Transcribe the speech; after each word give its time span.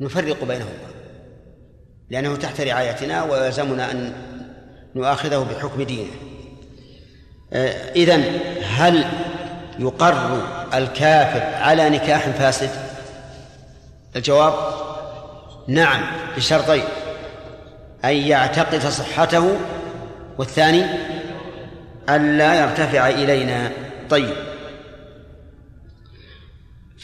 نفرق 0.00 0.44
بينهما 0.44 0.94
لأنه 2.10 2.36
تحت 2.36 2.60
رعايتنا 2.60 3.22
ويلزمنا 3.22 3.90
أن 3.90 4.12
نؤاخذه 4.94 5.46
بحكم 5.50 5.82
دينه. 5.82 6.10
آه، 7.52 7.92
إذن 7.92 8.40
هل 8.64 9.04
يقر 9.78 10.42
الكافر 10.74 11.62
على 11.62 11.90
نكاح 11.90 12.28
فاسد؟ 12.28 12.70
الجواب 14.16 14.54
نعم 15.68 16.00
بشرطين. 16.36 16.84
أن 18.04 18.16
يعتقد 18.16 18.88
صحته 18.88 19.56
والثاني 20.38 20.84
ألا 22.08 22.54
يرتفع 22.54 23.08
إلينا. 23.08 23.70
طيب. 24.10 24.53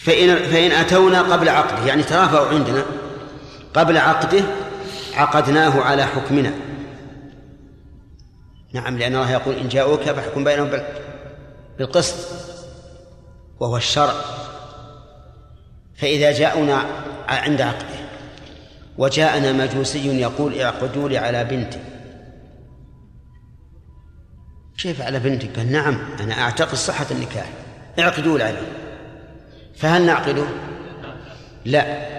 فإن 0.01 0.37
فإن 0.37 0.71
أتونا 0.73 1.23
قبل 1.23 1.49
عقده 1.49 1.87
يعني 1.87 2.03
ترافعوا 2.03 2.49
عندنا 2.49 2.85
قبل 3.75 3.97
عقده 3.97 4.45
عقدناه 5.15 5.81
على 5.81 6.07
حكمنا. 6.07 6.53
نعم 8.73 8.99
لأن 8.99 9.15
الله 9.15 9.31
يقول 9.31 9.55
إن 9.55 9.69
جاءوك 9.69 10.01
فاحكم 10.01 10.45
بينهم 10.45 10.71
بالقسط 11.79 12.15
وهو 13.61 13.77
الشرع. 13.77 14.15
فإذا 15.97 16.33
جاءنا 16.33 16.85
عند 17.29 17.61
عقده 17.61 18.01
وجاءنا 18.99 19.53
مجوسي 19.53 20.21
يقول 20.21 20.61
اعقدوا 20.61 21.09
لي 21.09 21.19
على 21.19 21.45
بنتي. 21.45 21.81
كيف 24.79 25.03
على 25.03 25.19
بنتك؟ 25.19 25.57
قال 25.57 25.73
نعم 25.73 25.99
أنا 26.21 26.41
أعتقد 26.41 26.75
صحة 26.75 27.07
النكاح. 27.11 27.49
اعقدوا 27.99 28.39
لي 28.39 28.45
عليه 28.45 28.90
فهل 29.77 30.07
نعقده؟ 30.07 30.45
لا. 31.65 32.11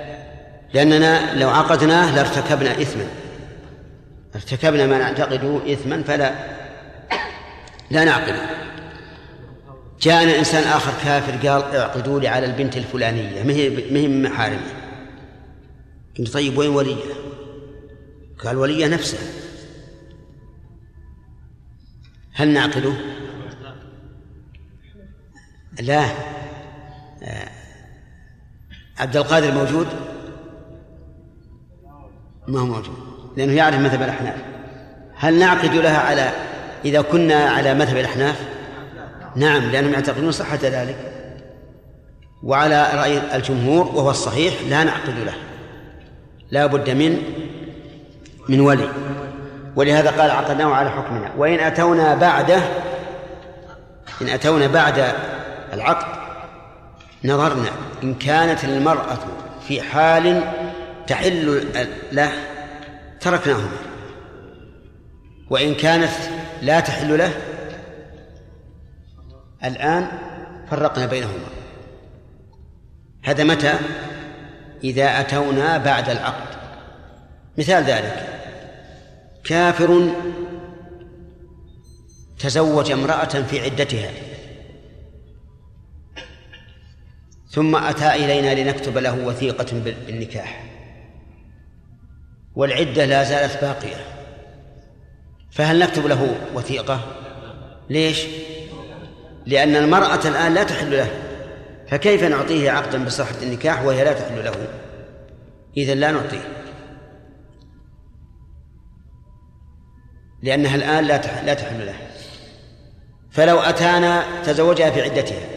لأننا 0.73 1.39
لو 1.39 1.49
عقدناه 1.49 2.15
لارتكبنا 2.15 2.71
إثما. 2.81 3.07
ارتكبنا 4.35 4.85
ما 4.85 4.97
نعتقده 4.97 5.73
إثما 5.73 6.03
فلا. 6.03 6.33
لا 7.91 8.03
نعقده 8.03 8.41
جاءنا 10.01 10.39
إنسان 10.39 10.63
آخر 10.63 10.91
كافر 11.03 11.47
قال 11.47 11.75
اعقدوا 11.75 12.19
لي 12.19 12.27
على 12.27 12.45
البنت 12.45 12.77
الفلانية. 12.77 13.43
ما 13.91 13.99
هي 13.99 14.07
محارمي 14.07 14.71
قلت 16.19 16.33
طيب 16.33 16.57
وين 16.57 16.69
ولية؟ 16.69 17.03
قال 18.45 18.57
ولية 18.57 18.87
نفسها 18.87 19.19
هل 22.33 22.47
نعقده؟ 22.47 22.93
لا. 25.81 26.05
عبد 28.97 29.17
القادر 29.17 29.51
موجود؟ 29.51 29.87
ما 32.47 32.59
هو 32.59 32.65
موجود 32.65 32.97
لأنه 33.37 33.53
يعرف 33.53 33.75
مذهب 33.75 34.01
الأحناف. 34.01 34.35
هل 35.15 35.39
نعقد 35.39 35.75
لها 35.75 35.99
على 35.99 36.31
إذا 36.85 37.01
كنا 37.01 37.35
على 37.35 37.73
مذهب 37.73 37.97
الأحناف؟ 37.97 38.47
نعم 39.35 39.71
لأنهم 39.71 39.93
يعتقدون 39.93 40.31
صحة 40.31 40.59
ذلك. 40.63 40.97
وعلى 42.43 42.89
رأي 42.93 43.35
الجمهور 43.35 43.85
وهو 43.85 44.09
الصحيح 44.09 44.53
لا 44.69 44.83
نعقد 44.83 45.19
له. 45.25 45.33
لا 46.51 46.65
بد 46.65 46.89
من 46.89 47.17
من 48.49 48.59
ولي. 48.59 48.89
ولهذا 49.75 50.11
قال 50.11 50.31
عقدناه 50.31 50.73
على 50.73 50.89
حكمنا. 50.89 51.31
وإن 51.37 51.59
أتونا 51.59 52.15
بعده 52.15 52.61
إن 54.21 54.29
أتونا 54.29 54.67
بعد 54.67 55.13
العقد 55.73 56.20
نظرنا 57.25 57.69
إن 58.03 58.13
كانت 58.13 58.63
المرأة 58.63 59.19
في 59.67 59.81
حال 59.81 60.43
تحل 61.07 61.67
له 62.11 62.31
تركناهما. 63.21 63.77
وإن 65.49 65.75
كانت 65.75 66.11
لا 66.61 66.79
تحل 66.79 67.17
له 67.17 67.31
الآن 69.63 70.07
فرقنا 70.69 71.05
بينهما. 71.05 71.47
هذا 73.23 73.43
متى؟ 73.43 73.73
إذا 74.83 75.19
أتونا 75.19 75.77
بعد 75.77 76.09
العقد. 76.09 76.47
مثال 77.57 77.83
ذلك 77.83 78.27
كافر 79.43 80.11
تزوج 82.39 82.91
امرأة 82.91 83.25
في 83.25 83.59
عدتها. 83.59 84.30
ثم 87.51 87.75
أتى 87.75 88.13
إلينا 88.13 88.61
لنكتب 88.61 88.97
له 88.97 89.25
وثيقة 89.25 89.65
بالنكاح. 89.79 90.63
والعدة 92.55 93.05
لا 93.05 93.23
زالت 93.23 93.61
باقية. 93.61 94.05
فهل 95.51 95.79
نكتب 95.79 96.07
له 96.07 96.35
وثيقة؟ 96.53 96.99
ليش؟ 97.89 98.25
لأن 99.45 99.75
المرأة 99.75 100.27
الآن 100.27 100.53
لا 100.53 100.63
تحل 100.63 100.91
له. 100.91 101.09
فكيف 101.87 102.23
نعطيه 102.23 102.71
عقدا 102.71 103.05
بصحة 103.05 103.35
النكاح 103.43 103.81
وهي 103.81 104.03
لا 104.03 104.13
تحل 104.13 104.45
له؟ 104.45 104.67
إذا 105.77 105.95
لا 105.95 106.11
نعطيه. 106.11 106.47
لأنها 110.43 110.75
الآن 110.75 111.05
لا 111.45 111.53
تحل 111.53 111.85
له. 111.85 111.95
فلو 113.31 113.59
أتانا 113.59 114.41
تزوجها 114.43 114.91
في 114.91 115.01
عدتها. 115.01 115.50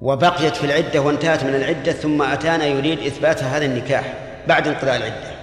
وبقيت 0.00 0.56
في 0.56 0.64
العدة 0.64 1.00
وانتهت 1.00 1.44
من 1.44 1.54
العدة 1.54 1.92
ثم 1.92 2.22
أتانا 2.22 2.64
يريد 2.66 2.98
إثبات 2.98 3.42
هذا 3.42 3.64
النكاح 3.64 4.14
بعد 4.48 4.68
انقضاء 4.68 4.96
العدة. 4.96 5.36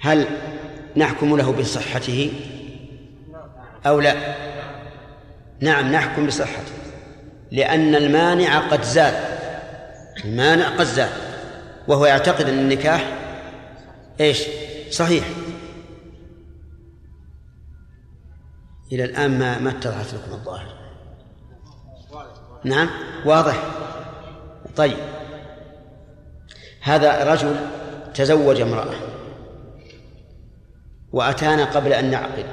هل 0.00 0.26
نحكم 0.96 1.36
له 1.36 1.52
بصحته؟ 1.52 2.32
أو 3.86 4.00
لا؟ 4.00 4.14
نعم 5.60 5.92
نحكم 5.92 6.26
بصحته 6.26 6.72
لأن 7.50 7.94
المانع 7.94 8.58
قد 8.58 8.82
زال 8.82 9.14
المانع 10.24 10.68
قد 10.68 10.84
زال 10.84 11.10
وهو 11.88 12.06
يعتقد 12.06 12.48
أن 12.48 12.58
النكاح 12.58 13.12
إيش؟ 14.20 14.42
صحيح. 14.90 15.24
إلى 18.92 19.04
الآن 19.04 19.38
ما 19.38 19.58
ما 19.58 19.70
اتضحت 19.70 20.14
لكم 20.14 20.32
الظاهر. 20.32 20.81
نعم. 22.64 22.90
واضح. 23.24 23.62
طيب. 24.76 24.96
هذا 26.80 27.32
رجل 27.32 27.56
تزوج 28.14 28.60
امرأة. 28.60 28.94
وأتانا 31.12 31.64
قبل 31.64 31.92
أن 31.92 32.10
نعقد. 32.10 32.46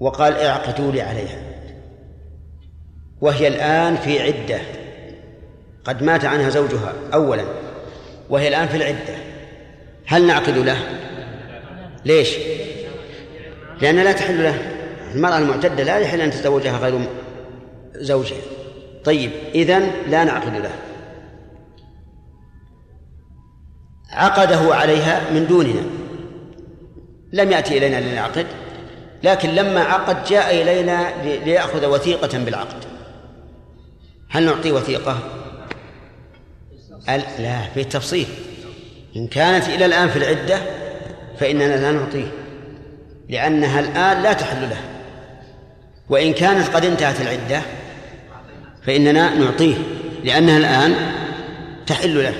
وقال 0.00 0.32
اعقدوا 0.32 0.92
لي 0.92 1.02
عليها. 1.02 1.42
وهي 3.20 3.48
الآن 3.48 3.96
في 3.96 4.22
عدة. 4.22 4.60
قد 5.84 6.02
مات 6.02 6.24
عنها 6.24 6.50
زوجها 6.50 6.92
أولا. 7.14 7.44
وهي 8.30 8.48
الآن 8.48 8.68
في 8.68 8.76
العدة. 8.76 9.16
هل 10.06 10.26
نعقد 10.26 10.58
له؟ 10.58 10.78
ليش؟ 12.04 12.36
لأن 13.80 13.96
لا 13.96 14.12
تحل 14.12 14.42
له. 14.42 14.74
المرأة 15.14 15.38
المعتدة 15.38 15.84
لا 15.84 15.98
يحل 15.98 16.20
أن 16.20 16.30
تتزوجها 16.30 16.78
غير 16.78 17.00
زوجها 18.00 18.40
طيب 19.04 19.30
إذن 19.54 19.90
لا 20.08 20.24
نعقد 20.24 20.56
له. 20.56 20.70
عقده 24.10 24.74
عليها 24.74 25.30
من 25.30 25.46
دوننا. 25.46 25.82
لم 27.32 27.50
يأتي 27.52 27.78
إلينا 27.78 28.00
لنعقد 28.00 28.46
لكن 29.22 29.48
لما 29.48 29.80
عقد 29.80 30.24
جاء 30.24 30.62
إلينا 30.62 31.22
ليأخذ 31.22 31.86
وثيقة 31.86 32.38
بالعقد. 32.38 32.84
هل 34.30 34.46
نعطيه 34.46 34.72
وثيقة؟ 34.72 35.18
لا 37.38 37.62
في 37.74 37.80
التفصيل 37.80 38.26
إن 39.16 39.26
كانت 39.26 39.68
إلى 39.68 39.86
الآن 39.86 40.08
في 40.08 40.16
العدة 40.16 40.58
فإننا 41.38 41.76
لا 41.76 41.92
نعطيه 41.92 42.32
لأنها 43.28 43.80
الآن 43.80 44.22
لا 44.22 44.32
تحل 44.32 44.60
له. 44.60 44.80
وإن 46.08 46.32
كانت 46.32 46.68
قد 46.68 46.84
انتهت 46.84 47.20
العدة 47.20 47.62
فإننا 48.88 49.34
نعطيه 49.34 49.74
لأنها 50.24 50.58
الآن 50.58 50.94
تحل 51.86 52.22
له. 52.22 52.34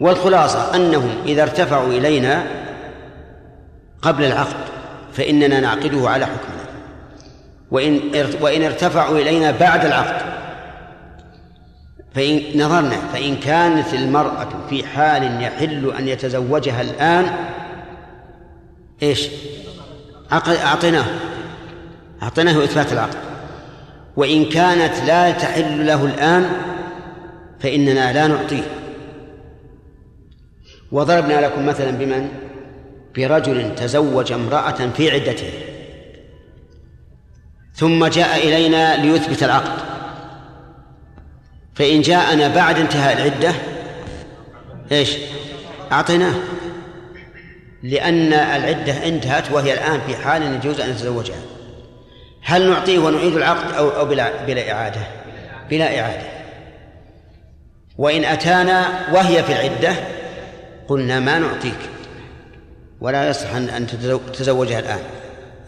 والخلاصة 0.00 0.74
أنهم 0.76 1.10
إذا 1.26 1.42
ارتفعوا 1.42 1.92
إلينا 1.92 2.44
قبل 4.02 4.24
العقد 4.24 4.56
فإننا 5.12 5.60
نعقده 5.60 6.10
على 6.10 6.26
حكمنا. 6.26 6.64
وإن 7.70 8.00
وإن 8.40 8.62
ارتفعوا 8.62 9.18
إلينا 9.18 9.50
بعد 9.50 9.84
العقد 9.84 10.22
فإن 12.14 12.42
نظرنا 12.54 12.96
فإن 13.12 13.36
كانت 13.36 13.94
المرأة 13.94 14.48
في 14.70 14.86
حال 14.86 15.42
يحل 15.42 15.92
أن 15.98 16.08
يتزوجها 16.08 16.80
الآن 16.80 17.32
إيش؟ 19.02 19.28
أعطيناه. 20.32 21.04
أعطيناه 22.22 22.64
إثبات 22.64 22.92
العقد. 22.92 23.29
وإن 24.20 24.44
كانت 24.48 24.94
لا 25.06 25.30
تحل 25.30 25.86
له 25.86 26.04
الآن 26.04 26.50
فإننا 27.60 28.12
لا 28.12 28.26
نعطيه. 28.26 28.62
وضربنا 30.92 31.40
لكم 31.40 31.66
مثلا 31.66 31.90
بمن؟ 31.90 32.28
برجل 33.16 33.74
تزوج 33.74 34.32
امرأة 34.32 34.90
في 34.96 35.10
عدته. 35.10 35.50
ثم 37.74 38.06
جاء 38.06 38.48
إلينا 38.48 38.96
ليثبت 38.96 39.42
العقد. 39.42 39.78
فإن 41.74 42.00
جاءنا 42.00 42.54
بعد 42.54 42.78
انتهاء 42.78 43.16
العدة 43.16 43.52
إيش؟ 44.92 45.16
أعطيناه. 45.92 46.34
لأن 47.82 48.32
العدة 48.32 49.06
انتهت 49.06 49.52
وهي 49.52 49.72
الآن 49.72 50.00
في 50.00 50.16
حال 50.16 50.42
يجوز 50.42 50.80
أن 50.80 50.90
يتزوجها. 50.90 51.49
هل 52.42 52.70
نعطيه 52.70 52.98
ونعيد 52.98 53.36
العقد 53.36 53.74
أو 53.74 53.88
أو 53.88 54.04
بلا 54.04 54.44
بلا 54.44 54.72
إعادة؟ 54.72 55.00
بلا 55.70 56.00
إعادة. 56.00 56.28
وإن 57.98 58.24
أتانا 58.24 59.08
وهي 59.12 59.42
في 59.42 59.52
العدة 59.52 59.94
قلنا 60.88 61.20
ما 61.20 61.38
نعطيك. 61.38 61.78
ولا 63.00 63.28
يصح 63.28 63.54
أن 63.54 63.86
تتزوجها 64.32 64.78
الآن. 64.78 65.02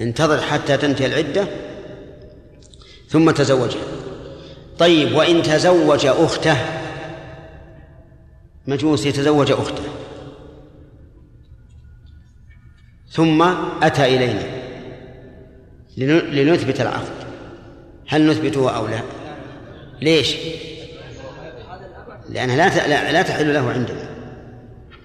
انتظر 0.00 0.40
حتى 0.40 0.76
تنتهي 0.76 1.06
العدة 1.06 1.46
ثم 3.08 3.30
تزوجها. 3.30 3.82
طيب 4.78 5.14
وإن 5.14 5.42
تزوج 5.42 6.06
أخته 6.06 6.56
مجوس 8.66 9.06
يتزوج 9.06 9.52
أخته 9.52 9.82
ثم 13.10 13.42
أتى 13.82 14.16
إلينا. 14.16 14.61
لنثبت 15.96 16.80
العقد 16.80 17.22
هل 18.08 18.26
نثبته 18.26 18.76
أو 18.76 18.86
لا؟ 18.86 19.00
ليش؟ 20.00 20.36
لأنها 22.28 22.86
لا 22.88 23.12
لا 23.12 23.22
تحل 23.22 23.54
له 23.54 23.70
عندنا. 23.70 24.08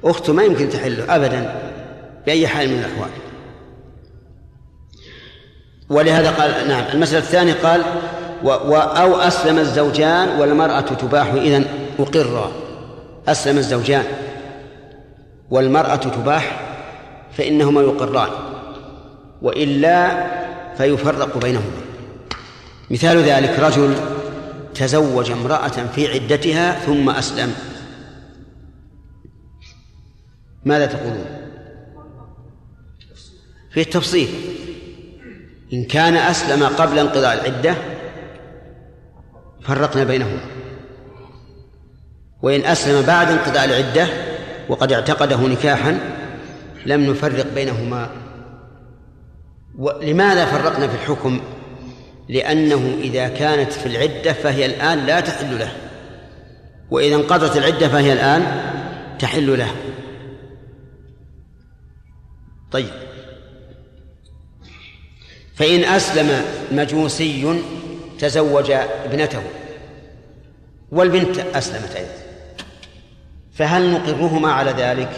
أخته 0.04 0.34
ما 0.34 0.44
يمكن 0.44 0.70
تحله 0.70 1.16
أبدا 1.16 1.56
بأي 2.26 2.48
حال 2.48 2.70
من 2.70 2.80
الأحوال. 2.80 3.10
ولهذا 5.90 6.32
قال 6.32 6.68
نعم 6.68 6.84
المسألة 6.94 7.20
الثانية 7.20 7.54
قال 7.54 7.82
و 8.44 8.48
و 8.48 8.76
أو 8.76 9.16
أسلم 9.16 9.58
الزوجان 9.58 10.40
والمرأة 10.40 10.82
تباح 10.82 11.28
إذن 11.28 11.66
أقرا 12.00 12.52
أسلم 13.28 13.58
الزوجان 13.58 14.04
والمرأة 15.50 15.96
تباح 15.96 16.60
فإنهما 17.38 17.82
يقران. 17.82 18.30
وإلا 19.42 20.28
فيفرق 20.78 21.38
بينهما. 21.38 21.82
مثال 22.92 23.18
ذلك 23.18 23.60
رجل 23.60 23.96
تزوج 24.76 25.32
امرأة 25.32 25.68
في 25.68 26.08
عدتها 26.08 26.80
ثم 26.80 27.10
أسلم. 27.10 27.54
ماذا 30.66 30.86
تقولون؟ 30.86 31.26
في 33.72 33.82
التفصيل. 33.82 34.30
إن 35.74 35.84
كان 35.84 36.16
أسلم 36.16 36.64
قبل 36.64 37.00
انقضاء 37.00 37.34
العدة 37.34 37.76
فرقنا 39.64 40.04
بينهما. 40.04 40.42
وإن 42.42 42.62
أسلم 42.62 43.02
بعد 43.02 43.32
انقضاء 43.32 43.66
العدة 43.66 44.08
وقد 44.70 44.92
اعتقده 44.94 45.48
نكاحا 45.48 46.00
لم 46.86 47.12
نفرق 47.12 47.54
بينهما. 47.54 48.27
لماذا 49.78 50.46
فرقنا 50.46 50.88
في 50.88 50.96
الحكم؟ 50.96 51.42
لأنه 52.30 52.98
إذا 53.02 53.28
كانت 53.28 53.72
في 53.72 53.86
العدة 53.86 54.34
فهي 54.34 54.66
الآن 54.66 55.06
لا 55.06 55.20
تحل 55.20 55.60
له. 55.60 55.72
وإذا 56.92 57.16
انقضت 57.16 57.58
العدة 57.58 57.88
فهي 57.88 58.14
الآن 58.14 58.44
تحل 59.20 59.58
له. 59.58 59.72
طيب. 62.72 62.92
فإن 65.56 65.84
أسلم 65.84 66.42
مجوسي 66.72 67.62
تزوج 68.20 68.72
ابنته 68.72 69.42
والبنت 70.92 71.40
أسلمت 71.40 71.96
أيضا 71.96 72.12
فهل 73.54 73.92
نقرهما 73.92 74.52
على 74.52 74.72
ذلك؟ 74.72 75.10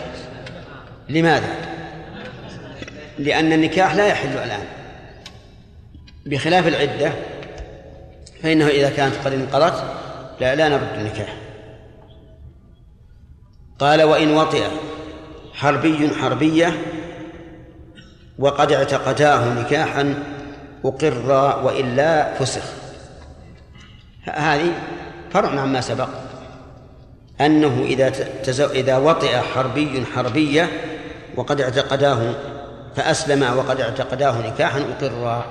لماذا؟ 1.09 1.68
لأن 3.19 3.53
النكاح 3.53 3.95
لا 3.95 4.07
يحل 4.07 4.29
الآن. 4.29 4.65
بخلاف 6.25 6.67
العدة 6.67 7.13
فإنه 8.43 8.67
إذا 8.67 8.89
كانت 8.89 9.15
قد 9.25 9.33
انقضت 9.33 9.83
لا 10.39 10.55
لا 10.55 10.69
نرد 10.69 10.93
النكاح. 10.97 11.37
قال 13.79 14.03
وإن 14.03 14.31
وطئ 14.31 14.63
حربي 15.53 16.09
حربية 16.21 16.73
وقد 18.39 18.71
اعتقداه 18.71 19.53
نكاحا 19.53 20.23
أقر 20.85 21.59
وإلا 21.63 22.33
فسخ. 22.33 22.63
هذه 24.23 24.71
فرع 25.33 25.59
عما 25.59 25.81
سبق. 25.81 26.09
أنه 27.41 27.85
إذا 27.85 28.13
إذا 28.59 28.97
وطئ 28.97 29.37
حربي 29.37 30.03
حربية 30.15 30.69
وقد 31.35 31.61
اعتقداه 31.61 32.35
فأسلم 32.95 33.57
وقد 33.57 33.81
اعتقداه 33.81 34.47
نكاحا 34.47 34.79
أقر 34.79 35.45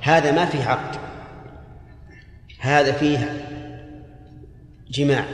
هذا 0.00 0.32
ما 0.32 0.46
فيه 0.46 0.64
عقد. 0.64 0.98
هذا 2.60 2.92
فيه 2.92 3.46
جماع. 4.90 5.24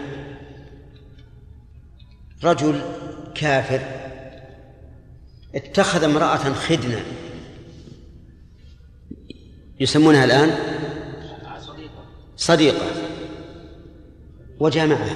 رجل 2.44 2.80
كافر 3.34 3.80
اتخذ 5.54 6.04
امرأة 6.04 6.52
خدنة. 6.52 7.04
يسمونها 9.80 10.24
الآن 10.24 10.50
صديقة. 12.36 12.86
وجامعها. 14.60 15.14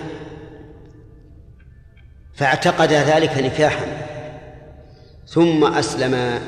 فاعتقد 2.34 2.92
ذلك 2.92 3.38
نكاحا. 3.38 4.13
ثم 5.26 5.64
أسلم 5.64 6.40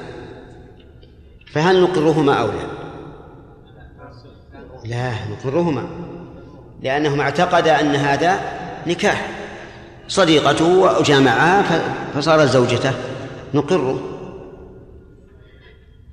فهل 1.53 1.83
نقرهما 1.83 2.35
أو 2.35 2.47
لا؟ 2.47 2.67
لا 4.85 5.13
نقرهما 5.31 5.87
لأنهما 6.83 7.23
اعتقد 7.23 7.69
أن 7.69 7.97
هذا 7.97 8.41
نكاح. 8.87 9.37
صديقته 10.09 10.99
وجامعها 10.99 11.65
فصارت 12.15 12.49
زوجته 12.49 12.93
نقره 13.55 14.01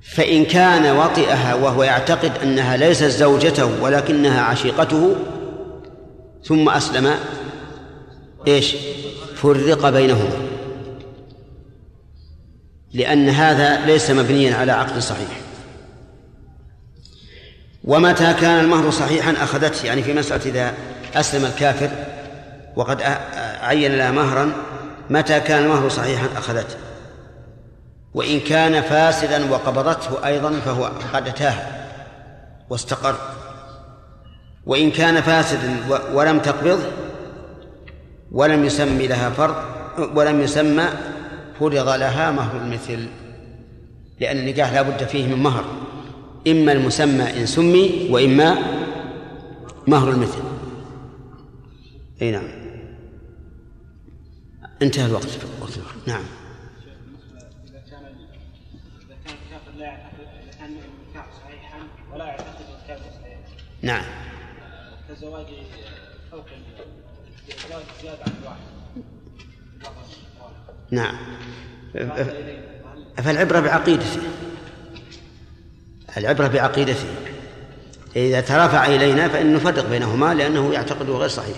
فإن 0.02 0.44
كان 0.44 0.96
وطئها 0.96 1.54
وهو 1.54 1.82
يعتقد 1.82 2.32
أنها 2.42 2.76
ليست 2.76 3.04
زوجته 3.04 3.82
ولكنها 3.82 4.42
عشيقته 4.42 5.14
ثم 6.44 6.68
أسلم 6.68 7.14
إيش؟ 8.46 8.76
فرق 9.34 9.88
بينهما. 9.88 10.43
لأن 12.94 13.28
هذا 13.28 13.86
ليس 13.86 14.10
مبنيا 14.10 14.56
على 14.56 14.72
عقد 14.72 14.98
صحيح. 14.98 15.40
ومتى 17.84 18.34
كان 18.34 18.64
المهر 18.64 18.90
صحيحا 18.90 19.32
أخذته 19.32 19.86
يعني 19.86 20.02
في 20.02 20.14
مسألة 20.14 20.46
إذا 20.46 20.74
أسلم 21.14 21.44
الكافر 21.44 21.90
وقد 22.76 23.02
عين 23.62 23.96
لها 23.96 24.10
مهرا 24.10 24.52
متى 25.10 25.40
كان 25.40 25.62
المهر 25.62 25.88
صحيحا 25.88 26.28
أخذته؟ 26.36 26.76
وإن 28.14 28.40
كان 28.40 28.82
فاسدا 28.82 29.50
وقبضته 29.50 30.26
أيضا 30.26 30.60
فهو 30.64 30.90
أتاه 31.14 31.54
واستقر. 32.70 33.16
وإن 34.66 34.90
كان 34.90 35.20
فاسدا 35.20 35.76
ولم 36.12 36.38
تقبضه 36.38 36.82
ولم 38.32 38.64
يسمي 38.64 39.06
لها 39.06 39.30
فرض 39.30 39.54
ولم 40.14 40.40
يسمى 40.40 40.84
فرض 41.60 41.88
لها 41.88 42.30
مهر 42.30 42.56
المثل 42.56 43.08
لأن 44.20 44.38
النكاح 44.38 44.72
لا 44.72 44.82
بد 44.82 45.04
فيه 45.04 45.26
من 45.26 45.42
مهر. 45.42 45.64
إما 46.48 46.72
المسمى 46.72 47.40
إن 47.40 47.46
سمي 47.46 48.08
وإما 48.10 48.58
مهر 49.86 50.10
المثل. 50.10 50.42
أي 52.22 52.30
نعم. 52.30 52.48
انتهى 54.82 55.06
الوقت 55.06 55.28
وقت 55.60 55.78
نعم. 56.06 56.22
نعم. 63.82 64.04
كزواج 65.08 65.46
فوق 66.30 66.46
زواج 67.68 67.84
زيادة 68.02 68.22
عن 68.22 68.32
الواحد. 68.42 68.73
نعم. 70.94 71.16
فالعبرة 73.16 73.60
بعقيدته 73.60 74.20
العبرة 76.16 76.46
بعقيدته 76.46 77.08
إذا 78.16 78.40
ترافع 78.40 78.86
إلينا 78.86 79.28
فإن 79.28 79.54
نفرق 79.54 79.88
بينهما 79.88 80.34
لأنه 80.34 80.72
يعتقد 80.72 81.10
غير 81.10 81.28
صحيح. 81.28 81.56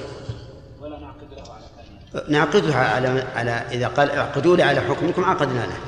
ولا 0.81 0.99
نعقدها 2.29 2.77
على 2.77 3.25
على 3.35 3.51
إذا 3.51 3.89
قال 3.89 4.11
اعقدوا 4.11 4.57
لي 4.57 4.63
على 4.63 4.81
حكمكم 4.81 5.25
عقدنا 5.25 5.67
له. 5.67 5.79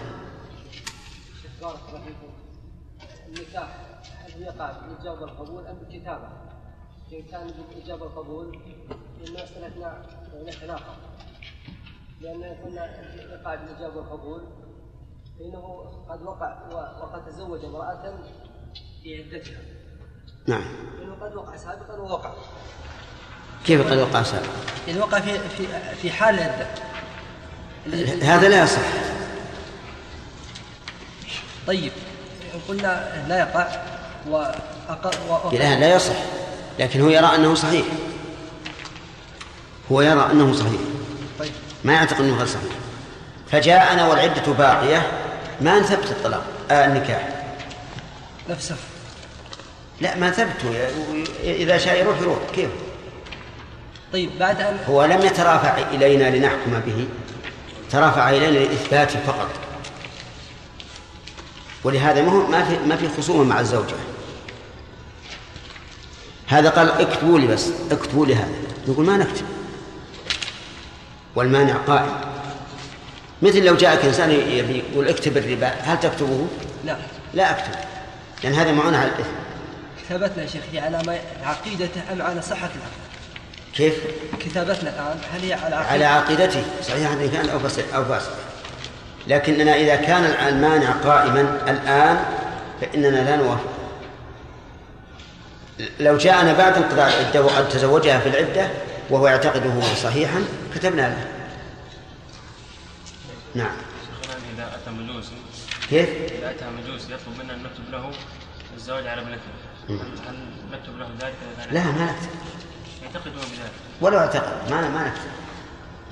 النكاح 3.29 3.77
هل 4.25 4.43
يقع 4.43 4.73
بالاجابه 4.73 5.21
والقبول 5.23 5.67
أم 5.67 5.77
بالكتابه؟ 5.77 6.29
إن 7.13 7.23
كان 7.31 7.51
بالاجابه 7.71 8.03
والقبول 8.03 8.59
فانه 9.21 9.45
استثناء 9.45 10.07
يتناقض 10.47 11.08
لأن 12.21 12.57
قلنا 12.65 12.85
يقع 13.33 13.55
بالاجابه 13.55 13.97
والقبول. 13.97 14.43
فإنه 15.39 15.85
قد 16.09 16.23
وقع 16.23 16.57
وقد 17.03 17.27
تزوج 17.27 17.65
امرأة 17.65 18.15
في 19.03 19.25
عدتها. 19.25 19.61
نعم. 20.47 20.65
فإنه 20.99 21.15
قد 21.15 21.37
وقع 21.37 21.57
سابقا 21.57 21.95
ووقع. 21.95 22.33
كيف 23.67 23.91
قد 23.91 23.99
وقع 23.99 24.23
سابقا؟ 24.23 24.49
يعني 24.87 25.01
وقع 25.01 25.21
في 25.21 25.39
في 25.39 25.67
في 25.95 26.11
حال 26.11 26.35
العدة. 26.35 26.67
هذا 28.23 28.49
لا 28.49 28.63
يصح. 28.63 28.83
طيب. 31.67 31.93
قلنا 32.69 33.25
لا 33.29 33.39
يقع 33.39 33.69
وأق... 34.29 35.47
و... 35.47 35.51
لا 35.53 35.81
لا 35.81 35.95
يصح. 35.95 36.17
لكن 36.79 37.01
هو 37.01 37.09
يرى 37.09 37.27
أنه 37.27 37.55
صحيح. 37.55 37.87
هو 39.93 40.01
يرى 40.01 40.31
أنه 40.31 40.53
صحيح. 40.53 40.81
طيب. 41.39 41.53
ما 41.85 41.93
يعتقد 41.93 42.21
إنه 42.21 42.37
غير 42.37 42.47
صحيح 42.47 42.73
فجاءنا 43.51 44.09
والعدة 44.09 44.53
باقية 44.53 45.13
ما 45.61 45.79
نثبت 45.79 46.11
الطلاق 46.11 46.45
آه 46.71 46.87
النكاح. 46.87 47.29
نفسه 48.51 48.77
لا 50.01 50.17
ما 50.17 50.31
ثبته 50.31 50.89
إذا 51.43 51.79
شاء 51.79 52.01
يروح 52.01 52.21
يروح. 52.21 52.39
كيف؟ 52.55 52.71
طيب 54.13 54.31
بعد 54.39 54.61
أن 54.61 54.79
هو 54.89 55.05
لم 55.05 55.21
يترافع 55.21 55.79
إلينا 55.79 56.37
لنحكم 56.37 56.81
به 56.87 57.09
ترافع 57.91 58.31
إلينا 58.31 58.59
لاثباته 58.59 59.21
فقط. 59.27 59.49
ولهذا 61.85 62.23
ما 62.23 62.33
هو 62.33 62.47
ما 62.47 62.65
في 62.65 62.79
ما 62.87 62.97
في 62.97 63.09
خصومة 63.19 63.45
مع 63.45 63.61
الزوجة. 63.61 63.97
هذا 66.47 66.71
قال 66.71 66.91
اكتبوا 66.91 67.39
لي 67.39 67.47
بس 67.47 67.71
اكتبوا 67.91 68.27
لي 68.27 68.35
هذا. 68.35 68.55
نقول 68.89 69.07
ما 69.07 69.17
نكتب. 69.17 69.47
والمانع 71.39 71.75
قائم. 71.87 72.15
مثل 73.43 73.65
لو 73.65 73.77
جاءك 73.77 74.05
إنسان 74.05 74.31
يقول 74.31 75.09
اكتب 75.09 75.37
الربا 75.37 75.67
هل 75.67 76.01
تكتبه؟ 76.01 76.47
لا. 76.85 76.97
لا 77.35 77.51
أكتب. 77.51 77.75
لأن 78.45 78.55
هذا 78.55 78.73
معون 78.73 78.95
على 78.95 79.09
الإثم. 79.09 79.31
كتابتنا 80.05 80.43
يا 80.43 80.49
شيخ 80.49 80.63
هي 80.73 80.79
على 80.79 81.03
ما 81.07 81.19
عقيدته 81.45 82.01
أم 82.13 82.23
على 82.23 82.43
صحة 82.43 82.57
العقد؟ 82.59 83.09
كيف؟ 83.75 83.95
كتابتنا 84.41 84.91
الآن 84.91 85.19
هل 85.33 85.41
هي 85.41 85.53
على 85.53 85.75
على 85.75 86.05
عقيدة 86.05 86.45
عقيدته. 86.45 86.63
صحيح 86.83 87.11
ان 87.11 87.31
كان 87.31 87.49
أو 87.49 87.59
فاسد 87.59 87.85
أو 87.95 88.05
فاسد 88.05 88.31
لكننا 89.27 89.75
إذا 89.75 89.97
كان 89.97 90.25
المانع 90.25 90.91
قائما 90.91 91.61
الآن 91.69 92.19
فإننا 92.81 93.09
لا 93.09 93.37
نوافق. 93.37 93.71
لو 96.01 96.17
جاءنا 96.17 96.53
بعد 96.53 96.77
انقضاء 96.77 97.09
العدة 97.09 97.43
وقد 97.43 97.69
تزوجها 97.69 98.19
في 98.19 98.29
العدة 98.29 98.69
وهو 99.11 99.29
يعتقده 99.29 99.81
صحيحا 100.03 100.45
كتبنا 100.75 101.03
له. 101.09 101.29
نعم. 103.55 103.77
شيخنا 104.23 104.37
إذا 104.55 104.75
أتى 104.77 104.91
مجوسي 104.91 105.33
كيف؟ 105.91 106.09
إذا 106.33 106.51
أتى 106.51 106.65
مجوسي 106.71 107.13
يطلب 107.13 107.39
منا 107.39 107.55
أن 107.55 107.63
نكتب 107.63 107.91
له 107.91 108.11
الزواج 108.77 109.07
على 109.07 109.21
ابنته 109.23 109.41
هل 110.29 110.37
نكتب 110.73 110.99
له 110.99 111.09
ذلك؟ 111.21 111.35
لا 111.73 111.85
ما 111.85 112.05
نكتب. 112.13 112.29
يعتقد 113.03 113.29
هو 113.35 113.41
بذلك. 113.41 113.73
ولو 114.01 114.19
اعتقد. 114.19 114.71
ما 114.71 114.81
ما 114.89 115.09
نكتب. 115.09 115.31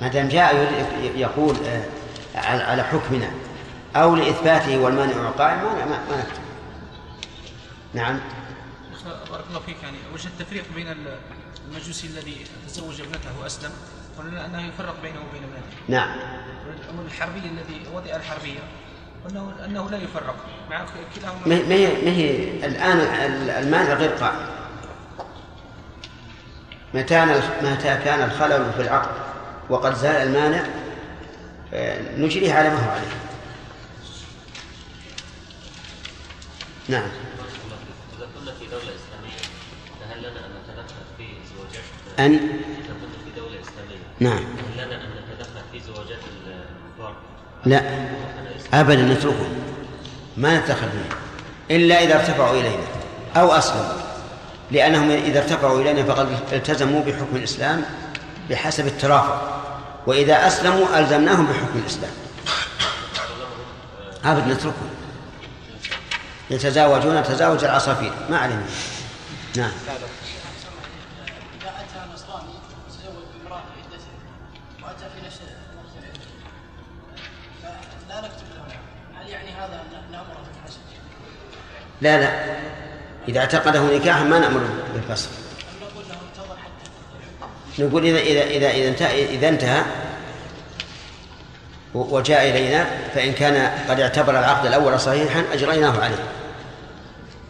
ما 0.00 0.08
دام 0.08 0.28
جاء 0.28 0.54
يقول 1.16 1.56
آه، 1.66 1.84
على 2.34 2.62
على 2.62 2.82
حكمنا 2.82 3.30
أو 3.96 4.16
لإثباته 4.16 4.78
والمانع 4.78 5.30
قائم 5.30 5.58
ما 5.58 5.84
ما, 5.84 6.04
ما 6.10 6.16
نكتب. 6.18 6.42
نعم. 7.94 8.20
بارك 9.30 9.44
الله 9.48 9.60
فيك 9.60 9.76
يعني 9.82 9.96
وجه 10.14 10.26
التفريق 10.26 10.64
بين 10.74 10.88
ال- 10.88 11.18
المجوسي 11.68 12.06
الذي 12.06 12.36
تزوج 12.68 13.00
ابنته 13.00 13.38
وأسلم؟ 13.42 13.70
قلنا 14.18 14.46
أنه 14.46 14.68
يفرق 14.68 15.02
بينه 15.02 15.20
وبين 15.28 15.42
ابنته 15.42 15.76
نعم. 15.88 16.16
والحربي 16.98 17.38
الذي 17.38 17.80
وضع 17.94 18.16
الحربية 18.16 18.58
قلنا 19.24 19.64
أنه 19.64 19.90
لا 19.90 19.98
يفرق. 19.98 20.36
مع 20.70 20.86
كلاهما 21.14 21.46
ما 21.46 21.68
ما 21.68 21.74
هي 21.74 21.86
ما 21.86 22.10
هي 22.10 22.50
الآن 22.66 22.98
المانع 23.62 23.92
غير 23.92 24.10
قائم. 24.10 24.46
متى 26.94 27.24
متى 27.62 27.96
كان 28.04 28.22
الخلل 28.22 28.72
في 28.72 28.82
العقد 28.82 29.10
وقد 29.70 29.94
زال 29.94 30.28
المانع 30.28 30.62
آه، 31.74 32.18
نجريه 32.18 32.52
على 32.54 32.68
ما 32.70 32.86
هو 32.86 32.90
عليه. 32.90 33.08
نعم. 36.88 37.08
إذا 38.18 38.28
كنا 38.34 38.52
في 38.52 38.66
دولة 38.66 38.82
إسلامية 38.82 39.38
فهل 40.00 40.18
لنا 40.18 40.46
أن 40.46 40.50
نتدخل 40.62 40.94
في 41.18 41.24
زواجات؟ 41.56 41.84
أن 42.20 42.60
نعم. 44.20 44.40
لنا 44.76 44.94
أن 44.94 45.10
نتدخل 45.32 45.60
في 45.72 45.80
زواجات 45.80 46.18
الكفار؟ 46.18 47.16
لا. 47.64 47.82
أبدا 48.74 49.02
نتركه 49.02 49.46
ما 50.36 50.58
نتدخل 50.58 50.88
فيه 50.90 51.76
إلا 51.76 52.02
إذا 52.02 52.14
ارتفعوا 52.14 52.60
إلينا. 52.60 52.84
أو 53.36 53.52
أسلموا 53.52 53.92
لأنهم 54.70 55.10
إذا 55.10 55.38
ارتفعوا 55.38 55.80
إلينا 55.80 56.04
فقد 56.04 56.28
التزموا 56.52 57.02
بحكم 57.02 57.36
الإسلام 57.36 57.84
بحسب 58.50 58.86
الترافع. 58.86 59.40
وإذا 60.06 60.46
أسلموا 60.46 60.98
ألزمناهم 60.98 61.46
بحكم 61.46 61.78
الإسلام. 61.78 62.12
أبدا 64.24 64.54
نتركهم. 64.54 64.90
يتزاوجون 66.50 67.22
تزاوج 67.22 67.64
العصافير. 67.64 68.12
ما 68.30 68.38
علينا. 68.38 68.62
نعم. 69.56 69.72
لا 82.00 82.20
لا. 82.20 82.44
إذا 83.28 83.40
اعتقده 83.40 83.96
نكاحا 83.96 84.24
ما 84.24 84.38
نأمر 84.38 84.60
بالفصل. 84.94 85.28
نقول 87.78 88.04
إذا 88.06 88.18
إذا 88.18 88.42
إذا 88.42 88.70
إذا 88.70 88.88
انتهى, 88.88 89.24
إذا 89.24 89.48
انتهى 89.48 89.82
وجاء 91.94 92.50
إلينا 92.50 92.84
فإن 93.14 93.32
كان 93.32 93.70
قد 93.88 94.00
اعتبر 94.00 94.38
العقد 94.38 94.66
الأول 94.66 95.00
صحيحا 95.00 95.44
أجريناه 95.52 96.00
عليه. 96.04 96.24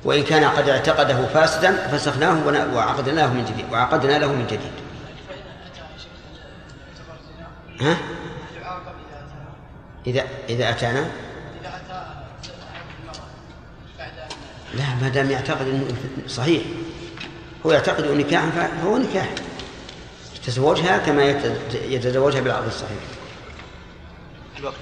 وإن 0.05 0.23
كان 0.23 0.45
قد 0.45 0.69
اعتقده 0.69 1.27
فاسدا 1.27 1.89
فسخناه 1.89 2.47
ون- 2.47 2.75
وعقدنا 2.75 3.21
له 3.21 3.33
من 3.33 3.45
جديد 3.45 3.73
وعقدنا 3.73 4.19
له 4.19 4.27
من 4.33 4.47
جديد. 4.47 4.73
ها؟ 7.81 7.97
إذا 10.07 10.25
إذا 10.49 10.71
أتانا 10.71 11.01
إذا 11.01 11.69
أتى 11.69 11.93
أحد 12.73 12.85
المرأة 13.03 13.27
بعد 13.99 14.19
أن 14.19 14.29
لا 14.75 14.95
ما 15.03 15.09
دام 15.09 15.31
يعتقد 15.31 15.69
أنه 15.69 15.89
صحيح. 16.29 16.63
هو 17.67 17.73
يعتقد 17.73 18.05
نكاحا 18.05 18.51
فهو 18.51 18.97
نكاح. 18.97 19.29
يتزوجها 20.37 20.99
كما 20.99 21.25
يت- 21.25 21.75
يتزوجها 21.75 22.41
بالعقد 22.41 22.67
الصحيح. 22.67 22.99
الوقت. 24.59 24.75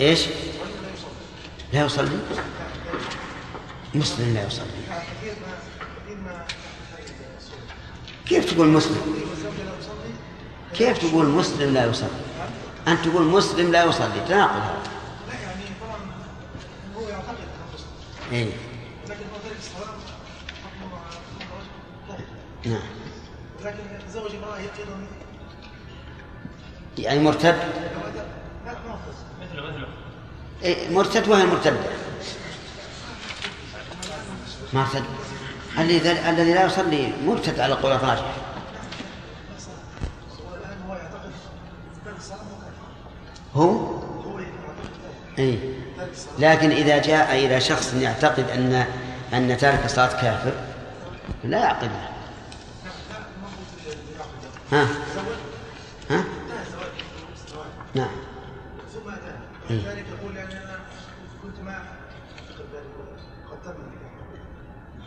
إيش؟ 0.00 0.26
لا 1.72 1.84
يصلي. 1.84 2.18
مسلم 3.94 4.34
لا 4.34 4.46
يصلي. 4.46 4.66
كيف 8.26 8.54
تقول 8.54 8.66
مسلم؟ 8.68 9.14
كيف 10.74 10.98
تقول 10.98 11.26
مسلم 11.26 11.74
لا 11.74 11.86
يصلي؟ 11.86 12.08
أنت 12.88 13.04
تقول 13.04 13.22
مسلم 13.24 13.72
لا 13.72 13.84
يصلي. 13.84 14.20
تناقض 14.28 14.54
هذا 14.54 14.82
لا 15.28 15.34
يعني 15.34 15.62
طبعا 15.80 15.98
هو 16.96 17.08
يعتقد 17.08 17.28
انه 17.28 17.38
مسلم 17.38 17.38
إيه 17.38 17.46
لكن 17.46 17.46
هو 17.48 17.66
ترك 17.68 17.74
الصلاه 17.74 17.96
حكمه 17.98 18.16
حكم 18.16 18.17
رجل 18.32 18.50
نعم. 22.64 22.80
ولكن 23.60 23.78
يتزوج 24.00 24.30
امراه 24.34 24.56
هي 24.56 24.62
أيضا 24.78 25.06
يعني 26.98 27.20
مرتد. 27.20 27.58
مثله 28.66 29.66
مثله 29.66 29.88
إيه 30.62 30.90
مرتد 30.90 31.28
وهي 31.28 31.46
مرتدة. 31.46 31.80
مرتد 34.72 35.04
الذي 35.78 36.10
الذي 36.30 36.54
لا 36.54 36.64
يصلي 36.66 37.12
مرتد 37.26 37.60
على 37.60 37.72
القول 37.72 37.92
الراجح 37.92 38.34
هو؟ 43.54 43.70
هو 43.70 44.38
يعتقد 44.38 45.77
لكن 46.38 46.70
إذا 46.70 46.98
جاء 46.98 47.46
إلى 47.46 47.60
شخص 47.60 47.94
يعتقد 47.94 48.50
أن 48.50 48.86
أن 49.32 49.56
تارك 49.58 49.84
الصلاة 49.84 50.20
كافر 50.22 50.52
لا 51.44 51.58
يعقد 51.58 51.90
ها؟ 54.72 54.88
ها؟ 56.10 56.24
نعم. 57.94 58.08
يعني 59.70 59.80
أنا 59.80 60.78
كنت 61.42 61.54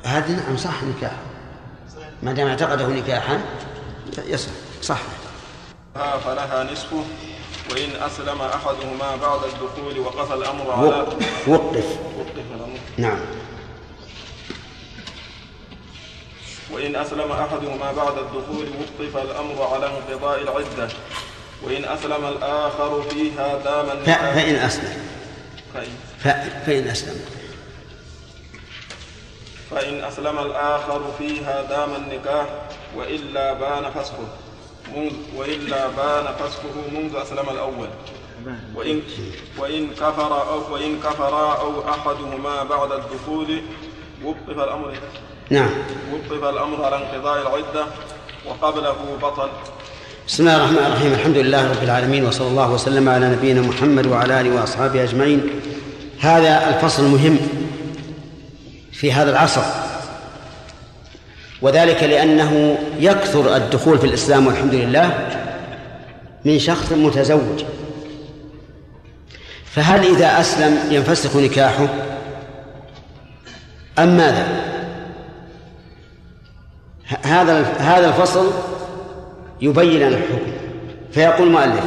هذا 0.03 0.35
نعم 0.35 0.57
صح 0.57 0.83
نكاح. 0.83 1.11
ما 2.23 2.33
دام 2.33 2.47
اعتقده 2.47 2.87
نكاحا 2.87 3.41
يصح. 4.25 4.51
صح. 4.81 5.01
فلها 5.95 6.71
نصفه. 6.71 7.03
وإن 7.71 7.89
أسلم 8.03 8.41
أحدهما 8.41 9.15
بعد 9.21 9.39
الدخول 9.43 9.99
وقف 9.99 10.31
الأمر 10.33 10.71
على 10.71 10.87
وق- 10.87 11.17
وقف. 11.47 11.85
وقف 12.17 12.45
الأمر. 12.55 12.77
نعم. 12.97 13.19
وإن 16.71 16.95
أسلم 16.95 17.31
أحدهما 17.31 17.91
بعد 17.91 18.17
الدخول 18.17 18.65
وقف 18.79 19.17
الأمر 19.17 19.63
على 19.73 19.85
انقضاء 19.87 20.41
العدة. 20.41 20.89
وإن 21.63 21.85
أسلم 21.85 22.25
الآخر 22.25 23.01
فيها 23.09 23.57
دام 23.57 23.97
النكاح 23.97 24.33
فإن 24.33 24.55
أسلم. 24.55 24.97
فإن, 25.73 25.89
فإن 26.65 26.87
أسلم. 26.87 27.25
فإن 29.71 30.03
أسلم 30.03 30.39
الآخر 30.39 31.01
فيها 31.17 31.61
دام 31.61 31.95
النكاح 31.95 32.45
وإلا 32.95 33.53
بان 33.53 33.91
فسخه 33.91 34.27
منذ 34.95 35.13
وإلا 35.37 35.87
بان 35.87 36.25
فسخه 36.39 36.75
منذ 36.93 37.15
أسلم 37.15 37.49
الأول. 37.49 37.87
وإن 38.75 39.01
وإن 39.59 39.87
كفر 39.87 40.31
أو 40.51 40.73
وإن 40.73 40.99
كفرا 40.99 41.55
أو 41.61 41.89
أحدهما 41.89 42.63
بعد 42.63 42.91
الدخول 42.91 43.61
وقف 44.25 44.49
الأمر 44.49 44.93
نعم. 45.49 45.69
وقف 46.13 46.43
الأمر 46.43 46.85
على 46.85 46.95
انقضاء 46.95 47.41
العدة 47.41 47.85
وقبله 48.45 48.95
بطل. 49.21 49.49
بسم 50.27 50.43
الله 50.43 50.55
الرحمن 50.55 50.77
الرحيم. 50.77 51.13
الحمد 51.13 51.37
لله 51.37 51.71
رب 51.71 51.83
العالمين 51.83 52.25
وصلى 52.25 52.47
الله 52.47 52.71
وسلم 52.71 53.09
على 53.09 53.29
نبينا 53.29 53.61
محمد 53.61 54.05
وعلى 54.07 54.41
آله 54.41 54.55
وأصحابه 54.55 55.03
أجمعين. 55.03 55.49
هذا 56.19 56.69
الفصل 56.69 57.03
المهم 57.03 57.37
في 58.91 59.13
هذا 59.13 59.31
العصر. 59.31 59.90
وذلك 61.61 62.03
لأنه 62.03 62.77
يكثر 62.99 63.55
الدخول 63.55 63.99
في 63.99 64.07
الإسلام 64.07 64.47
والحمد 64.47 64.73
لله 64.73 65.27
من 66.45 66.59
شخص 66.59 66.91
متزوج. 66.91 67.63
فهل 69.65 70.15
إذا 70.15 70.39
أسلم 70.39 70.79
ينفسخ 70.91 71.35
نكاحه؟ 71.35 71.87
أم 73.99 74.17
ماذا؟ 74.17 74.47
هذا 77.21 77.61
هذا 77.79 78.07
الفصل 78.07 78.51
يبين 79.61 80.07
الحكم. 80.07 80.51
فيقول 81.11 81.47
المؤلف 81.47 81.83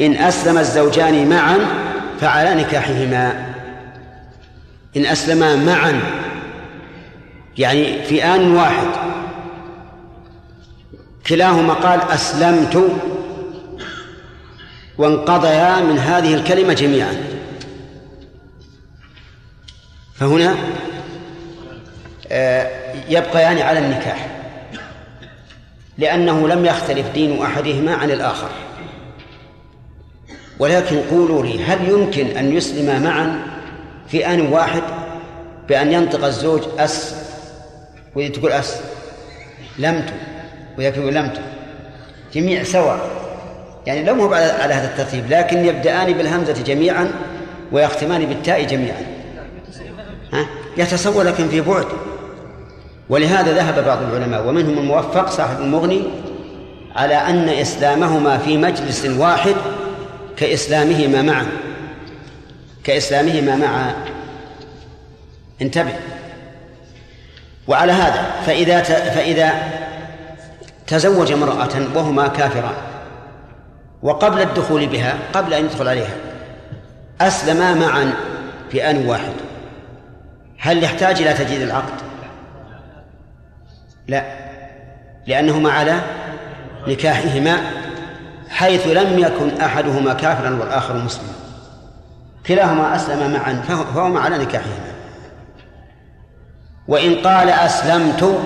إن 0.00 0.14
أسلم 0.14 0.58
الزوجان 0.58 1.28
معا 1.28 1.58
فعلى 2.20 2.54
نكاحهما. 2.62 3.46
إن 4.96 5.06
أسلما 5.06 5.56
معا 5.56 6.00
يعني 7.60 8.02
في 8.02 8.24
آن 8.24 8.56
واحد. 8.56 8.86
كلاهما 11.26 11.74
قال 11.74 12.00
أسلمت 12.10 12.90
وانقضيا 14.98 15.80
من 15.80 15.98
هذه 15.98 16.34
الكلمة 16.34 16.72
جميعا. 16.72 17.14
فهنا 20.14 20.54
آه، 22.28 22.94
يبقيان 23.08 23.58
على 23.58 23.78
النكاح 23.78 24.26
لأنه 25.98 26.48
لم 26.48 26.64
يختلف 26.64 27.06
دين 27.14 27.42
أحدهما 27.42 27.94
عن 27.94 28.10
الآخر. 28.10 28.50
ولكن 30.58 31.00
قولوا 31.10 31.42
لي 31.42 31.64
هل 31.64 31.88
يمكن 31.88 32.26
أن 32.26 32.52
يسلما 32.52 32.98
معا 32.98 33.42
في 34.08 34.26
آن 34.26 34.40
واحد 34.40 34.82
بأن 35.68 35.92
ينطق 35.92 36.24
الزوج 36.24 36.62
أس 36.78 37.19
وإذا 38.14 38.32
تقول 38.32 38.52
أس. 38.52 38.80
لمت 39.78 40.12
وإذا 40.78 40.90
تقول 40.90 41.14
لمت 41.14 41.40
جميع 42.34 42.62
سواء. 42.62 43.10
يعني 43.86 44.02
لم 44.04 44.20
هو 44.20 44.34
على 44.34 44.74
هذا 44.74 44.88
الترتيب 44.88 45.30
لكن 45.30 45.64
يبدأان 45.64 46.12
بالهمزة 46.12 46.52
جميعا 46.52 47.10
ويختمان 47.72 48.26
بالتاء 48.26 48.64
جميعا. 48.64 49.06
ها؟ 50.32 50.46
يتصور 50.76 51.22
لكن 51.22 51.48
في 51.48 51.60
بعد. 51.60 51.86
ولهذا 53.08 53.52
ذهب 53.52 53.84
بعض 53.84 54.02
العلماء 54.02 54.46
ومنهم 54.46 54.78
الموفق 54.78 55.30
صاحب 55.30 55.60
المغني 55.60 56.02
على 56.96 57.14
أن 57.14 57.48
إسلامهما 57.48 58.38
في 58.38 58.56
مجلس 58.56 59.06
واحد 59.06 59.54
كإسلامهما 60.36 61.22
معا. 61.22 61.46
كإسلامهما 62.84 63.56
معا. 63.56 63.94
انتبه. 65.62 65.92
وعلى 67.68 67.92
هذا 67.92 68.30
فإذا. 68.46 68.82
فإذا 68.82 69.52
تزوج 70.86 71.32
امرأة 71.32 71.86
وهما 71.94 72.28
كافران 72.28 72.74
وقبل 74.02 74.40
الدخول 74.40 74.86
بها 74.86 75.14
قبل 75.32 75.54
أن 75.54 75.64
يدخل 75.64 75.88
عليها 75.88 76.14
أسلما 77.20 77.74
معا 77.74 78.12
في 78.70 78.90
آن 78.90 79.06
واحد 79.06 79.32
هل 80.58 80.82
يحتاج 80.82 81.22
إلى 81.22 81.32
تجديد 81.32 81.62
العقد؟ 81.62 81.94
لا 84.08 84.24
لأنهما 85.26 85.72
على 85.72 86.00
نكاحهما 86.86 87.56
حيث 88.48 88.86
لم 88.86 89.18
يكن 89.18 89.60
أحدهما 89.60 90.14
كافرا 90.14 90.50
والآخر 90.50 90.96
مسلما 90.96 91.32
كلاهما 92.46 92.96
أسلم 92.96 93.32
معا 93.32 93.62
فهما 93.94 94.20
على 94.20 94.38
نكاحهما 94.38 94.89
وإن 96.90 97.14
قال 97.14 97.48
أسلمت 97.48 98.40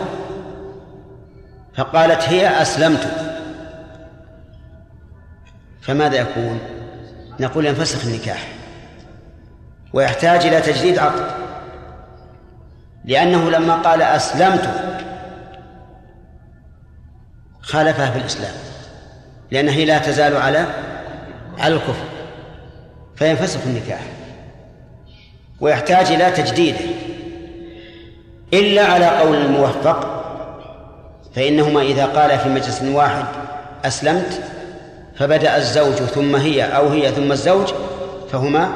فقالت 1.77 2.23
هي 2.23 2.63
أسلمت 2.63 3.11
فماذا 5.83 6.17
يكون؟ 6.17 6.61
نقول 7.41 7.67
ينفسخ 7.67 8.07
النكاح 8.07 8.49
ويحتاج 9.93 10.47
إلى 10.47 10.61
تجديد 10.61 10.99
عقد 10.99 11.27
لأنه 13.05 13.51
لما 13.51 13.75
قال 13.75 14.03
أسلمت 14.03 14.69
خالفها 17.63 18.11
في 18.11 18.19
الإسلام 18.19 18.55
لأنها 19.51 19.75
هي 19.75 19.85
لا 19.85 19.99
تزال 19.99 20.37
على 20.37 20.67
على 21.59 21.75
الكفر 21.75 22.05
فينفسخ 23.17 23.61
النكاح 23.67 24.01
ويحتاج 25.61 26.07
إلى 26.07 26.31
تجديده 26.31 27.14
إلا 28.53 28.85
على 28.85 29.07
قول 29.07 29.37
الموفق 29.37 30.11
فإنهما 31.37 31.83
إذا 31.83 32.07
قال 32.07 32.39
في 32.39 32.49
مجلس 32.49 32.83
واحد 32.83 33.25
أسلمت 33.85 34.41
فبدأ 35.19 35.57
الزوج 35.57 35.95
ثم 35.95 36.37
هي 36.37 36.63
أو 36.63 36.89
هي 36.89 37.13
ثم 37.13 37.33
الزوج 37.33 37.73
فهما 38.33 38.69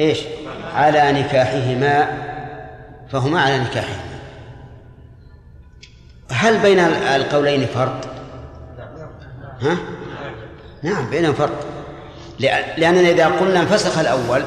إيش؟ 0.00 0.18
على 0.74 1.12
نكاحهما 1.12 2.18
فهما 3.12 3.40
على 3.40 3.58
نكاحهما. 3.58 4.12
هل 6.30 6.58
بين 6.58 6.78
القولين 7.14 7.66
فرق؟ 7.66 8.00
ها؟ 9.60 9.76
نعم 10.82 11.10
بينهم 11.10 11.34
فرق. 11.34 11.60
لأ- 12.40 12.78
لأننا 12.78 13.08
إذا 13.10 13.26
قلنا 13.26 13.60
انفسخ 13.60 13.98
الأول 13.98 14.42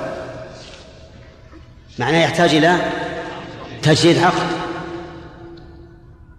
معناه 2.00 2.24
يحتاج 2.24 2.56
إلى 2.56 2.76
تجديد 3.86 4.18
عقد. 4.18 4.48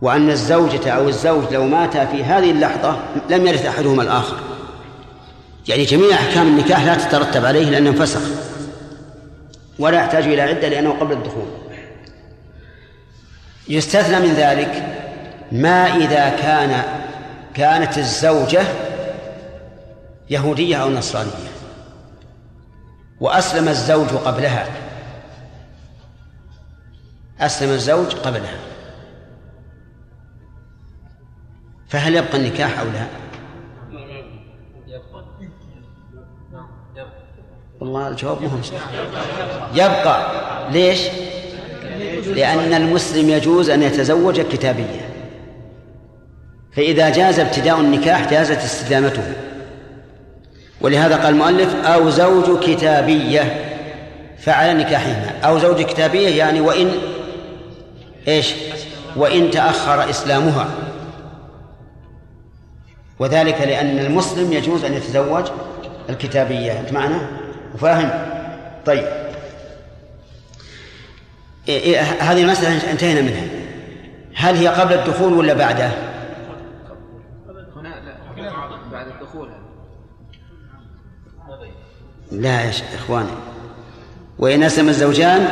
وأن 0.03 0.31
الزوجة 0.31 0.91
أو 0.91 1.09
الزوج 1.09 1.53
لو 1.53 1.67
مات 1.67 1.97
في 1.97 2.25
هذه 2.25 2.51
اللحظة 2.51 2.99
لم 3.31 3.47
يرث 3.47 3.67
أحدهما 3.67 4.03
الآخر. 4.03 4.37
يعني 5.69 5.85
جميع 5.85 6.15
أحكام 6.15 6.47
النكاح 6.47 6.85
لا 6.85 6.95
تترتب 6.95 7.45
عليه 7.45 7.71
لأنه 7.71 7.91
انفسخ. 7.91 8.21
ولا 9.79 9.99
يحتاج 9.99 10.25
إلى 10.25 10.43
عدة 10.43 10.69
لأنه 10.69 10.91
قبل 10.91 11.13
الدخول. 11.13 11.47
يستثنى 13.69 14.21
من 14.21 14.35
ذلك 14.35 14.97
ما 15.53 15.97
إذا 15.97 16.29
كان 16.29 16.83
كانت 17.55 17.99
الزوجة 17.99 18.63
يهودية 20.31 20.77
أو 20.77 20.91
نصرانية. 20.91 21.51
وأسلم 23.21 23.69
الزوج 23.69 24.09
قبلها. 24.09 24.67
أسلم 27.40 27.70
الزوج 27.70 28.14
قبلها. 28.14 28.59
فهل 31.88 32.14
يبقى 32.14 32.38
النكاح 32.38 32.79
أو 32.79 32.87
لا؟ 32.87 33.07
والله 37.81 38.09
الجواب 38.09 38.42
مهم 38.42 38.61
يبقى. 39.75 40.27
ليش؟ 40.72 41.01
لأن 42.27 42.75
المسلم 42.75 43.29
يجوز 43.29 43.70
أن 43.70 43.83
يتزوج 43.83 44.40
كتابيا 44.40 45.07
فإذا 46.72 47.11
جاز 47.11 47.40
ابتداء 47.40 47.81
النكاح 47.81 48.31
جازت 48.31 48.59
استدامته. 48.59 49.33
ولهذا 50.81 51.16
قال 51.16 51.35
المؤلف 51.35 51.75
أو 51.75 52.11
زوج 52.11 52.64
كتابية 52.64 53.72
فعلى 54.38 54.75
نكاحهما. 54.75 55.38
أو 55.44 55.59
زوج 55.59 55.83
كتابية 55.83 56.29
يعني 56.29 56.61
وإن 56.61 56.92
إيش؟ 58.29 58.55
وإن 59.17 59.51
تأخر 59.51 60.11
إسلامها. 60.11 60.67
وذلك 63.19 63.61
لأن 63.61 63.99
المسلم 63.99 64.53
يجوز 64.53 64.85
أن 64.85 64.95
يتزوج 64.95 65.45
الكتابية 66.09 66.81
أنت 66.81 66.93
معنا؟ 66.93 67.29
وفاهم 67.75 68.11
طيب. 68.87 69.07
إيه 71.69 71.81
إيه 71.81 72.01
هذه 72.01 72.43
المسألة 72.43 72.91
انتهينا 72.91 73.21
منها. 73.21 73.47
هل 74.35 74.57
هي 74.57 74.69
قبل 74.69 74.95
الدخول 74.95 75.33
ولا 75.33 75.55
بعده؟ 75.55 75.91
بعد 78.93 79.07
الدخول 79.07 79.49
لا 82.33 82.65
يا 82.65 82.71
شيخ 82.71 82.95
إخواني. 82.95 83.31
وإن 84.39 84.62
أسلم 84.62 84.89
الزوجان 84.89 85.49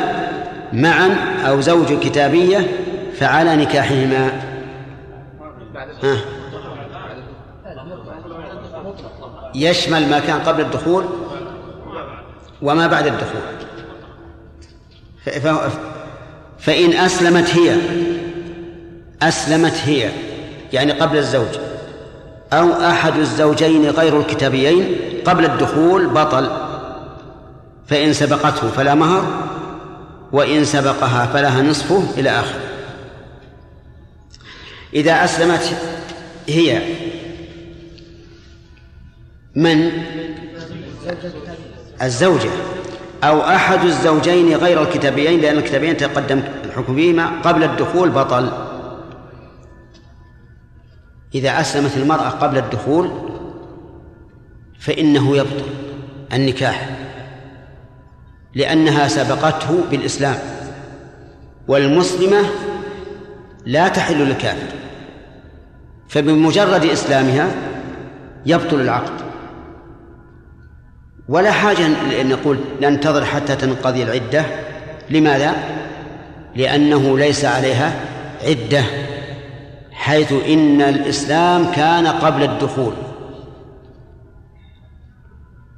معا 0.75 1.17
أو 1.47 1.61
زوج 1.61 1.93
كتابية 1.93 2.67
فعلى 3.19 3.55
نكاحهما. 3.55 4.41
ها. 6.03 6.17
يشمل 9.55 10.09
ما 10.09 10.19
كان 10.19 10.39
قبل 10.39 10.61
الدخول 10.61 11.05
وما 12.61 12.87
بعد 12.87 13.07
الدخول. 13.07 13.41
فإن 16.59 16.93
أسلمت 16.93 17.49
هي 17.55 17.75
أسلمت 19.21 19.75
هي 19.85 20.09
يعني 20.73 20.91
قبل 20.91 21.17
الزوج 21.17 21.47
أو 22.53 22.71
أحد 22.71 23.17
الزوجين 23.17 23.89
غير 23.89 24.19
الكتابيين 24.19 24.95
قبل 25.25 25.45
الدخول 25.45 26.07
بطل 26.07 26.49
فإن 27.87 28.13
سبقته 28.13 28.69
فلا 28.69 28.95
مهر. 28.95 29.23
وإن 30.31 30.65
سبقها 30.65 31.25
فلها 31.25 31.61
نصفه 31.61 32.03
إلى 32.17 32.29
آخره. 32.29 32.61
إذا 34.93 35.23
أسلمت 35.23 35.77
هي 36.47 36.81
من؟ 39.55 39.91
الزوجة. 42.01 42.49
أو 43.23 43.41
أحد 43.41 43.83
الزوجين 43.83 44.55
غير 44.55 44.81
الكتابيين 44.81 45.41
لأن 45.41 45.57
الكتابيين 45.57 45.97
تقدم 45.97 46.41
الحكم 46.65 46.95
فيهما 46.95 47.41
قبل 47.41 47.63
الدخول 47.63 48.09
بطل. 48.09 48.51
إذا 51.35 51.61
أسلمت 51.61 51.97
المرأة 51.97 52.29
قبل 52.29 52.57
الدخول 52.57 53.11
فإنه 54.79 55.37
يبطل 55.37 55.65
النكاح. 56.33 57.04
لأنها 58.55 59.07
سبقته 59.07 59.83
بالإسلام 59.91 60.39
والمسلمة 61.67 62.41
لا 63.65 63.87
تحل 63.87 64.17
للكافر 64.17 64.75
فبمجرد 66.09 66.85
إسلامها 66.85 67.47
يبطل 68.45 68.81
العقد. 68.81 69.25
ولا 71.29 71.51
حاجة 71.51 71.85
أن 72.21 72.29
نقول 72.29 72.59
ننتظر 72.81 73.25
حتى 73.25 73.55
تنقضي 73.55 74.03
العدة. 74.03 74.45
لماذا؟ 75.09 75.53
لأنه 76.55 77.17
ليس 77.17 77.45
عليها 77.45 77.99
عدة 78.43 78.83
حيث 79.91 80.31
إن 80.31 80.81
الإسلام 80.81 81.71
كان 81.71 82.07
قبل 82.07 82.43
الدخول. 82.43 82.93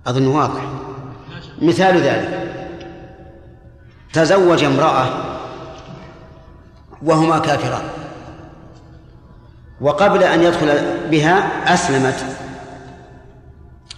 أظن 0.07 0.27
واضح. 0.27 0.61
مثال 1.61 1.97
ذلك. 1.97 2.46
تزوج 4.17 4.63
امرأة 4.63 5.07
وهما 7.01 7.39
كافران. 7.39 7.83
وقبل 9.81 10.23
أن 10.23 10.43
يدخل 10.43 10.67
بها 11.11 11.33
أسلمت. 11.73 12.25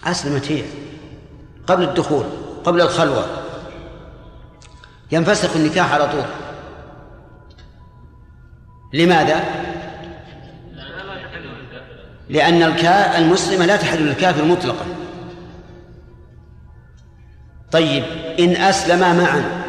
أسلمت 0.04 0.52
هي. 0.52 0.62
قبل 1.66 1.82
الدخول 1.82 2.24
قبل 2.64 2.80
الخلوة. 2.80 3.24
ينفسخ 5.12 5.56
النكاح 5.56 5.92
على 5.92 6.08
طول. 6.08 6.24
لماذا؟ 8.92 9.44
لأن 12.28 12.62
الكا 12.62 13.18
المسلمة 13.18 13.66
لا 13.66 13.76
تحل 13.76 13.98
للكافر 13.98 14.44
مطلقا. 14.44 14.86
طيب 17.72 18.04
إن 18.40 18.56
أسلما 18.56 19.12
معا 19.12 19.59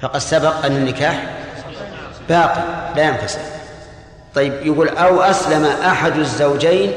فقد 0.00 0.18
سبق 0.18 0.64
أن 0.64 0.76
النكاح 0.76 1.36
باقي 2.28 2.62
لا 2.96 3.02
ينفسخ 3.02 3.40
طيب 4.34 4.52
يقول 4.62 4.88
أو 4.88 5.20
أسلم 5.20 5.64
أحد 5.64 6.16
الزوجين 6.16 6.92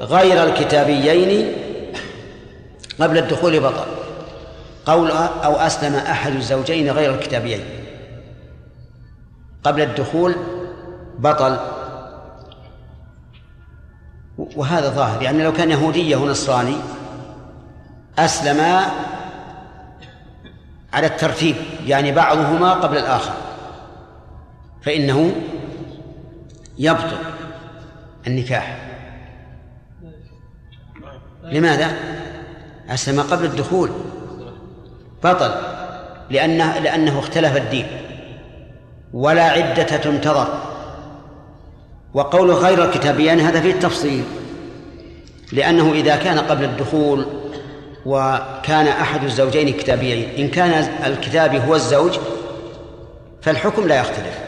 غير 0.00 0.44
الكتابيين 0.44 1.52
قبل 3.00 3.18
الدخول 3.18 3.60
بطل. 3.60 3.84
قول 4.86 5.10
أو 5.10 5.56
أسلم 5.56 5.94
أحد 5.94 6.32
الزوجين 6.32 6.90
غير 6.90 7.14
الكتابيين 7.14 7.64
قبل 9.64 9.82
الدخول 9.82 10.34
بطل. 11.18 11.56
وهذا 14.38 14.88
ظاهر 14.88 15.22
يعني 15.22 15.44
لو 15.44 15.52
كان 15.52 15.70
يهودية 15.70 16.16
ونصراني 16.16 16.76
أسلما 18.18 18.90
على 20.92 21.06
الترتيب 21.06 21.56
يعني 21.86 22.12
بعضهما 22.12 22.72
قبل 22.72 22.96
الآخر. 22.96 23.32
فإنه 24.82 25.32
يبطل 26.78 27.16
النكاح. 28.26 28.78
لماذا؟ 31.44 31.96
أسلم 32.88 33.20
قبل 33.20 33.44
الدخول. 33.44 33.90
بطل 35.24 35.50
لأنه 36.30 36.78
لأنه 36.78 37.18
اختلف 37.18 37.56
الدين. 37.56 37.86
ولا 39.12 39.42
عدة 39.42 39.82
تنتظر. 39.82 40.62
وقول 42.14 42.50
غير 42.50 42.84
الكتابيان 42.84 43.40
هذا 43.40 43.60
فيه 43.60 43.72
التفصيل 43.72 44.24
لأنه 45.52 45.92
إذا 45.92 46.16
كان 46.16 46.38
قبل 46.38 46.64
الدخول 46.64 47.26
وكان 48.06 48.86
أحد 48.86 49.24
الزوجين 49.24 49.72
كتابيين. 49.72 50.28
إن 50.38 50.48
كان 50.48 50.70
الكتابي 51.06 51.58
هو 51.58 51.74
الزوج 51.74 52.18
فالحكم 53.42 53.88
لا 53.88 54.00
يختلف. 54.00 54.38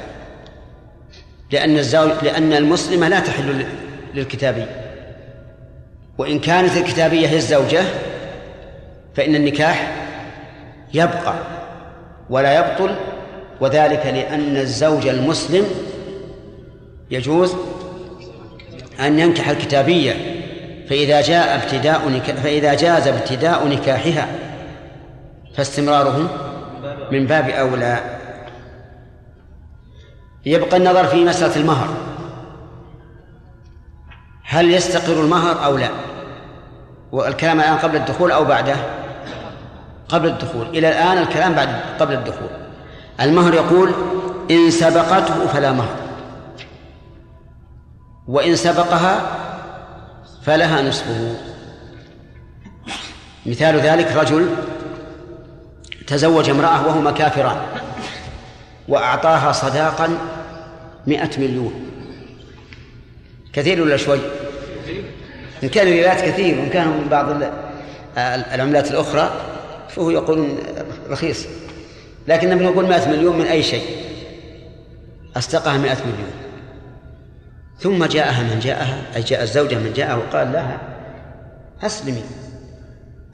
لأن 1.51 1.79
الزوج 1.79 2.11
لأن 2.23 2.53
المسلمة 2.53 3.09
لا 3.09 3.21
تحل 3.21 3.67
للكتابي. 4.15 4.67
وإن 6.19 6.39
كانت 6.39 6.77
الكتابية 6.77 7.29
هي 7.29 7.37
الزوجة 7.37 7.83
فإن 9.15 9.35
النكاح 9.35 9.93
يبقى 10.95 11.35
ولا 12.31 12.59
يبطل. 12.59 12.97
وذلك 13.61 14.07
لأن 14.07 14.57
الزوج 14.57 15.07
المسلم 15.07 15.67
يجوز 17.11 17.55
أن 19.01 19.19
ينكح 19.19 19.49
الكتابية. 19.49 20.32
فإذا 20.93 21.21
جاء 21.21 21.57
ابتداء 21.57 22.21
فإذا 22.43 22.75
جاز 22.75 23.09
ابتداء 23.09 23.69
نكاحها 23.69 24.29
فاستمراره 25.57 26.31
من 27.13 27.27
باب 27.27 27.49
أولى. 27.49 28.01
يبقى 30.47 30.77
النظر 30.77 31.05
في 31.05 31.25
مسألة 31.25 31.57
المهر. 31.57 31.89
هل 34.45 34.71
يستقر 34.71 35.13
المهر 35.13 35.65
أو 35.65 35.77
لا؟ 35.77 35.89
والكلام 37.13 37.61
الآن 37.61 37.77
قبل 37.79 37.97
الدخول 37.97 38.31
أو 38.31 38.45
بعده؟ 38.45 38.77
قبل 40.09 40.29
الدخول. 40.29 40.67
إلى 40.69 40.89
الآن 40.89 41.19
الكلام 41.19 41.55
بعد 41.55 41.69
قبل 42.01 42.15
الدخول. 42.15 42.51
المهر 43.21 43.55
يقول 43.55 43.93
إن 44.51 44.71
سبقته 44.71 45.47
فلا 45.47 45.73
مهر. 45.73 45.97
وإن 48.29 48.57
سبقها 48.57 49.43
فلها 50.47 50.83
نصفه. 50.83 51.37
مثال 53.47 53.81
ذلك 53.81 54.13
رجل 54.17 54.49
تزوج 56.07 56.51
امرأة 56.51 56.87
وهما 56.87 57.11
كافران 57.11 57.63
وأعطاها 58.89 59.53
صداقا 59.53 60.19
مئة 61.07 61.31
مليون. 61.39 61.73
كثير 63.53 63.83
ولا 63.83 63.97
شوي؟ 63.97 64.19
إن 65.63 65.69
كان 65.69 65.87
الريالات 65.87 66.21
كثير 66.21 66.59
وإن 66.59 66.69
كان 66.69 66.89
من 66.89 67.09
بعض 67.11 67.43
العملات 68.55 68.91
الأخرى 68.91 69.31
فهو 69.89 70.11
يقولون 70.11 70.59
رخيص. 71.11 71.47
لكن 72.29 72.63
نقول 72.63 72.87
مئة 72.87 73.09
مليون 73.09 73.39
من 73.39 73.47
أي 73.47 73.63
شيء؟ 73.63 73.85
أصدقها 75.37 75.79
مئة 75.79 75.99
مليون. 75.99 76.42
ثم 77.83 78.05
جاءها 78.05 78.43
من 78.43 78.61
جاءها 78.61 79.03
أي 79.17 79.23
جاء 79.23 79.43
الزوجة 79.43 79.75
من 79.75 79.93
جاءها 79.93 80.15
وقال 80.15 80.53
لها 80.53 80.81
أسلمي 81.83 82.25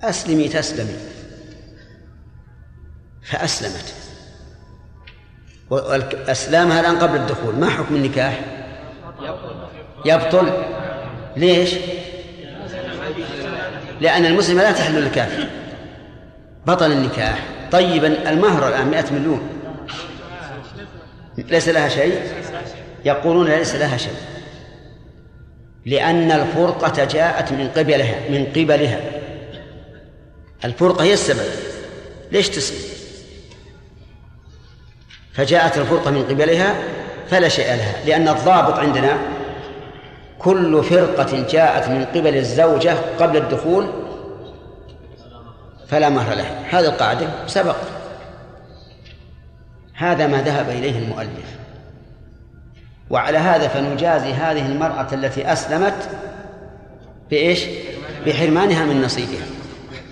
أسلمي 0.03 0.49
تسلمي. 0.49 0.97
فأسلمت. 3.23 3.95
وأسلامها 5.71 6.81
الآن 6.81 6.99
قبل 6.99 7.17
الدخول 7.17 7.55
ما 7.55 7.71
حكم 7.71 7.95
النكاح؟ 7.95 8.41
يبطل. 10.05 10.53
ليش؟ 11.37 11.75
لأن 14.01 14.27
المسلمة 14.27 14.63
لا 14.63 14.73
تحل 14.73 14.95
للكافر 14.95 15.49
بطل 16.67 16.93
النكاح. 16.93 17.45
طيبا 17.73 18.31
المهر 18.31 18.69
الآن 18.69 18.87
مئة 18.87 19.13
مليون. 19.13 19.49
ليس 21.39 21.69
لها 21.69 21.89
شيء؟ 21.89 22.23
يقولون 23.05 23.47
ليس 23.47 23.75
لها 23.75 23.97
شيء. 23.97 24.38
لأن 25.89 26.31
الفرقة 26.31 27.05
جاءت 27.05 27.53
من 27.53 27.69
قبلها 27.69 28.15
من 28.31 28.47
قبلها. 28.57 29.01
الفرقة 30.65 31.05
هي 31.05 31.13
السبب. 31.13 31.49
ليش 32.33 32.49
تسلم 32.49 32.89
فجاءت 35.33 35.79
الفرقة 35.79 36.11
من 36.11 36.23
قبلها 36.23 36.75
فلا 37.31 37.49
شيء 37.49 37.67
لها 37.67 38.05
لأن 38.07 38.29
الضابط 38.29 38.79
عندنا 38.79 39.19
كل 40.39 40.85
فرقة 40.85 41.47
جاءت 41.51 41.89
من 41.89 42.05
قبل 42.05 42.37
الزوجة 42.37 42.95
قبل 43.19 43.37
الدخول 43.37 43.87
فلا 45.89 46.09
مهر 46.09 46.35
لها. 46.35 46.65
هذه 46.71 46.87
القاعدة 46.87 47.29
سبق. 47.47 47.77
هذا 49.95 50.27
ما 50.27 50.43
ذهب 50.43 50.71
إليه 50.71 50.99
المؤلف. 50.99 51.59
وعلى 53.11 53.39
هذا 53.39 53.69
فنجازي 53.69 54.33
هذه 54.33 54.67
المرأة 54.67 55.07
التي 55.13 55.53
أسلمت 55.53 56.09
بإيش؟ 57.31 57.65
بحرمانها 58.27 58.85
من 58.85 59.03
نصيبها. 59.03 59.47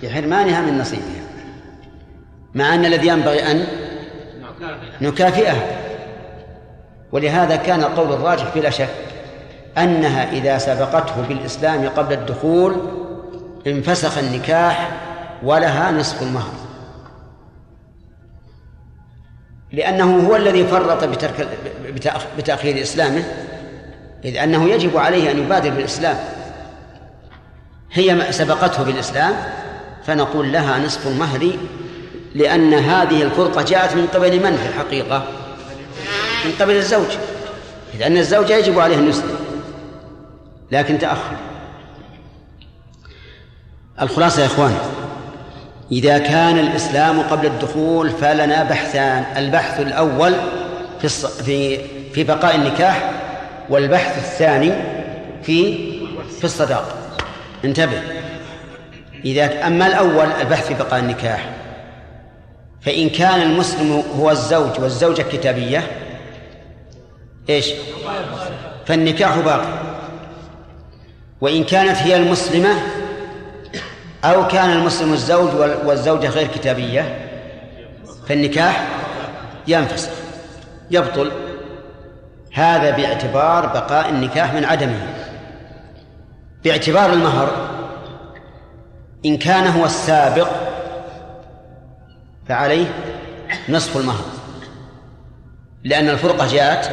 بحرمانها 0.03 0.61
من 0.61 0.77
نصيبها. 0.77 1.23
مع 2.55 2.73
أن 2.73 2.85
الذي 2.85 3.07
ينبغي 3.07 3.51
أن 3.51 3.67
نكافئها. 5.01 5.61
ولهذا 7.11 7.55
كان 7.55 7.79
القول 7.79 8.13
الراجح 8.13 8.45
بلا 8.55 8.69
شك 8.69 8.89
أنها 9.77 10.31
إذا 10.31 10.57
سبقته 10.57 11.21
بالإسلام 11.29 11.89
قبل 11.89 12.13
الدخول 12.13 12.75
انفسخ 13.67 14.17
النكاح 14.17 14.89
ولها 15.43 15.91
نصف 15.91 16.23
المهر. 16.23 16.66
لأنه 19.71 20.27
هو 20.27 20.35
الذي 20.35 20.67
فرط 20.67 21.03
بترك 21.03 21.47
بتأخير 22.37 22.81
إسلامه 22.81 23.23
إذ 24.25 24.37
أنه 24.37 24.69
يجب 24.69 24.97
عليه 24.97 25.31
أن 25.31 25.37
يبادر 25.37 25.69
بالإسلام. 25.69 26.17
هي 27.91 28.31
سبقته 28.31 28.83
بالإسلام 28.83 29.35
فنقول 30.05 30.51
لها 30.51 30.79
نصف 30.79 31.07
المهر 31.07 31.51
لأن 32.35 32.73
هذه 32.73 33.23
الفرقة 33.23 33.61
جاءت 33.61 33.95
من 33.95 34.07
قبل 34.07 34.39
من 34.39 34.57
في 34.57 34.67
الحقيقة؟ 34.67 35.27
من 36.45 36.51
قبل 36.59 36.75
الزوج. 36.75 37.17
لأن 37.99 38.17
الزوج 38.17 38.49
يجب 38.49 38.79
عليه 38.79 38.97
أن 38.97 39.09
يسلم 39.09 39.37
لكن 40.71 40.99
تأخر. 40.99 41.35
الخلاصة 44.01 44.41
يا 44.41 44.45
إخوان 44.45 44.77
إذا 45.91 46.17
كان 46.17 46.59
الإسلام 46.59 47.21
قبل 47.21 47.45
الدخول 47.45 48.09
فلنا 48.09 48.63
بحثان 48.63 49.25
البحث 49.37 49.79
الأول 49.79 50.33
في 51.01 51.07
في 51.43 51.79
في 52.13 52.23
بقاء 52.23 52.55
النكاح 52.55 53.11
والبحث 53.69 54.17
الثاني 54.17 54.73
في 55.43 55.91
في 56.37 56.43
الصداقة. 56.43 56.95
انتبه. 57.65 58.01
إذا 59.25 59.67
أما 59.67 59.87
الأول 59.87 60.27
البحث 60.41 60.67
في 60.67 60.73
بقاء 60.73 60.99
النكاح. 60.99 61.49
فإن 62.81 63.09
كان 63.09 63.41
المسلم 63.41 64.03
هو 64.19 64.31
الزوج 64.31 64.79
والزوجة 64.79 65.21
كتابية 65.21 65.83
إيش؟ 67.49 67.71
فالنكاح 68.85 69.37
باقي. 69.37 69.67
وإن 71.41 71.63
كانت 71.63 71.97
هي 71.97 72.15
المسلمة 72.15 72.69
أو 74.33 74.47
كان 74.47 74.69
المسلم 74.69 75.13
الزوج 75.13 75.49
والزوجة 75.85 76.29
غير 76.29 76.47
كتابية 76.47 77.27
فالنكاح 78.27 78.87
ينفسخ 79.67 80.11
يبطل. 80.91 81.31
هذا 82.53 82.91
باعتبار 82.91 83.65
بقاء 83.65 84.09
النكاح 84.09 84.53
من 84.53 84.65
عدمه. 84.65 85.07
باعتبار 86.63 87.13
المهر 87.13 87.51
إن 89.25 89.37
كان 89.37 89.67
هو 89.67 89.85
السابق 89.85 90.47
فعليه 92.47 92.87
نصف 93.69 93.97
المهر 93.97 94.25
لأن 95.83 96.09
الفرقة 96.09 96.47
جاءت 96.47 96.89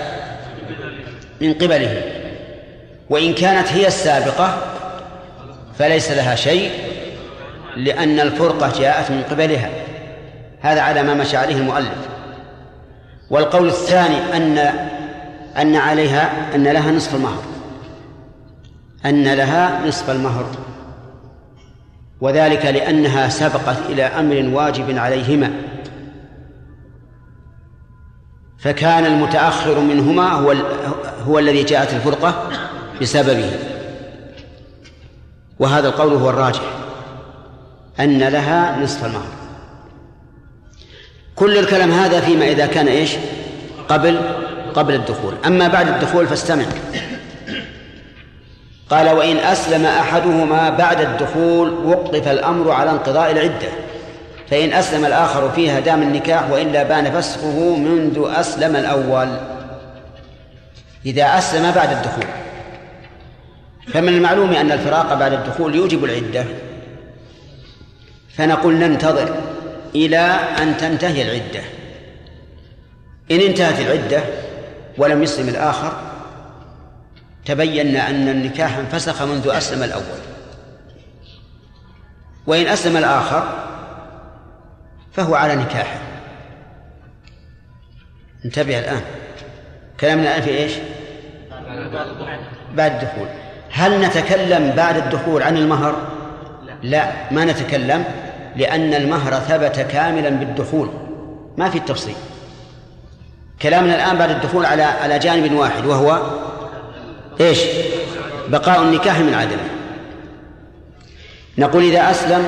من 1.40 1.54
قبله. 1.54 2.02
وإن 3.10 3.34
كانت 3.34 3.68
هي 3.68 3.86
السابقة 3.86 4.58
فليس 5.78 6.10
لها 6.10 6.34
شيء 6.34 6.93
لأن 7.76 8.20
الفرقة 8.20 8.80
جاءت 8.80 9.10
من 9.10 9.22
قبلها. 9.30 9.70
هذا 10.60 10.80
على 10.80 11.02
ما 11.02 11.14
مشى 11.14 11.36
عليه 11.36 11.56
المؤلف. 11.56 12.08
والقول 13.30 13.66
الثاني 13.68 14.36
أن 14.36 14.58
أن 15.56 15.76
عليها 15.76 16.54
أن 16.54 16.64
لها 16.64 16.92
نصف 16.92 17.14
المهر. 17.14 17.42
أن 19.06 19.34
لها 19.34 19.86
نصف 19.86 20.10
المهر. 20.10 20.46
وذلك 22.20 22.66
لأنها 22.66 23.28
سبقت 23.28 23.76
إلى 23.88 24.02
أمر 24.02 24.50
واجب 24.56 24.98
عليهما. 24.98 25.50
فكان 28.58 29.06
المتأخر 29.06 29.80
منهما 29.80 30.32
هو 30.32 30.54
هو 31.26 31.38
الذي 31.38 31.62
جاءت 31.62 31.94
الفرقة 31.94 32.48
بسببه. 33.00 33.50
وهذا 35.58 35.88
القول 35.88 36.12
هو 36.12 36.30
الراجح. 36.30 36.83
أن 38.00 38.18
لها 38.18 38.78
نصف 38.82 39.04
المهر. 39.04 39.26
كل 41.36 41.58
الكلام 41.58 41.92
هذا 41.92 42.20
فيما 42.20 42.44
إذا 42.44 42.66
كان 42.66 42.88
إيش؟ 42.88 43.10
قبل 43.88 44.20
قبل 44.74 44.94
الدخول. 44.94 45.34
أما 45.46 45.68
بعد 45.68 45.88
الدخول 45.88 46.26
فاستمع. 46.26 46.64
قال 48.90 49.08
وإن 49.08 49.36
أسلم 49.36 49.86
أحدهما 49.86 50.70
بعد 50.70 51.00
الدخول 51.00 51.70
وقف 51.70 52.28
الأمر 52.28 52.70
على 52.70 52.90
انقضاء 52.90 53.30
العدة. 53.32 53.68
فإن 54.50 54.72
أسلم 54.72 55.04
الآخر 55.04 55.50
فيها 55.50 55.80
دام 55.80 56.02
النكاح 56.02 56.50
وإلا 56.50 56.82
بان 56.82 57.20
فسخه 57.20 57.76
منذ 57.76 58.30
أسلم 58.34 58.76
الأول. 58.76 59.28
إذا 61.06 61.38
أسلم 61.38 61.70
بعد 61.70 61.90
الدخول. 61.90 62.26
فمن 63.92 64.08
المعلوم 64.08 64.52
أن 64.52 64.72
الفراق 64.72 65.14
بعد 65.14 65.32
الدخول 65.32 65.74
يوجب 65.74 66.04
العدة. 66.04 66.44
فنقول 68.36 68.74
ننتظر 68.74 69.36
إلى 69.94 70.18
أن 70.62 70.76
تنتهي 70.76 71.22
العدة. 71.22 71.60
إن 73.30 73.40
انتهت 73.40 73.80
العدة 73.80 74.22
ولم 74.98 75.22
يسلم 75.22 75.48
الآخر 75.48 75.92
تبين 77.44 77.96
أن 77.96 78.28
النكاح 78.28 78.76
انفسخ 78.76 79.22
منذ 79.22 79.48
أسلم 79.48 79.82
الأول. 79.82 80.20
وإن 82.46 82.66
أسلم 82.66 82.96
الآخر 82.96 83.64
فهو 85.12 85.34
على 85.34 85.56
نكاحه. 85.56 85.98
انتبه 88.44 88.78
الآن. 88.78 89.00
كلامنا 90.00 90.22
الآن 90.22 90.42
في 90.42 90.50
إيش؟ 90.50 90.72
بعد 92.74 92.92
الدخول. 92.92 93.28
هل 93.70 94.00
نتكلم 94.00 94.70
بعد 94.70 94.96
الدخول 94.96 95.42
عن 95.42 95.56
المهر؟ 95.56 96.08
لا. 96.82 97.12
ما 97.30 97.44
نتكلم 97.44 98.04
لأن 98.56 98.94
المهر 98.94 99.32
ثبت 99.34 99.80
كاملا 99.80 100.28
بالدخول. 100.30 100.90
ما 101.56 101.70
في 101.70 101.78
التفصيل. 101.78 102.14
كلامنا 103.62 103.94
الآن 103.94 104.18
بعد 104.18 104.30
الدخول 104.30 104.66
على 104.66 104.82
على 104.82 105.18
جانب 105.18 105.52
واحد 105.52 105.86
وهو 105.86 106.22
إيش؟ 107.40 107.58
بقاء 108.48 108.82
النكاح 108.82 109.18
من 109.18 109.34
عدمه 109.34 109.68
نقول 111.58 111.84
إذا 111.84 112.10
أسلم 112.10 112.46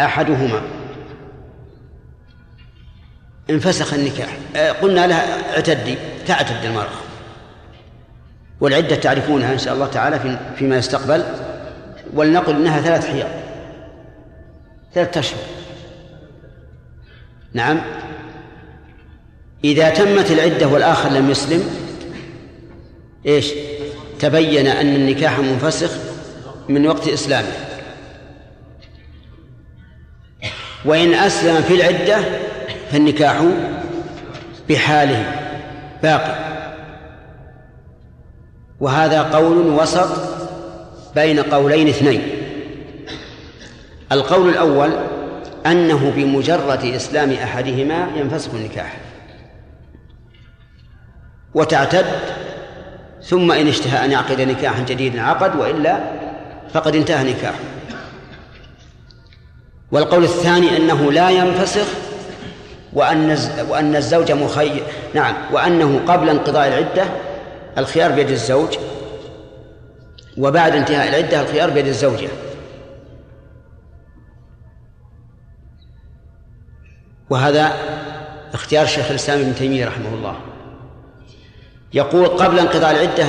أحدهما. 0.00 0.60
انفسخ 3.50 3.94
النكاح. 3.94 4.28
آه، 4.56 4.70
قلنا 4.72 5.06
لها 5.06 5.54
اعتدي 5.54 5.98
تعتد 6.26 6.64
المرأة. 6.64 6.98
والعدة 8.60 8.96
تعرفونها 8.96 9.52
إن 9.52 9.58
شاء 9.58 9.74
الله 9.74 9.86
تعالى 9.86 10.38
فيما 10.56 10.76
يستقبل. 10.76 11.24
ولنقل 12.14 12.56
إنها 12.56 12.80
ثلاث 12.80 13.06
حيض. 13.06 13.47
ثلاثة 14.94 15.20
أشهر. 15.20 15.40
نعم. 17.52 17.80
إذا 19.64 19.90
تمت 19.90 20.30
العدة 20.30 20.68
والآخر 20.68 21.10
لم 21.10 21.30
يسلم 21.30 21.70
إيش؟ 23.26 23.52
تبين 24.18 24.66
أن 24.66 24.94
النكاح 24.94 25.38
منفسخ 25.38 25.90
من 26.68 26.86
وقت 26.86 27.08
إسلامه. 27.08 27.52
وإن 30.84 31.14
أسلم 31.14 31.62
في 31.62 31.74
العدة 31.74 32.18
فالنكاح 32.92 33.44
بحاله 34.68 35.32
باقي. 36.02 36.48
وهذا 38.80 39.22
قول 39.22 39.66
وسط 39.66 40.08
بين 41.14 41.40
قولين 41.40 41.88
اثنين. 41.88 42.37
القول 44.12 44.48
الأول 44.48 44.90
أنه 45.66 46.12
بمجرد 46.16 46.84
إسلام 46.84 47.32
أحدهما 47.32 48.08
ينفسخ 48.16 48.54
النكاح. 48.54 48.96
وتعتد 51.54 52.06
ثم 53.22 53.52
إن 53.52 53.68
اشتهى 53.68 54.04
أن 54.04 54.12
يعقد 54.12 54.40
نكاحا 54.40 54.82
جديدا 54.82 55.22
عقد 55.22 55.56
وإلا 55.56 56.00
فقد 56.72 56.96
انتهى 56.96 57.32
نكاحه. 57.32 57.58
والقول 59.92 60.24
الثاني 60.24 60.76
أنه 60.76 61.12
لا 61.12 61.30
ينفسخ 61.30 61.86
وأن 62.92 63.38
وأن 63.68 63.96
الزوج 63.96 64.32
مخير 64.32 64.82
نعم 65.14 65.34
وأنه 65.52 66.00
قبل 66.08 66.28
انقضاء 66.28 66.68
العدة 66.68 67.04
الخيار 67.78 68.12
بيد 68.12 68.30
الزوج 68.30 68.78
وبعد 70.38 70.74
انتهاء 70.74 71.08
العدة 71.08 71.40
الخيار 71.40 71.70
بيد 71.70 71.86
الزوجة. 71.86 72.28
وهذا 77.30 77.72
اختيار 78.54 78.86
شيخ 78.86 79.10
الإسلام 79.10 79.40
ابن 79.40 79.54
تيمية 79.54 79.86
رحمه 79.86 80.14
الله. 80.14 80.36
يقول 81.94 82.26
قبل 82.26 82.58
انقضاء 82.58 82.90
العدة 82.90 83.26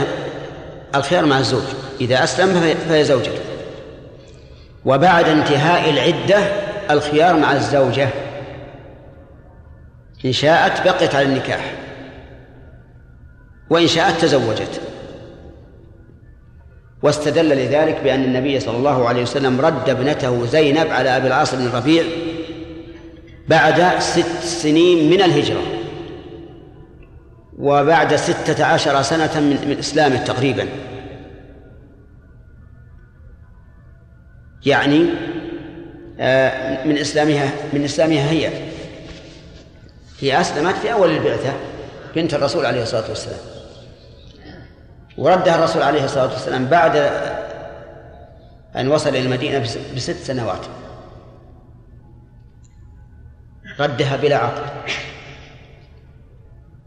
الخيار 0.95 1.25
مع 1.25 1.39
الزوج 1.39 1.63
إذا 2.01 2.23
أسلم 2.23 2.75
فهي 2.89 3.03
زوجته 3.03 3.41
وبعد 4.85 5.29
انتهاء 5.29 5.89
العدة 5.89 6.37
الخيار 6.91 7.37
مع 7.37 7.53
الزوجة. 7.53 8.09
إن 10.25 10.31
شاءت 10.31 10.87
بقيت 10.87 11.15
على 11.15 11.25
النكاح. 11.25 11.73
وإن 13.69 13.87
شاءت 13.87 14.21
تزوجت. 14.21 14.81
واستدل 17.03 17.49
لذلك 17.49 18.01
بأن 18.03 18.23
النبي 18.23 18.59
صلى 18.59 18.77
الله 18.77 19.07
عليه 19.07 19.21
وسلم 19.21 19.61
رد 19.61 19.89
ابنته 19.89 20.45
زينب 20.45 20.87
على 20.87 21.17
أبي 21.17 21.27
العاص 21.27 21.55
بن 21.55 21.65
الربيع 21.65 22.03
بعد 23.49 23.99
ست 23.99 24.43
سنين 24.43 25.09
من 25.09 25.21
الهجرة. 25.21 25.61
وبعد 27.57 28.15
ستة 28.15 28.65
عشر 28.65 29.01
سنة 29.01 29.39
من, 29.39 29.75
إسلامه 29.79 30.23
تقريبا. 30.23 30.67
يعني 34.65 35.05
آه، 36.19 36.87
من 36.87 36.97
إسلامها 36.97 37.51
من 37.73 37.83
إسلامها 37.83 38.31
هي. 38.31 38.49
هي 40.19 40.41
أسلمت 40.41 40.75
في 40.75 40.93
أول 40.93 41.11
البعثة 41.11 41.53
بنت 42.15 42.33
الرسول 42.33 42.65
عليه 42.65 42.83
الصلاة 42.83 43.09
والسلام. 43.09 43.39
وردها 45.17 45.55
الرسول 45.55 45.81
عليه 45.81 46.05
الصلاة 46.05 46.33
والسلام 46.33 46.65
بعد 46.65 46.95
أن 48.75 48.87
وصل 48.87 49.09
إلى 49.09 49.19
المدينة 49.19 49.59
بست 49.95 50.17
سنوات. 50.23 50.78
ردها 53.79 54.15
بلا 54.15 54.37
عقد 54.37 54.63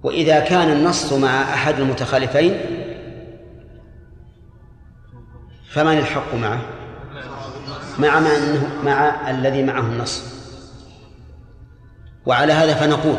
وإذا 0.03 0.41
كان 0.41 0.73
النص 0.73 1.13
مع 1.13 1.43
أحد 1.43 1.81
المتخالفين 1.81 2.61
فمن 5.71 5.99
الحق 5.99 6.35
معه؟ 6.35 6.61
مع 7.99 8.21
ما 8.21 8.37
أنه 8.37 8.69
مع 8.85 9.31
الذي 9.31 9.63
معه 9.63 9.81
النص. 9.81 10.25
وعلى 12.27 12.53
هذا 12.53 12.75
فنقول 12.75 13.17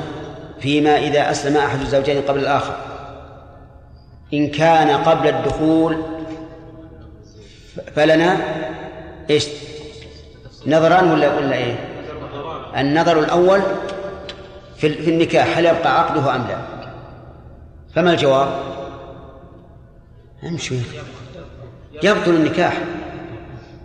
فيما 0.59 0.97
إذا 0.97 1.31
أسلم 1.31 1.57
أحد 1.57 1.81
الزوجين 1.81 2.21
قبل 2.21 2.39
الآخر 2.39 2.77
إن 4.33 4.47
كان 4.47 4.89
قبل 4.89 5.27
الدخول 5.27 6.03
فلنا 7.95 8.37
إيش؟ 9.29 9.47
نظران 10.67 11.11
ولا 11.11 11.37
ولا 11.37 11.55
إيه؟ 11.55 11.92
النظر 12.77 13.19
الأول 13.19 13.61
في 14.77 14.93
في 14.93 15.09
النكاح 15.09 15.57
هل 15.57 15.65
يبقى 15.65 15.99
عقده 15.99 16.35
أم 16.35 16.41
لا؟ 16.47 16.57
فما 17.95 18.11
الجواب؟ 18.11 18.47
امشي 20.43 20.75
يبطل 22.03 22.31
النكاح. 22.31 22.77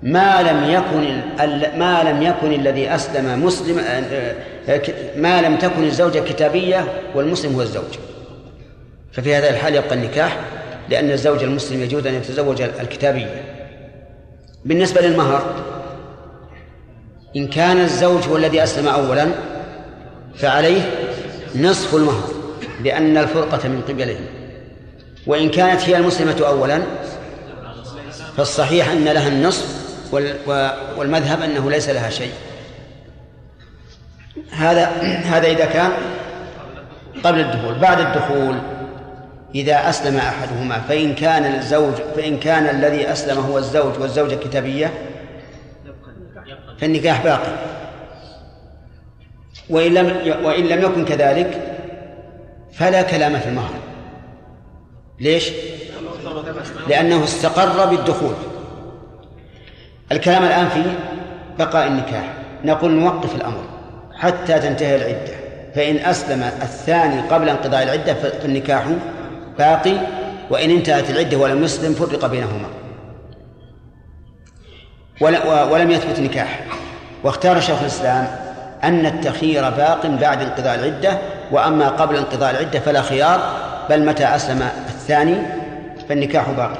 ما 0.02 0.42
لم 0.42 0.70
يكن 0.70 1.20
ما 1.78 2.02
لم 2.02 2.22
يكن 2.22 2.52
الذي 2.52 2.94
أسلم 2.94 3.44
مسلم 3.44 3.76
ما 5.16 5.42
لم 5.42 5.56
تكن 5.56 5.84
الزوجة 5.84 6.18
كتابية 6.18 6.84
والمسلم 7.14 7.54
هو 7.54 7.62
الزوج. 7.62 7.98
ففي 9.12 9.34
هذا 9.34 9.50
الحال 9.50 9.74
يبقى 9.74 9.94
النكاح 9.94 10.36
لأن 10.88 11.10
الزوج 11.10 11.42
المسلم 11.42 11.82
يجوز 11.82 12.06
أن 12.06 12.14
يتزوج 12.14 12.62
الكتابية. 12.62 13.42
بالنسبة 14.64 15.00
للمهر 15.00 15.54
إن 17.38 17.48
كان 17.48 17.80
الزوج 17.80 18.28
هو 18.28 18.36
الذي 18.36 18.62
أسلم 18.62 18.88
أولا 18.88 19.28
فعليه 20.36 20.80
نصف 21.56 21.94
المهر 21.94 22.28
لأن 22.84 23.16
الفرقة 23.16 23.68
من 23.68 23.82
قبله 23.88 24.20
وإن 25.26 25.48
كانت 25.48 25.80
هي 25.82 25.96
المسلمة 25.96 26.46
أولا 26.46 26.82
فالصحيح 28.36 28.90
أن 28.90 29.04
لها 29.04 29.28
النصف 29.28 29.66
والمذهب 30.96 31.42
أنه 31.42 31.70
ليس 31.70 31.88
لها 31.88 32.10
شيء. 32.10 32.32
هذا 34.50 34.86
هذا 35.24 35.46
إذا 35.46 35.64
كان 35.64 35.90
قبل 37.24 37.40
الدخول. 37.40 37.74
بعد 37.74 38.00
الدخول 38.00 38.58
إذا 39.54 39.88
أسلم 39.88 40.16
أحدهما 40.16 40.80
فإن 40.80 41.14
كان 41.14 41.54
الزوج 41.54 41.94
فإن 42.16 42.38
كان 42.38 42.76
الذي 42.76 43.12
أسلم 43.12 43.38
هو 43.38 43.58
الزوج 43.58 43.98
والزوجة 44.00 44.34
كتابية 44.34 44.92
فالنكاح 46.80 47.24
باقي. 47.24 47.52
وإن 49.70 49.94
لم 49.94 50.06
وإن 50.44 50.64
لم 50.66 50.82
يكن 50.82 51.04
كذلك 51.04 51.78
فلا 52.72 53.02
كلام 53.02 53.38
في 53.38 53.48
المهر 53.48 53.74
ليش؟ 55.20 55.50
لأنه 56.88 57.24
استقر 57.24 57.86
بالدخول. 57.86 58.34
الكلام 60.12 60.44
الآن 60.44 60.68
في 60.68 60.82
بقاء 61.58 61.86
النكاح. 61.86 62.32
نقول 62.64 62.90
نوقف 62.90 63.34
الأمر 63.34 63.64
حتى 64.14 64.58
تنتهي 64.58 64.96
العدة. 64.96 65.38
فإن 65.74 65.96
أسلم 65.96 66.42
الثاني 66.42 67.20
قبل 67.20 67.48
انقضاء 67.48 67.82
العدة 67.82 68.14
فالنكاح 68.14 68.86
باقي 69.58 69.94
وإن 70.50 70.70
انتهت 70.70 71.10
العدة 71.10 71.36
ولم 71.36 71.64
يسلم 71.64 71.94
فرق 71.94 72.26
بينهما. 72.26 72.68
ولم 75.20 75.90
يثبت 75.90 76.20
نكاح. 76.20 76.60
واختار 77.24 77.60
شيخ 77.60 77.80
الإسلام 77.80 78.26
أن 78.84 79.06
التخيير 79.06 79.70
باق 79.70 80.06
بعد 80.06 80.42
انقضاء 80.42 80.74
العدة 80.74 81.18
وأما 81.50 81.88
قبل 81.88 82.16
انقضاء 82.16 82.50
العدة 82.50 82.80
فلا 82.80 83.02
خيار 83.02 83.40
بل 83.90 84.06
متى 84.06 84.24
أسلم 84.24 84.68
الثاني 84.88 85.36
فالنكاح 86.08 86.50
باقي 86.50 86.78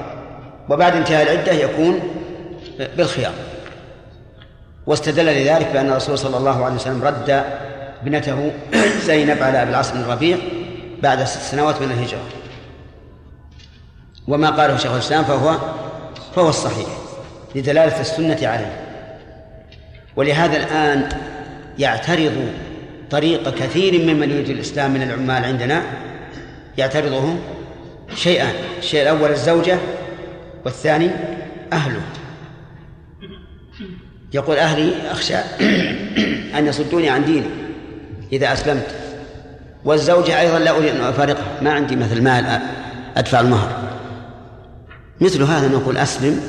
وبعد 0.69 0.95
انتهاء 0.95 1.23
العدة 1.23 1.51
يكون 1.51 1.99
بالخيار. 2.97 3.33
واستدل 4.87 5.25
لذلك 5.25 5.67
بأن 5.73 5.89
الرسول 5.89 6.17
صلى 6.17 6.37
الله 6.37 6.65
عليه 6.65 6.75
وسلم 6.75 7.03
رد 7.03 7.43
ابنته 8.01 8.51
زينب 9.07 9.43
على 9.43 9.61
أبي 9.61 9.71
العاص 9.71 9.91
بن 9.91 9.99
الربيع 9.99 10.37
بعد 11.03 11.23
ست 11.23 11.41
سنوات 11.41 11.81
من 11.81 11.91
الهجرة. 11.91 12.23
وما 14.27 14.49
قاله 14.49 14.77
شيخ 14.77 14.91
الإسلام 14.91 15.23
فهو 15.23 15.55
فهو 16.35 16.49
الصحيح. 16.49 17.08
لدلالة 17.55 18.01
السنة 18.01 18.47
عليه. 18.47 18.89
ولهذا 20.15 20.57
الآن 20.57 21.09
يعترض 21.79 22.51
طريق 23.11 23.55
كثير 23.55 24.01
ممن 24.01 24.29
يريد 24.29 24.49
الإسلام 24.49 24.93
من 24.93 25.01
العمال 25.01 25.45
عندنا 25.45 25.81
يعترضه 26.77 27.35
شيئان 28.15 28.53
الشيء 28.79 29.01
الأول 29.01 29.31
الزوجة 29.31 29.77
والثاني 30.65 31.09
أهله. 31.73 32.01
يقول 34.33 34.57
أهلي 34.57 35.11
أخشى 35.11 35.35
أن 36.57 36.67
يصدوني 36.67 37.09
عن 37.09 37.25
ديني 37.25 37.47
إذا 38.31 38.53
أسلمت. 38.53 38.87
والزوجة 39.85 40.39
أيضا 40.39 40.59
لا 40.59 40.77
أريد 40.77 40.95
أن 40.95 41.01
أفارقها 41.01 41.61
ما 41.61 41.73
عندي 41.73 41.95
مثل 41.95 42.21
مال 42.21 42.59
أدفع 43.17 43.39
المهر. 43.39 43.89
مثل 45.21 45.43
هذا 45.43 45.67
نقول 45.67 45.97
أسلم 45.97 46.41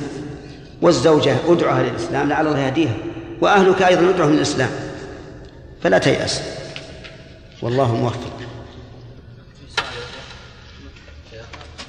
والزوجة 0.82 1.36
ادعها 1.48 1.82
للإسلام 1.82 2.28
لعل 2.28 2.46
الله 2.46 2.58
يهديها. 2.58 2.94
وأهلك 3.40 3.82
أيضا 3.82 4.10
ادعهم 4.10 4.32
للإسلام. 4.32 4.70
فلا 5.82 5.98
تيأس. 5.98 6.42
والله 7.62 7.94
موفق. 7.94 8.40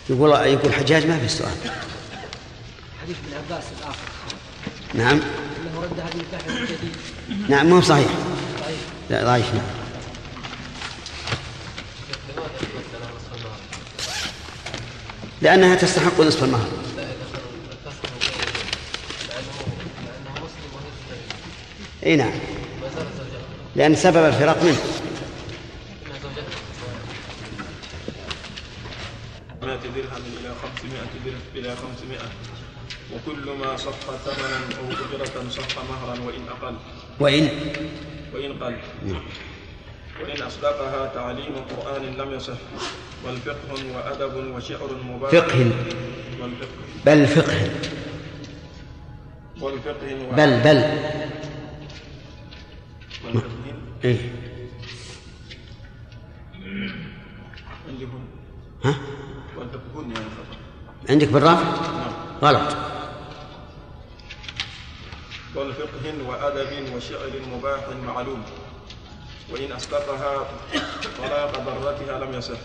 يقول 0.10 0.32
يقول 0.32 0.74
حجاج 0.74 1.08
ما 1.08 1.20
في 1.20 1.28
سؤال 1.28 1.52
حديث 3.02 3.16
ابن 3.28 3.38
عباس 3.38 3.64
الآخر. 3.80 3.98
نعم. 4.94 5.20
إنه 5.20 5.82
رد 5.82 6.00
هذه 6.00 6.22
نعم 7.50 7.70
مو 7.70 7.82
صحيح. 7.82 8.08
ضعيف 8.60 8.80
لا 9.10 9.24
ضعيف 9.24 9.54
نعم. 9.54 9.64
لأنها 15.42 15.76
تستحق 15.76 16.22
نصف 16.22 16.44
المهر. 16.44 16.68
إي 22.06 22.16
نعم. 22.16 22.32
لأن 23.76 23.96
سبب 23.96 24.26
الفراق 24.26 24.64
منه. 24.64 24.78
مائة 29.62 29.78
درهم 29.78 30.24
إلى 30.40 30.50
خمسمائة 30.62 31.10
درهم 31.26 31.42
إلى 31.56 31.76
خمسمائة 31.76 32.30
وكل 33.14 33.52
ما 33.60 33.78
صح 33.78 33.92
ثمنا 34.26 34.58
أو 34.80 34.92
أجرة 34.92 35.50
صح 35.50 35.68
مهرا 35.90 36.20
وإن 36.28 36.42
أقل. 36.50 36.76
وإن؟ 37.20 37.50
وإن 38.34 38.54
قل. 38.64 38.76
وإن 40.22 40.42
أصدقها 40.42 41.12
تعليم 41.16 41.56
قرآن 41.78 42.02
لم 42.18 42.34
يصح. 42.34 42.54
بل 43.28 43.38
فقه 43.38 43.86
وأدب 43.96 44.56
وشعر 44.56 44.90
مباح 45.10 45.32
فقه. 45.32 45.72
بل 47.06 47.28
فقه. 47.28 47.70
والفقه 49.62 50.16
و- 50.30 50.36
بل 50.36 50.60
بل. 50.60 50.84
إيه؟ 54.04 54.18
ها؟ 58.84 58.96
عندك 61.10 61.28
بالرفع 61.28 61.64
نعم 61.64 62.12
غلط 62.42 62.76
والفقه 65.56 66.06
وأدب 66.28 66.96
وشعر 66.96 67.32
مباح 67.58 67.80
معلوم. 68.08 68.44
وإن 69.52 69.72
أسقطها 69.72 70.48
طلاق 71.18 71.52
ضرتها 71.66 72.26
لم 72.26 72.34
يصح 72.34 72.58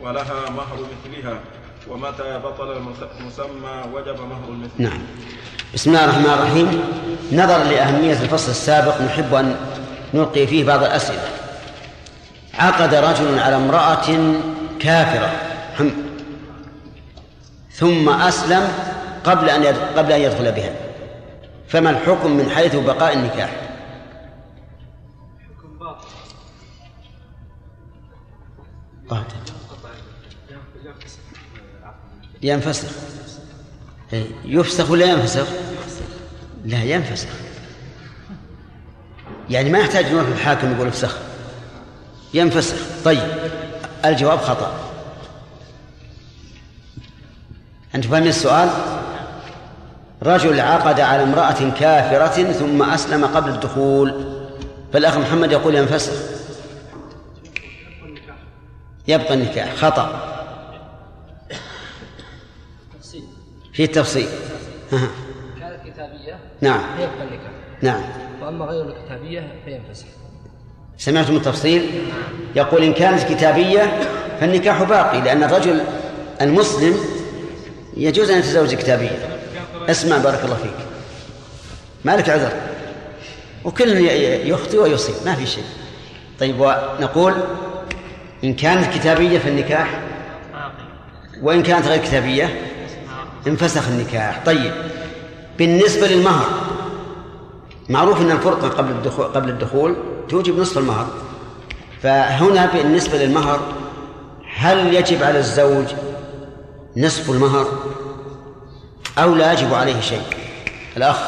ولها 0.00 0.50
مهر 0.50 0.78
مثلها. 0.92 1.40
ومتى 1.88 2.38
بطل 2.38 2.76
المسمى 3.20 3.82
وجب 3.92 4.20
مهر 4.20 4.48
المثل. 4.48 4.82
نعم. 4.82 5.02
بسم 5.74 5.90
الله 5.90 6.04
الرحمن 6.04 6.26
الرحيم. 6.26 6.82
نظرا 7.32 7.64
لأهمية 7.64 8.22
الفصل 8.22 8.50
السابق 8.50 9.00
نحب 9.02 9.34
أن 9.34 9.56
نلقي 10.14 10.46
فيه 10.46 10.64
بعض 10.64 10.82
الأسئلة. 10.82 11.28
عقد 12.54 12.94
رجل 12.94 13.38
على 13.38 13.56
امرأة 13.56 14.34
كافرة. 14.80 15.30
ثم 17.70 18.08
أسلم 18.08 18.68
قبل 19.24 19.50
أن 19.50 19.64
قبل 19.96 20.12
أن 20.12 20.20
يدخل 20.20 20.52
بها. 20.52 20.70
فما 21.68 21.90
الحكم 21.90 22.30
من 22.30 22.50
حيث 22.50 22.76
بقاء 22.76 23.12
النكاح؟ 23.12 23.50
باطل 29.10 29.36
ينفسخ 32.42 32.90
يفسخ 34.44 34.90
ولا 34.90 35.06
ينفسخ؟ 35.06 35.46
لا 36.64 36.82
ينفسخ. 36.82 37.45
يعني 39.50 39.70
ما 39.70 39.78
يحتاج 39.78 40.06
نروح 40.06 40.28
للحاكم 40.28 40.72
يقول 40.72 40.88
افسخ 40.88 41.16
ينفسخ 42.34 42.76
طيب 43.04 43.22
الجواب 44.04 44.38
خطأ. 44.38 44.72
أنت 47.94 48.06
فاهمين 48.06 48.28
السؤال؟ 48.28 48.68
رجل 50.22 50.60
عقد 50.60 51.00
على 51.00 51.22
امرأة 51.22 51.70
كافرة 51.80 52.52
ثم 52.52 52.82
أسلم 52.82 53.24
قبل 53.24 53.50
الدخول. 53.50 54.36
فالأخ 54.92 55.16
محمد 55.16 55.52
يقول 55.52 55.74
ينفسخ 55.74 56.12
يبقى 59.08 59.34
النكاح. 59.34 59.74
خطأ. 59.74 60.32
في 63.72 63.84
التفصيل. 63.84 64.28
كانت 64.90 65.80
كتابيه 65.86 66.38
نعم. 66.60 66.80
فيبقى 66.96 67.22
النكاح. 67.22 67.50
نعم. 67.82 68.02
واما 68.46 68.64
غير 68.64 68.84
الكتابية 68.84 69.48
فينفسخ 69.64 70.06
سمعتم 70.98 71.36
التفصيل؟ 71.36 71.90
يقول 72.56 72.82
إن 72.82 72.92
كانت 72.92 73.22
كتابية 73.22 74.00
فالنكاح 74.40 74.82
باقي 74.82 75.20
لأن 75.20 75.44
الرجل 75.44 75.80
المسلم 76.40 76.96
يجوز 77.96 78.30
أن 78.30 78.38
يتزوج 78.38 78.74
كتابية. 78.74 79.38
اسمع 79.88 80.18
بارك 80.18 80.44
الله 80.44 80.54
فيك. 80.54 80.86
ما 82.04 82.16
لك 82.16 82.28
عذر؟ 82.28 82.52
وكل 83.64 83.88
يخطئ 84.48 84.78
ويصيب 84.78 85.14
ما 85.24 85.34
في 85.34 85.46
شيء. 85.46 85.64
طيب 86.40 86.60
ونقول 86.60 87.34
إن 88.44 88.54
كانت 88.54 88.94
كتابية 88.94 89.38
فالنكاح؟ 89.38 90.00
وإن 91.42 91.62
كانت 91.62 91.86
غير 91.86 92.02
كتابية؟ 92.02 92.60
انفسخ 93.46 93.88
النكاح. 93.88 94.42
طيب 94.46 94.72
بالنسبة 95.58 96.06
للمهر 96.06 96.65
معروف 97.88 98.20
أن 98.20 98.30
الفرقة 98.30 98.68
قبل 98.68 98.90
الدخول 98.90 99.24
قبل 99.26 99.48
الدخول 99.48 99.96
توجب 100.28 100.58
نصف 100.58 100.78
المهر. 100.78 101.06
فهنا 102.02 102.66
بالنسبة 102.66 103.18
للمهر 103.18 103.60
هل 104.56 104.94
يجب 104.94 105.22
على 105.22 105.38
الزوج 105.38 105.86
نصف 106.96 107.30
المهر 107.30 107.66
أو 109.18 109.34
لا 109.34 109.52
يجب 109.52 109.74
عليه 109.74 110.00
شيء؟ 110.00 110.22
الأخ. 110.96 111.18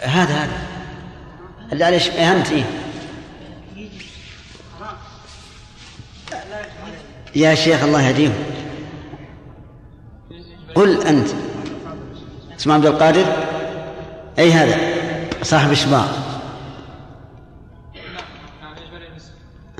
هذا 0.00 0.34
هذا. 0.34 0.62
اللي 1.72 1.84
عليه 1.84 2.32
أنت 2.32 2.50
إيه؟ 2.50 2.64
يا 7.34 7.54
شيخ 7.54 7.82
الله 7.82 8.02
يهديهم. 8.02 8.34
قل 10.74 11.06
أنت. 11.06 11.28
اسمه 12.62 12.74
عبد 12.74 12.86
القادر؟ 12.86 13.24
أي 14.38 14.52
هذا؟ 14.52 14.76
صاحب 15.42 15.72
الشباب 15.72 16.08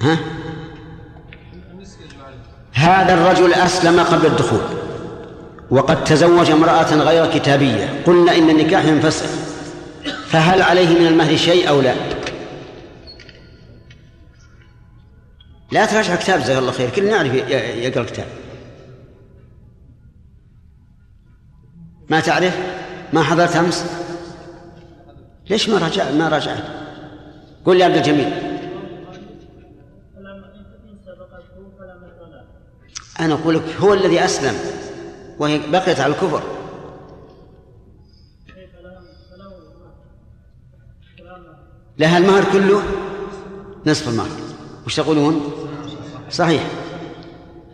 ها؟ 0.01 0.19
هذا 2.73 3.15
الرجل 3.15 3.55
أسلم 3.55 4.01
قبل 4.01 4.27
الدخول 4.27 4.61
وقد 5.71 6.05
تزوج 6.05 6.51
امرأة 6.51 6.95
غير 6.95 7.39
كتابية. 7.39 8.03
قلنا 8.07 8.37
إن 8.37 8.51
النكاح 8.51 8.85
ينفسخ 8.85 9.27
فهل 10.29 10.63
عليه 10.63 10.99
من 10.99 11.07
المهر 11.07 11.37
شيء 11.37 11.69
أو 11.69 11.81
لا؟ 11.81 11.95
لا 15.71 15.87
تراجع 15.87 16.17
كتاب 16.17 16.41
جزاك 16.41 16.59
الله 16.59 16.73
خير. 16.73 16.91
كلنا 16.91 17.11
نعرف 17.11 17.35
يقرأ 17.35 18.05
كتاب 18.05 18.27
ما 22.11 22.21
تعرف؟ 22.21 22.59
ما 23.13 23.23
حضرت 23.23 23.57
أمس؟ 23.57 23.85
ليش 25.51 25.69
ما 25.69 25.79
رجع 25.79 26.11
ما 26.11 26.29
رجعت؟ 26.29 26.65
قل 27.65 27.81
يا 27.81 27.85
عبد 27.85 27.97
الجميل. 27.97 28.33
أنا 33.21 33.35
أقول 33.35 33.55
لك 33.55 33.63
هو 33.81 33.95
الذي 33.95 34.25
أسلم 34.25 34.55
وهي 35.39 35.59
بقيت 35.59 36.01
على 36.01 36.13
الكفر. 36.13 36.43
لها 41.99 42.19
المهر 42.19 42.45
كله؟ 42.53 42.83
نصف 43.87 44.09
المهر. 44.09 44.29
وش 44.87 44.97
تقولون؟ 44.97 45.53
صحيح. 46.31 46.63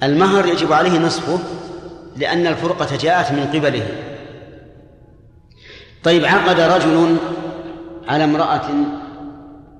المهر 0.03 0.47
يجب 0.47 0.73
عليه 0.73 0.99
نصفه 0.99 1.39
لأن 2.17 2.47
الفرقة 2.47 2.97
جاءت 2.97 3.33
من 3.33 3.47
قبله. 3.47 3.87
طيب 6.09 6.25
عقد 6.25 6.61
رجل 6.61 7.17
على 8.09 8.25
امرأة 8.25 8.71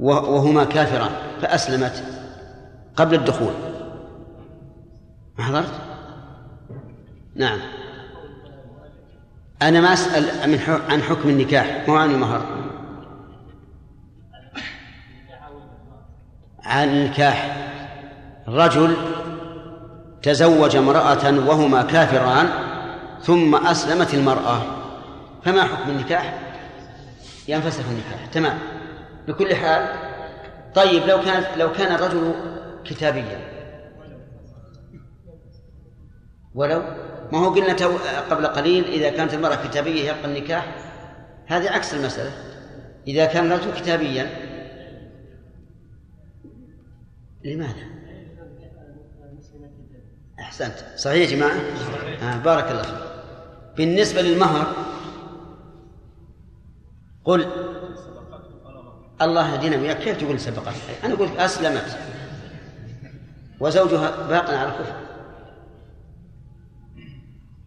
وهما 0.01 0.65
كافران 0.65 1.11
فأسلمت 1.43 2.05
قبل 2.97 3.15
الدخول. 3.15 3.53
ما 5.39 5.45
حضرت؟ 5.45 5.73
نعم. 7.35 7.59
أنا 9.63 9.81
ما 9.81 9.93
أسأل 9.93 10.51
من 10.51 10.61
عن 10.89 11.03
حكم 11.03 11.29
النكاح 11.29 11.85
مو 11.89 11.97
عن 11.97 12.11
المهر. 12.11 12.43
عن 16.65 16.89
النكاح. 16.89 17.57
رجل 18.49 18.97
تزوج 20.23 20.77
امرأة 20.77 21.49
وهما 21.49 21.83
كافران 21.83 22.49
ثم 23.23 23.55
أسلمت 23.55 24.15
المرأة. 24.15 24.78
فما 25.45 25.65
حكم 25.65 25.91
النكاح؟ 25.91 26.39
ينفسخ 27.49 27.85
النكاح 27.89 28.27
تمام 28.33 28.59
بكل 29.29 29.55
حال 29.55 29.95
طيب 30.75 31.03
لو 31.03 31.21
كان 31.21 31.45
لو 31.59 31.73
كان 31.73 31.95
الرجل 31.95 32.35
كتابيا 32.85 33.49
ولو 36.55 36.83
ما 37.33 37.39
هو 37.39 37.51
قلنا 37.51 37.77
قبل 38.31 38.47
قليل 38.47 38.85
إذا 38.85 39.11
كانت 39.11 39.35
المرأة 39.35 39.69
كتابية 39.69 40.11
يبقى 40.11 40.25
النكاح 40.25 40.75
هذه 41.47 41.71
عكس 41.71 41.95
المسألة 41.95 42.33
إذا 43.07 43.27
كان 43.27 43.53
الرجل 43.53 43.73
كتابيا 43.73 44.31
لماذا؟ 47.45 47.89
أحسنت 50.41 50.75
صحيح 50.97 51.31
يا 51.31 51.37
جماعة؟ 51.37 51.57
آه 52.23 52.39
بارك 52.39 52.71
الله 52.71 52.83
فيك 52.83 52.95
بالنسبة 53.77 54.23
للمهر 54.23 54.88
قل 57.25 57.47
الله 59.23 59.55
يهدينا 59.55 59.77
وياك 59.77 59.99
كيف 59.99 60.19
تقول 60.19 60.41
سبقت؟ 60.41 60.75
أنا 61.05 61.15
أقول 61.15 61.29
أسلمت. 61.39 61.99
وزوجها 63.61 64.29
باق 64.29 64.51
على 64.51 64.69
الكفر. 64.69 64.95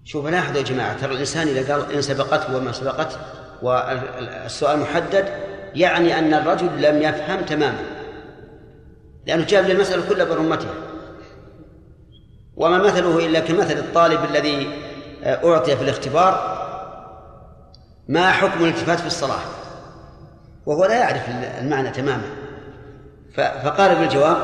شوف 0.03 0.27
لاحظوا 0.27 0.57
يا 0.57 0.63
جماعة 0.63 1.01
ترى 1.01 1.13
الإنسان 1.13 1.47
إذا 1.47 1.73
قال 1.73 1.91
إن 1.91 2.01
سبقته 2.01 2.55
وما 2.55 2.71
سبقته 2.71 3.17
والسؤال 3.61 4.79
محدد 4.79 5.29
يعني 5.75 6.19
أن 6.19 6.33
الرجل 6.33 6.81
لم 6.81 7.01
يفهم 7.01 7.41
تماما. 7.41 7.83
لأنه 9.27 9.45
جاب 9.45 9.65
للمسألة 9.65 10.09
كلها 10.09 10.25
برمتها. 10.25 10.73
وما 12.55 12.77
مثله 12.77 13.25
إلا 13.25 13.39
كمثل 13.39 13.77
الطالب 13.77 14.19
الذي 14.25 14.69
أعطي 15.23 15.77
في 15.77 15.83
الاختبار 15.83 16.60
ما 18.11 18.31
حكم 18.31 18.63
الالتفات 18.63 18.99
في 18.99 19.07
الصلاة؟ 19.07 19.39
وهو 20.65 20.85
لا 20.85 20.93
يعرف 20.93 21.21
المعنى 21.61 21.89
تماما. 21.89 22.27
فقال 23.35 23.95
بالجواب 23.95 24.37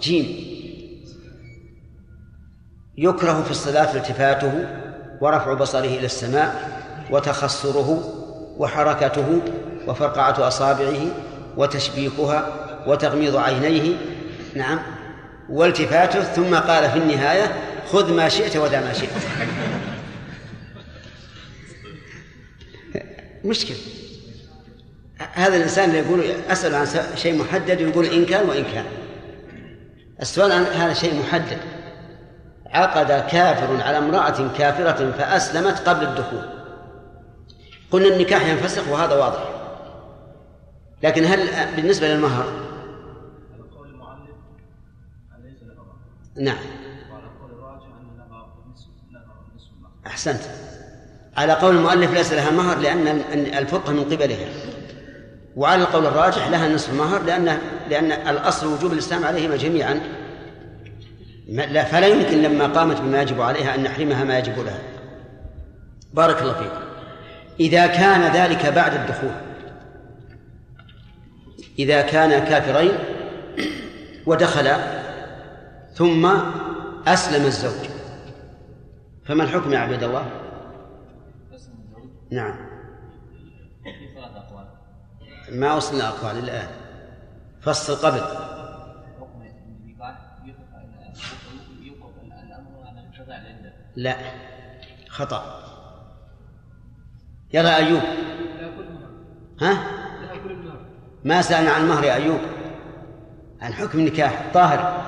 جيم 0.00 0.26
يكره 2.98 3.42
في 3.42 3.50
الصلاة 3.50 3.96
التفاته 3.96 4.66
ورفع 5.20 5.54
بصره 5.54 5.80
إلى 5.80 6.06
السماء 6.06 6.80
وتخصره 7.10 8.02
وحركته 8.58 9.40
وفرقعة 9.86 10.48
أصابعه 10.48 11.06
وتشبيكها 11.56 12.46
وتغميض 12.86 13.36
عينيه. 13.36 13.96
نعم. 14.56 14.78
والتفاته 15.50 16.22
ثم 16.22 16.54
قال 16.54 16.90
في 16.90 16.98
النهاية 16.98 17.52
خذ 17.92 18.14
ما 18.14 18.28
شئت 18.28 18.56
ودع 18.56 18.80
ما 18.80 18.92
شئت. 18.92 19.10
مشكل. 23.44 23.74
هذا 25.32 25.56
الإنسان 25.56 25.88
اللي 25.88 25.98
يقول 25.98 26.20
أسأل 26.50 26.74
عن 26.74 26.86
شيء 27.16 27.38
محدد 27.38 27.80
يقول 27.80 28.04
إن 28.04 28.24
كان 28.24 28.48
وإن 28.48 28.64
كان. 28.64 28.84
السؤال 30.22 30.52
عن 30.52 30.62
هذا 30.62 30.94
شيء 30.94 31.20
محدد. 31.20 31.58
عقد 32.66 33.06
كافر 33.06 33.82
على 33.82 33.98
امرأة 33.98 34.56
كافرة 34.58 35.10
فأسلمت 35.10 35.88
قبل 35.88 36.06
الدخول. 36.06 36.48
قلنا 37.90 38.08
النكاح 38.08 38.46
ينفسخ 38.46 38.88
وهذا 38.88 39.14
واضح. 39.14 39.48
لكن 41.02 41.24
هل 41.24 41.48
بالنسبة 41.76 42.08
للمهر؟ 42.08 42.64
نعم. 46.36 46.56
أحسنت. 50.06 50.63
على 51.36 51.52
قول 51.52 51.76
المؤلف 51.76 52.14
ليس 52.14 52.32
لها 52.32 52.50
مهر 52.50 52.78
لأن 52.78 53.06
الفقه 53.32 53.92
من 53.92 54.04
قبلها. 54.04 54.48
وعلى 55.56 55.82
القول 55.82 56.06
الراجح 56.06 56.48
لها 56.48 56.68
نصف 56.68 56.90
المهر 56.90 57.22
لأن 57.22 57.58
لأن 57.90 58.12
الأصل 58.12 58.66
وجوب 58.66 58.92
الإسلام 58.92 59.24
عليهما 59.24 59.56
جميعا. 59.56 60.00
لا 61.48 61.84
فلا 61.84 62.06
يمكن 62.06 62.42
لما 62.42 62.66
قامت 62.66 63.00
بما 63.00 63.22
يجب 63.22 63.40
عليها 63.40 63.74
أن 63.74 63.82
نحرمها 63.82 64.24
ما 64.24 64.38
يجب 64.38 64.58
لها. 64.58 64.78
بارك 66.14 66.42
الله 66.42 66.52
فيكم 66.52 66.84
إذا 67.60 67.86
كان 67.86 68.32
ذلك 68.32 68.66
بعد 68.66 68.94
الدخول 68.94 69.30
إذا 71.78 72.00
كان 72.02 72.44
كافرين 72.44 72.92
ودخلا 74.26 74.76
ثم 75.94 76.30
أسلم 77.06 77.46
الزوج 77.46 77.88
فما 79.26 79.44
الحكم 79.44 79.72
يا 79.72 79.78
عبد 79.78 80.02
الله؟ 80.02 80.26
نعم. 82.34 82.56
ما 85.52 85.74
وصلنا 85.74 86.08
أقوال 86.08 86.38
الآن. 86.38 86.68
فصل 87.60 88.06
قبل. 88.06 88.20
لا. 93.96 94.16
خطأ. 95.08 95.60
يلا 97.52 97.76
أيوب. 97.76 98.02
ها؟ 99.60 100.04
ما 101.24 101.42
سألنا 101.42 101.70
عن 101.70 101.82
المهر 101.82 102.04
يا 102.04 102.14
أيوب. 102.14 102.40
عن 103.60 103.72
حكم 103.72 103.98
النكاح. 103.98 104.52
طاهر. 104.54 105.04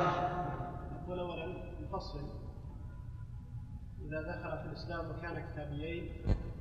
إذا 4.06 4.22
دخل 4.22 4.58
في 4.58 4.66
الإسلام 4.66 5.10
وكان 5.10 5.44
كتابيين 5.52 6.12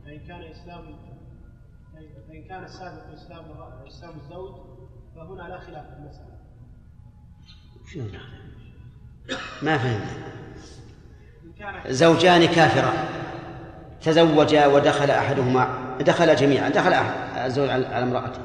فإن 0.05 0.19
كان 0.27 0.41
إسلام 0.41 0.95
فإن 2.27 2.43
كان 2.49 2.63
السابق 2.63 3.13
إسلام 3.13 3.45
إسلام 3.87 4.13
الزوج 4.15 4.55
فهنا 5.15 5.49
لا 5.49 5.59
خلاف 5.59 5.85
في 5.85 5.93
المسألة. 5.97 6.35
شنو 7.93 8.05
ما 9.61 9.77
فهمت؟ 9.77 10.07
زوجان 11.87 12.45
كافران 12.45 13.07
تزوجا 14.01 14.67
ودخل 14.67 15.11
أحدهما 15.11 15.97
دخل 15.99 16.35
جميعا 16.35 16.69
دخل 16.69 16.93
أحد 16.93 17.45
الزوج 17.45 17.69
على 17.69 18.03
امرأته. 18.03 18.41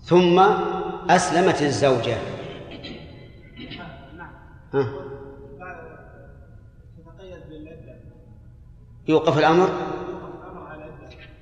ثم 0.00 0.38
أسلمت 1.10 1.62
الزوجة. 1.62 2.16
ها. 4.74 4.92
يوقف 9.08 9.38
الأمر؟ 9.38 9.68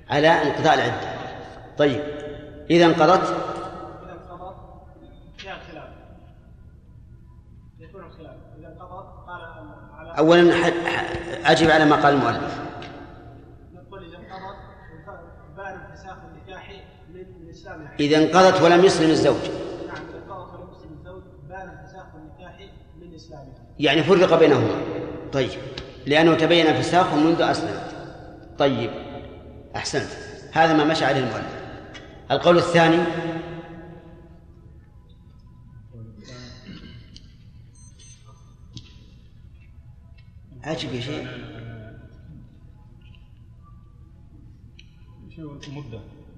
على 0.09 0.27
انقضاء 0.27 0.73
العدة. 0.73 1.19
طيب 1.77 2.01
إذا 2.69 2.85
انقضت؟ 2.85 3.23
إذا 4.03 4.13
انقضت 4.13 4.55
فيها 5.37 5.55
خلاف. 5.71 5.89
يكون 7.79 8.03
الخلاف. 8.03 8.35
إذا 8.59 8.67
انقضت 8.67 9.27
قال 9.27 9.41
على 9.93 10.17
اولا 10.17 10.53
أجب 11.51 11.69
على 11.69 11.85
ما 11.85 11.95
قال 11.95 12.13
المؤلف. 12.13 12.59
إذا 17.99 18.17
انقضت 18.17 18.61
ولم 18.61 18.85
يسلم 18.85 19.09
الزوج. 19.09 19.49
نعم 19.87 20.03
يعني 23.79 24.03
فرق 24.03 24.39
بينهما. 24.39 24.81
طيب 25.33 25.49
لأنه 26.05 26.35
تبين 26.35 26.67
انفساخه 26.67 27.15
منذ 27.15 27.41
أسلمت 27.41 27.95
طيب 28.57 28.91
أحسنت. 29.79 30.09
هذا 30.51 30.73
ما 30.73 30.83
مشى 30.83 31.05
عليه 31.05 31.19
المؤلف. 31.19 31.59
القول 32.31 32.57
الثاني 32.57 33.03
عجب 40.63 40.93
يا 40.93 41.01
شيخ. 41.01 41.29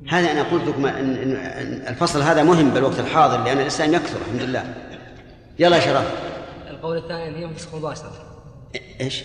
هذا 0.10 0.32
أنا 0.32 0.44
قلت 0.44 0.64
لكم 0.68 0.86
أن 0.86 1.36
الفصل 1.88 2.22
هذا 2.22 2.44
مهم 2.44 2.70
بالوقت 2.70 3.00
الحاضر 3.00 3.44
لأن 3.44 3.60
الإسلام 3.60 3.94
يكثر 3.94 4.22
الحمد 4.22 4.42
لله. 4.42 4.76
يلا 5.60 5.76
يا 5.76 5.82
شرف. 5.82 6.14
القول 6.70 6.98
الثاني 6.98 7.28
أنه 7.28 7.38
ينفسخ 7.38 7.76
مباشرة. 7.76 8.44
إيش؟ 9.02 9.24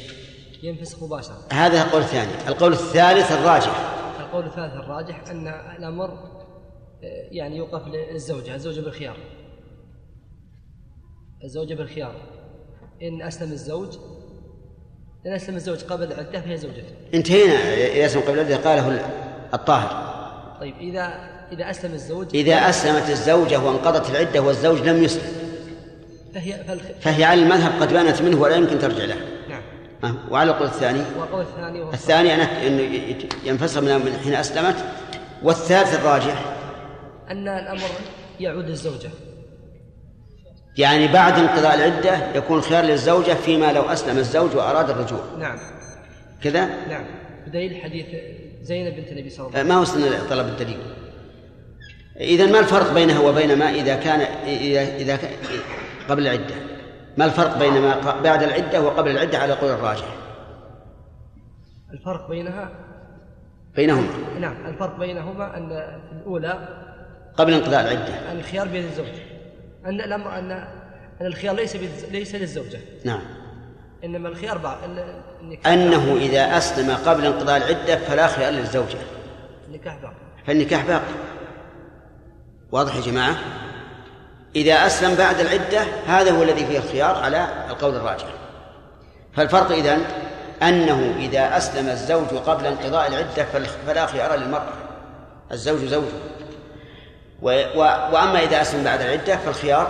ينفسخ 0.63 1.03
مباشرة. 1.03 1.49
هذا 1.53 1.83
القول 1.83 2.03
الثاني. 2.03 2.49
القول 2.49 2.73
الثالث 2.73 3.33
الراجح. 3.33 3.97
القول 4.41 4.47
الثالث 4.47 4.85
الراجح 4.85 5.23
أن 5.31 5.49
الأمر 5.79 6.19
يعني 7.31 7.57
يوقف 7.57 7.83
للزوجة 7.89 8.55
الزوجة 8.55 8.81
بالخيار. 8.81 9.17
الزوجة 11.45 11.75
بالخيار. 11.75 12.15
إن 13.03 13.23
أسلم 13.23 13.53
الزوج 13.53 13.99
إن 15.27 15.33
أسلم 15.33 15.57
الزوج 15.57 15.85
قبل 15.85 16.13
العدة 16.13 16.41
فهي 16.41 16.57
زوجته. 16.57 16.95
انتهينا 17.15 17.75
يسلم 17.75 18.23
قبل 18.23 18.39
العدة 18.39 18.57
قاله 18.57 19.11
الطاهر. 19.55 20.07
طيب 20.61 20.75
إذا 20.81 21.37
إذا 21.53 21.71
أسلم 21.71 21.93
الزوج 21.93 22.37
إذا 22.37 22.55
أسلمت 22.55 23.11
الزوجة 23.11 23.59
وانقضت 23.59 24.11
العدة 24.11 24.41
والزوج 24.41 24.89
لم 24.89 25.03
يسلم 25.03 25.33
فهي 26.35 26.65
فالخ... 26.65 26.83
فهي 27.01 27.25
على 27.25 27.43
المذهب 27.43 27.83
قد 27.83 27.93
بانت 27.93 28.23
منه 28.23 28.41
ولا 28.41 28.57
يمكن 28.57 28.79
ترجع 28.79 29.05
له 29.05 29.17
وعلى 30.31 30.51
القول 30.51 30.67
الثاني. 30.67 31.03
والقول 31.19 31.41
الثاني 31.41 31.81
وهو 31.81 31.93
الثاني 31.93 32.35
أنه 32.35 32.83
ينفصل 33.45 33.85
من 33.85 34.19
حين 34.25 34.35
أسلمت. 34.35 34.77
والثالث 35.43 35.95
الراجح. 35.95 36.45
أن 37.31 37.49
الأمر 37.49 37.89
يعود 38.41 38.65
للزوجة. 38.65 39.11
يعني 40.79 41.09
بعد 41.09 41.39
انقضاء 41.39 41.75
العدة 41.75 42.33
يكون 42.35 42.61
خيار 42.61 42.85
للزوجة 42.85 43.35
فيما 43.35 43.73
لو 43.73 43.83
أسلم 43.83 44.19
الزوج 44.19 44.57
وأراد 44.57 44.91
الرجوع. 44.91 45.21
نعم. 45.39 45.59
كذا؟ 46.43 46.67
نعم. 46.89 47.05
بدليل 47.47 47.83
حديث 47.83 48.07
زينب 48.63 48.97
بنت 48.97 49.09
النبي 49.09 49.31
صلى 49.31 49.47
الله 49.47 49.59
عليه 49.59 49.69
ما 49.69 49.81
وصلنا 49.81 50.07
لطلب 50.07 50.47
الدليل؟ 50.47 50.79
إذا 52.21 52.47
ما 52.47 52.59
الفرق 52.59 52.93
بينها 52.93 53.21
وبين 53.21 53.59
ما 53.59 53.71
إذا 53.71 53.97
كان 53.97 54.21
إذا 54.47 54.97
إذا 54.97 55.19
قبل 56.09 56.23
العدة؟ 56.27 56.55
ما 57.17 57.25
الفرق 57.25 57.59
بين 57.59 57.83
ما 57.83 58.21
بعد 58.21 58.43
العدة 58.43 58.81
وقبل 58.81 59.11
العدة 59.11 59.39
على 59.39 59.53
قول 59.53 59.71
الراجح؟ 59.71 60.15
الفرق 61.93 62.29
بينها؟ 62.29 62.71
بينهما. 63.77 64.09
نعم 64.41 64.67
الفرق 64.67 64.99
بينهما 64.99 65.57
أن 65.57 65.69
في 66.09 66.13
الأولى 66.13 66.69
قبل 67.37 67.53
انقضاء 67.53 67.81
العدة. 67.81 68.33
أن 68.33 68.39
الخيار 68.39 68.69
بيد 68.69 68.85
الزوج 68.85 69.07
أن 69.87 70.01
الأمر 70.01 70.39
أن 70.39 70.51
أن 71.21 71.27
الخيار 71.27 71.55
ليس 71.55 71.77
ليس 72.11 72.35
للزوجة. 72.35 72.79
نعم. 73.05 73.21
إنما 74.05 74.29
الخيار 74.29 74.59
بعد. 74.59 74.79
أنه 75.67 76.17
إذا 76.17 76.57
أسلم 76.57 76.97
قبل 76.97 77.27
انقضاء 77.27 77.57
العدة 77.57 77.97
فلا 77.97 78.27
خيار 78.27 78.53
للزوجة. 78.53 78.99
النكاح 79.69 80.03
بعد. 80.03 80.15
فالنكاح 80.47 80.87
باقي. 80.87 81.15
واضح 82.73 82.97
يا 82.97 83.01
جماعة؟ 83.01 83.37
إذا 84.57 84.87
أسلم 84.87 85.15
بعد 85.15 85.41
العدة 85.41 85.85
هذا 86.07 86.31
هو 86.33 86.43
الذي 86.43 86.67
فيه 86.67 86.79
الخيار 86.79 87.17
على 87.17 87.47
القول 87.71 87.97
الراجح. 87.97 88.27
فالفرق 89.35 89.73
إذن 89.73 90.05
أنه 90.63 91.15
إذا 91.19 91.57
أسلم 91.57 91.89
الزوج 91.89 92.29
قبل 92.47 92.67
انقضاء 92.67 93.09
العدة 93.09 93.47
فلا 93.87 94.07
خيار 94.07 94.35
للمرأة 94.35 94.73
الزوج 95.53 95.79
زوجه 95.79 96.13
وأما 98.13 98.43
إذا 98.43 98.61
أسلم 98.61 98.85
بعد 98.85 99.01
العدة 99.01 99.37
فالخيار 99.37 99.89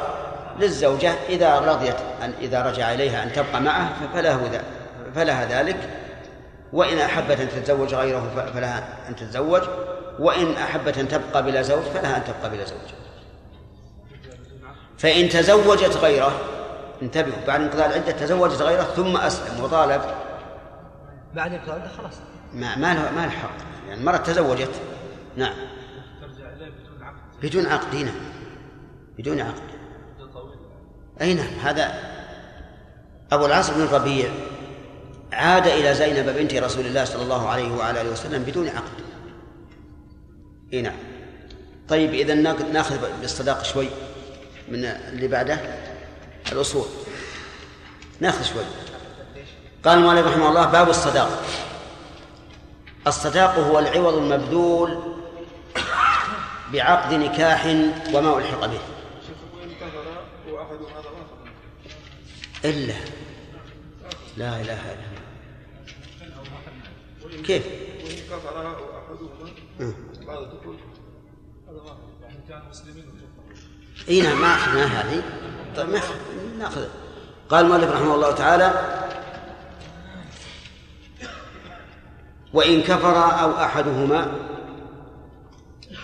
للزوجة 0.58 1.12
إذا 1.28 1.58
رضيت 1.58 1.96
أن 2.22 2.32
إذا 2.40 2.62
رجع 2.62 2.94
إليها 2.94 3.22
أن 3.22 3.32
تبقى 3.32 3.60
معه 3.60 3.88
فله 4.14 4.62
فلها 5.14 5.44
ذلك. 5.44 5.76
وإن 6.72 6.98
أحبت 6.98 7.40
أن 7.40 7.48
تتزوج 7.48 7.94
غيره 7.94 8.50
فلها 8.54 8.84
أن 9.08 9.16
تتزوج. 9.16 9.62
وإن 10.18 10.54
أحبت 10.56 10.98
أن 10.98 11.08
تبقى 11.08 11.42
بلا 11.42 11.62
زوج 11.62 11.82
فلها 11.82 12.16
أن 12.16 12.22
تبقى 12.24 12.50
بلا 12.50 12.64
زوج. 12.64 13.05
فإن 14.99 15.28
تزوجت 15.28 15.97
غيره 15.97 16.40
انتبهوا 17.03 17.47
بعد 17.47 17.61
انقضاء 17.61 17.86
العدة 17.86 18.12
تزوجت 18.12 18.62
غيره 18.62 18.82
ثم 18.82 19.16
أسلم 19.16 19.64
وطالب. 19.64 20.03
بعد 21.34 21.53
انقضاء 21.53 21.76
العدة 21.76 21.92
خلاص. 21.97 22.14
ما 22.55 22.76
ما 22.76 22.94
له 22.94 23.11
ما 23.16 23.20
له 23.20 23.30
حق. 23.30 23.51
يعني 23.88 24.01
المرأة 24.01 24.16
تزوجت. 24.16 24.70
نعم. 25.36 25.55
بدون 27.42 27.66
عقد 27.66 27.94
هنا. 27.94 28.12
بدون 29.18 29.40
عقد. 29.40 29.62
أي 31.20 31.34
نعم 31.34 31.55
هذا 31.62 31.94
أبو 33.32 33.47
العاص 33.47 33.70
بن 33.70 33.82
الربيع 33.82 34.30
عاد 35.32 35.66
إلى 35.66 35.94
زينب 35.94 36.36
بنت 36.36 36.55
رسول 36.55 36.86
الله 36.86 37.05
صلى 37.05 37.22
الله 37.22 37.49
عليه 37.49 37.72
وعلى 37.76 38.01
آله 38.01 38.12
وسلم 38.12 38.42
بدون 38.42 38.68
عقد. 38.68 38.92
أي 40.72 40.82
نعم. 40.82 40.97
طيب 41.88 42.14
إذا 42.14 42.34
ناخذ 42.34 42.72
ناخذ 42.72 43.20
بالصداق 43.20 43.64
شوي. 43.64 43.88
من 44.68 44.84
اللي 44.84 45.28
بعده؟ 45.28 45.60
الأصول. 46.52 46.86
ناخذ 48.20 48.44
شوي. 48.44 48.64
قال 49.84 49.98
المؤلف 49.98 50.26
رحمه 50.26 50.48
الله 50.48 50.66
باب 50.66 50.88
الصداق. 50.88 51.42
الصداق 53.06 53.54
هو 53.58 53.78
العوض 53.78 54.14
المبذول 54.14 55.16
بعقد 56.72 57.14
نكاح 57.14 57.66
وما 58.14 58.38
ألحق 58.38 58.66
به. 58.66 58.80
هذا 59.80 60.52
واحد 60.52 60.76
إلا. 62.64 62.94
لا 64.36 64.60
إله 64.60 64.92
إلا 64.92 64.92
الله. 64.92 65.26
كيف؟ 67.42 67.66
وإن 68.04 68.16
كفر 68.16 68.56
وأحدهما 68.56 69.50
مم. 69.80 69.94
بعد 70.26 70.38
الدخول. 70.38 70.76
اي 74.09 74.22
نعم 74.22 74.40
ما 74.40 74.54
اخذنا 74.54 74.84
هذه؟ 74.84 75.22
طيب 75.76 75.88
ما 75.88 76.00
نأخذ. 76.59 76.84
قال 77.48 77.64
المؤلف 77.64 77.92
رحمه 77.92 78.14
الله 78.14 78.32
تعالى 78.32 78.72
وإن 82.54 82.82
كفر 82.82 83.16
أو 83.42 83.52
أحدهما 83.64 84.32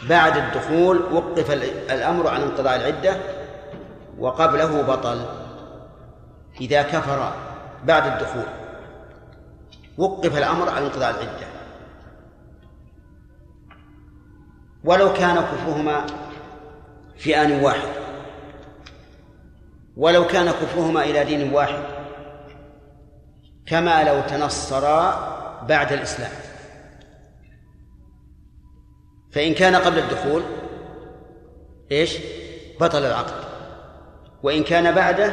بعد 0.08 0.36
الدخول 0.36 1.02
وقف 1.12 1.50
ال- 1.50 1.90
الأمر 1.90 2.28
عن 2.28 2.40
انقضاء 2.42 2.76
العدة 2.76 3.16
وقبله 4.18 4.82
بطل. 4.82 5.24
إذا 6.60 6.82
كفر 6.82 7.32
بعد 7.84 8.06
الدخول 8.06 8.44
وقف 9.98 10.38
الأمر 10.38 10.68
عن 10.68 10.82
انقضاء 10.82 11.10
العدة. 11.10 11.46
ولو 14.84 15.12
كان 15.12 15.36
كفرهما 15.36 16.06
في 17.16 17.42
آن 17.42 17.52
واحد. 17.52 17.88
ولو 19.96 20.26
كان 20.26 20.50
كفرهما 20.50 21.02
إلى 21.04 21.24
دين 21.24 21.52
واحد 21.52 21.82
كما 23.66 24.04
لو 24.04 24.20
تنصرا 24.20 25.32
بعد 25.68 25.92
الإسلام. 25.92 26.32
فإن 29.32 29.54
كان 29.54 29.76
قبل 29.76 29.98
الدخول 29.98 30.42
إيش؟ 31.92 32.16
بطل 32.80 33.04
العقد. 33.04 33.44
وإن 34.42 34.64
كان 34.64 34.94
بعده 34.94 35.32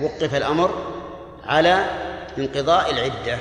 وقف 0.00 0.34
الأمر 0.34 0.92
على 1.44 1.84
انقضاء 2.38 2.90
العدة. 2.90 3.38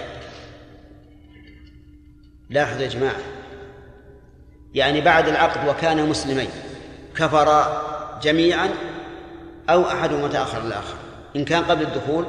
لاحظوا 2.49 2.81
يا 2.81 2.87
جماعة 2.87 3.19
يعني 4.73 5.01
بعد 5.01 5.27
العقد 5.27 5.67
وكان 5.67 6.09
مسلمين 6.09 6.49
كفرا 7.21 7.81
جميعا 8.21 8.69
أو 9.69 9.83
أحدهما 9.83 10.27
تأخر 10.27 10.61
الآخر. 10.61 10.95
إن 11.35 11.45
كان 11.45 11.63
قبل 11.63 11.81
الدخول 11.81 12.25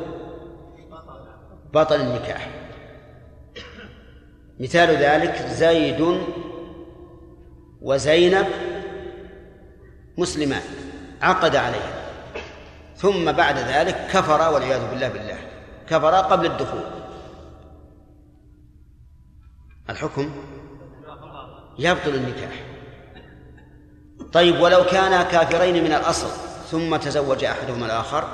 بطل 1.74 2.00
النكاح. 2.00 2.50
مثال 4.60 4.88
ذلك 4.88 5.46
زيد 5.46 6.20
وزينب 7.82 8.46
مسلمان 10.18 10.62
عقد 11.22 11.56
عليها 11.56 12.02
ثم 12.96 13.32
بعد 13.32 13.58
ذلك 13.58 14.06
كفرا 14.12 14.48
والعياذ 14.48 14.90
بالله 14.90 15.08
بالله 15.08 15.38
كفرا 15.88 16.20
قبل 16.20 16.46
الدخول. 16.46 16.84
الحكم 19.90 20.30
يبطل 21.78 22.14
النكاح. 22.14 22.71
طيب 24.32 24.60
ولو 24.60 24.84
كانا 24.84 25.22
كافرين 25.22 25.84
من 25.84 25.92
الأصل 25.92 26.28
ثم 26.70 26.96
تزوج 26.96 27.44
أحدهما 27.44 27.86
الآخر؟ 27.86 28.24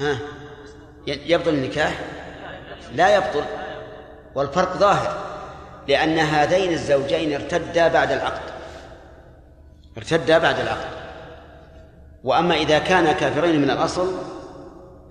ها؟ 0.00 0.18
يبطل 1.06 1.48
النكاح؟ 1.48 2.00
لا 2.94 3.16
يبطل. 3.16 3.44
والفرق 4.34 4.76
ظاهر 4.76 5.18
لأن 5.88 6.18
هذين 6.18 6.72
الزوجين 6.72 7.34
ارتدا 7.34 7.88
بعد 7.88 8.12
العقد. 8.12 8.52
ارتدا 9.96 10.38
بعد 10.38 10.60
العقد. 10.60 10.90
وأما 12.24 12.54
إذا 12.54 12.78
كانا 12.78 13.12
كافرين 13.12 13.62
من 13.62 13.70
الأصل 13.70 14.12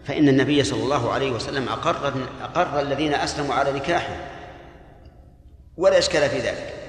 فإن 0.05 0.29
النبي 0.29 0.63
صلى 0.63 0.83
الله 0.83 1.11
عليه 1.11 1.31
وسلم 1.31 1.69
أقر 1.69 2.13
أقر 2.43 2.79
الذين 2.79 3.13
أسلموا 3.13 3.55
على 3.55 3.71
نكاحه 3.71 4.15
ولا 5.77 5.97
إشكال 5.97 6.29
في 6.29 6.39
ذلك. 6.39 6.80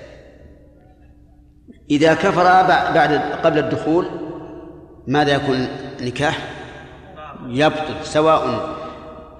إذا 1.91 2.14
كفر 2.14 2.45
بعد 2.95 3.12
قبل 3.45 3.59
الدخول 3.59 4.07
ماذا 5.07 5.33
يكون 5.33 5.68
نكاح 6.01 6.39
يبطل 7.47 8.07
سواء 8.07 8.74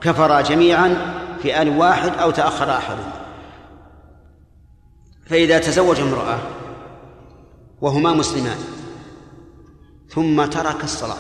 كفر 0.01 0.41
جميعا 0.41 0.97
في 1.43 1.63
آن 1.63 1.69
واحد 1.79 2.19
أو 2.19 2.31
تأخر 2.31 2.71
أحدهما 2.71 3.13
فإذا 5.27 5.59
تزوج 5.59 6.01
امرأة 6.01 6.39
وهما 7.81 8.13
مسلمان 8.13 8.59
ثم 10.09 10.45
ترك 10.45 10.85
الصلاة. 10.85 11.17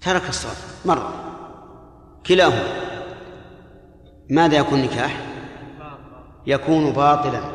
ترك 0.00 0.28
الصلاة 0.28 0.54
مرة 0.84 1.12
كلاهما. 2.26 2.64
ماذا 4.30 4.56
يكون 4.56 4.82
نكاح 4.82 5.20
يكون 6.46 6.92
باطلا. 6.92 7.53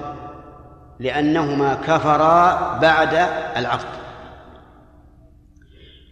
لأنهما 1.00 1.76
كفرا 1.76 2.78
بعد 2.78 3.14
العقد. 3.58 4.00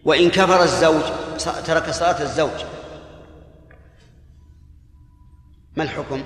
وإن 0.04 0.30
كفر 0.30 0.62
الزوج 0.62 1.02
ترك 1.66 1.90
صلاة 1.90 2.22
الزوج 2.22 2.64
ما 5.76 5.82
الحكم؟ 5.82 6.24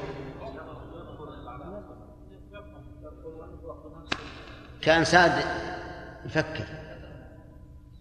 كان 4.83 5.05
سعد 5.05 5.33
يفكر. 6.25 6.65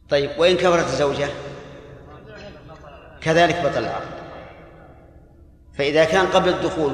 طيب 0.09 0.39
وإن 0.39 0.57
كفرت 0.57 0.85
الزوجة؟ 0.85 1.29
كذلك 3.21 3.55
بطل 3.55 3.83
العقد. 3.83 4.20
فإذا 5.77 6.05
كان 6.05 6.27
قبل 6.27 6.49
الدخول 6.49 6.93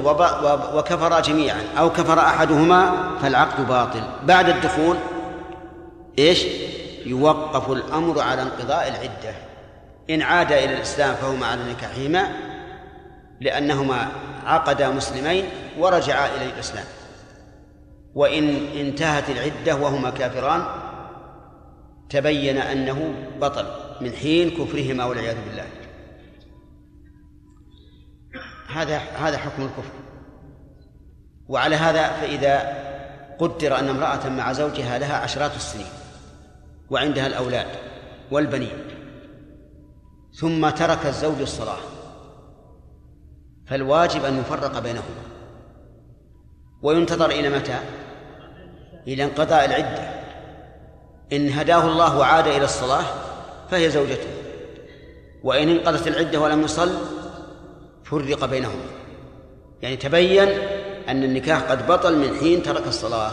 وكفرا 0.74 1.20
جميعا 1.20 1.62
أو 1.78 1.90
كفر 1.90 2.18
أحدهما 2.18 3.10
فالعقد 3.22 3.68
باطل. 3.68 4.02
بعد 4.22 4.48
الدخول 4.48 4.96
إيش؟ 6.18 6.44
يوقف 7.06 7.70
الأمر 7.70 8.20
على 8.20 8.42
انقضاء 8.42 8.88
العدة. 8.88 9.36
إن 10.10 10.22
عاد 10.22 10.52
إلى 10.52 10.74
الإسلام 10.74 11.14
فهما 11.14 11.46
على 11.46 11.60
نكاحهما 11.70 12.28
لأنهما 13.40 14.08
عقدا 14.46 14.88
مسلمين 14.88 15.44
ورجعا 15.78 16.26
إلى 16.26 16.44
الإسلام. 16.54 16.84
وإن 18.14 18.66
انتهت 18.76 19.30
العدة 19.30 19.76
وهما 19.76 20.10
كافران 20.10 20.62
تبين 22.10 22.58
أنه 22.58 23.14
بطل 23.40 23.66
من 24.00 24.12
حين 24.12 24.50
كفرهما 24.50 25.04
والعياذ 25.04 25.36
بالله. 25.48 25.64
هذا 28.72 28.98
هذا 28.98 29.38
حكم 29.38 29.62
الكفر. 29.62 29.92
وعلى 31.48 31.76
هذا 31.76 32.08
فإذا 32.08 32.88
قدر 33.38 33.78
أن 33.78 33.88
امرأة 33.88 34.28
مع 34.28 34.52
زوجها 34.52 34.98
لها 34.98 35.16
عشرات 35.16 35.56
السنين 35.56 35.86
وعندها 36.90 37.26
الأولاد 37.26 37.66
والبنين 38.30 38.78
ثم 40.34 40.68
ترك 40.68 41.06
الزوج 41.06 41.40
الصلاة 41.40 41.78
فالواجب 43.66 44.24
أن 44.24 44.38
يفرق 44.38 44.78
بينهما. 44.78 45.22
وينتظر 46.82 47.30
إلى 47.30 47.48
متى؟ 47.48 47.78
إلى 49.06 49.24
انقضاء 49.24 49.64
العدة. 49.64 50.10
إن 51.32 51.48
هداه 51.48 51.84
الله 51.84 52.18
وعاد 52.18 52.46
إلى 52.46 52.64
الصلاة 52.64 53.04
فهي 53.70 53.90
زوجته. 53.90 54.28
وإن 55.42 55.68
انقضت 55.68 56.06
العدة 56.08 56.40
ولم 56.40 56.62
يصل 56.62 57.17
فرق 58.10 58.44
بينهما 58.44 58.84
يعني 59.82 59.96
تبين 59.96 60.48
أن 61.08 61.24
النكاح 61.24 61.62
قد 61.62 61.86
بطل 61.86 62.18
من 62.18 62.38
حين 62.38 62.62
ترك 62.62 62.86
الصلاة 62.86 63.32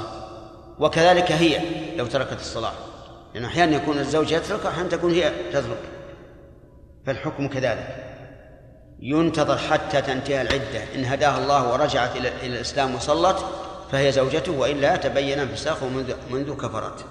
وكذلك 0.79 1.31
هي 1.31 1.61
لو 1.97 2.05
تركت 2.05 2.39
الصلاة. 2.39 2.73
لأن 3.33 3.45
أحيانا 3.45 3.75
يكون 3.75 3.99
الزوج 3.99 4.31
يترك 4.31 4.65
وأحيانا 4.65 4.89
تكون 4.89 5.11
هي 5.11 5.31
تترك. 5.51 5.77
فالحكم 7.05 7.47
كذلك. 7.47 8.05
ينتظر 8.99 9.57
حتى 9.57 10.01
تنتهي 10.01 10.41
العدة. 10.41 10.83
إن 10.95 11.05
هداها 11.05 11.37
الله 11.37 11.71
ورجعت 11.71 12.15
إلى 12.15 12.31
الإسلام 12.43 12.95
وصلت 12.95 13.45
فهي 13.91 14.11
زوجته 14.11 14.51
وإلا 14.51 14.95
تبين 14.95 15.39
انفساخه 15.39 15.87
منذ 15.89 16.13
منذ 16.31 16.55
كفرت. 16.55 17.05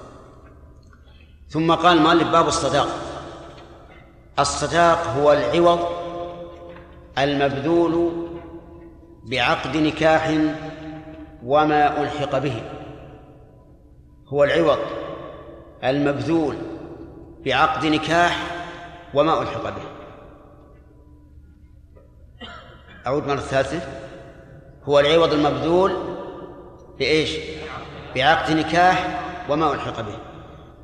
ثم 1.48 1.74
قال 1.74 1.96
المؤلف 1.96 2.28
باب 2.28 2.48
الصداق. 2.48 2.88
الصداق 4.38 5.06
هو 5.06 5.32
العوض 5.32 6.03
المبذول 7.18 8.26
بعقد 9.24 9.76
نكاح 9.76 10.34
وما 11.44 12.02
ألحق 12.02 12.38
به. 12.38 12.62
هو 14.28 14.44
العوض. 14.44 14.78
المبذول 15.84 16.56
بعقد 17.44 17.86
نكاح 17.86 18.38
وما 19.14 19.42
ألحق 19.42 19.64
به. 19.64 19.82
أعود 23.06 23.26
مرة 23.26 23.36
ثالثة. 23.36 23.80
هو 24.84 25.00
العوض 25.00 25.32
المبذول 25.32 25.92
بإيش؟ 26.98 27.36
بعقد 28.14 28.56
نكاح 28.56 29.20
وما 29.48 29.74
ألحق 29.74 30.00
به. 30.00 30.18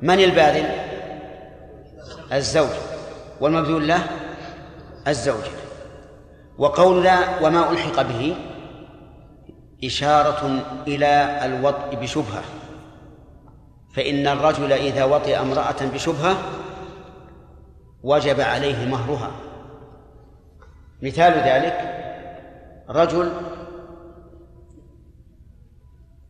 من 0.01 0.19
الباذل؟ 0.19 0.65
الزوج. 2.33 2.69
والمبذول 3.41 3.87
له؟ 3.87 4.03
الزوجة 5.07 5.60
وقولنا 6.61 7.39
وما 7.41 7.71
ألحق 7.71 8.01
به 8.01 8.35
إشارة 9.83 10.63
إلى 10.87 11.45
الوطء 11.45 11.95
بشبهة 11.95 12.43
فإن 13.95 14.27
الرجل 14.27 14.73
إذا 14.73 15.03
وطئ 15.03 15.39
امرأة 15.39 15.85
بشبهة 15.93 16.37
وجب 18.03 18.41
عليه 18.41 18.85
مهرها. 18.85 19.31
مثال 21.01 21.33
ذلك 21.33 21.77
رجل 22.89 23.31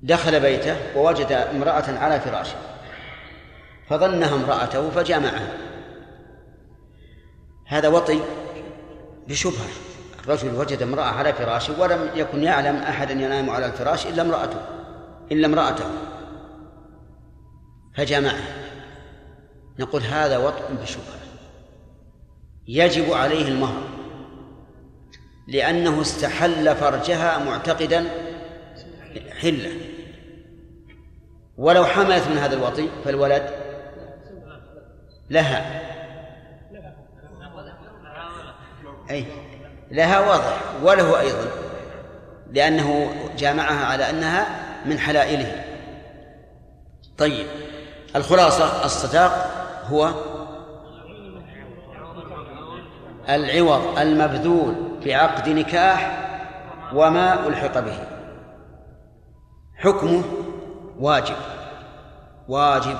دخل 0.01 0.39
بيته 0.39 0.75
ووجد 0.97 1.31
امرأة 1.31 1.99
على 1.99 2.19
فراشه 2.19 2.57
فظنها 3.87 4.35
امرأته 4.35 4.89
فجامعها. 4.89 5.57
هذا 7.65 7.87
وطي 7.87 8.19
بشبهة. 9.27 9.90
الرجل 10.23 10.55
وجد 10.55 10.81
امرأة 10.81 11.03
على 11.03 11.33
فراشه 11.33 11.81
ولم 11.81 12.09
يكن 12.15 12.43
يعلم 12.43 12.75
أحدا 12.75 13.13
ينام 13.13 13.49
على 13.49 13.65
الفراش 13.65 14.07
إلا 14.07 14.21
امرأته 14.21 14.59
إلا 15.31 15.47
امرأته. 15.47 15.85
فجامعها 17.95 18.55
نقول 19.79 20.01
هذا 20.01 20.37
وطء 20.37 20.73
بشبهة 20.81 21.21
يجب 22.67 23.13
عليه 23.13 23.47
المهر. 23.47 23.83
لأنه 25.47 26.01
استحل 26.01 26.75
فرجها 26.75 27.45
معتقدا 27.45 28.05
حلة. 29.41 29.71
ولو 31.57 31.85
حملت 31.85 32.27
من 32.27 32.37
هذا 32.37 32.55
الوطي 32.55 32.89
فالولد 33.03 33.49
لها. 35.29 35.81
أي. 39.09 39.25
لها 39.91 40.19
واضح 40.19 40.57
وله 40.83 41.19
أيضا 41.19 41.45
لأنه 42.51 43.13
جامعها 43.37 43.85
على 43.85 44.09
أنها 44.09 44.47
من 44.85 44.99
حلائله. 44.99 45.63
طيب 47.17 47.47
الخلاصة 48.15 48.85
الصداق 48.85 49.51
هو 49.89 50.09
العوض 53.29 53.99
المبذول 53.99 54.75
بعقد 55.05 55.49
نكاح 55.49 56.27
وما 56.93 57.47
ألحق 57.47 57.79
به. 57.79 57.97
حكمه 59.77 60.23
واجب 60.99 61.35
واجب 62.47 62.97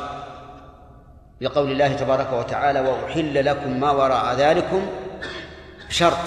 لقول 1.42 1.72
الله 1.72 1.94
تبارك 1.94 2.34
وتعالى 2.34 2.80
وأحل 2.80 3.46
لكم 3.46 3.80
ما 3.80 3.92
وراء 3.92 4.36
ذلكم 4.36 4.88
شرط. 5.90 6.18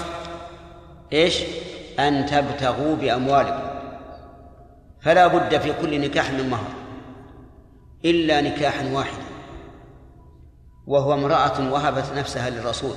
إيش؟ 1.13 1.43
أن 1.99 2.25
تبتغوا 2.25 2.95
بأموالكم. 2.95 3.65
فلا 5.01 5.27
بد 5.27 5.57
في 5.57 5.73
كل 5.81 6.01
نكاح 6.01 6.31
من 6.31 6.49
مهر. 6.49 6.69
إلا 8.05 8.41
نكاحا 8.41 8.91
واحدا. 8.93 9.25
وهو 10.87 11.13
امرأة 11.13 11.71
وهبت 11.73 12.05
نفسها 12.15 12.49
للرسول 12.49 12.95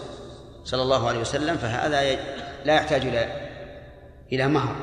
صلى 0.64 0.82
الله 0.82 1.08
عليه 1.08 1.20
وسلم 1.20 1.56
فهذا 1.56 2.18
لا 2.64 2.74
يحتاج 2.74 3.06
إلى 3.06 3.48
إلى 4.32 4.48
مهر. 4.48 4.76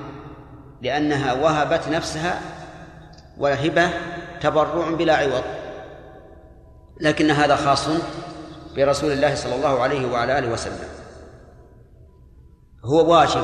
لأنها 0.82 1.34
وهبت 1.34 1.88
نفسها 1.88 2.42
والهبه 3.38 3.90
تبرع 4.42 4.90
بلا 4.90 5.16
عوض. 5.16 5.44
لكن 7.02 7.32
هذا 7.32 7.56
خاص 7.56 7.88
برسول 8.76 9.12
الله 9.12 9.36
صلى 9.36 9.56
الله 9.56 9.82
عليه 9.82 10.12
وعلى 10.12 10.40
آله 10.40 10.54
وسلم. 10.54 10.90
هو 12.86 13.12
واجب. 13.14 13.44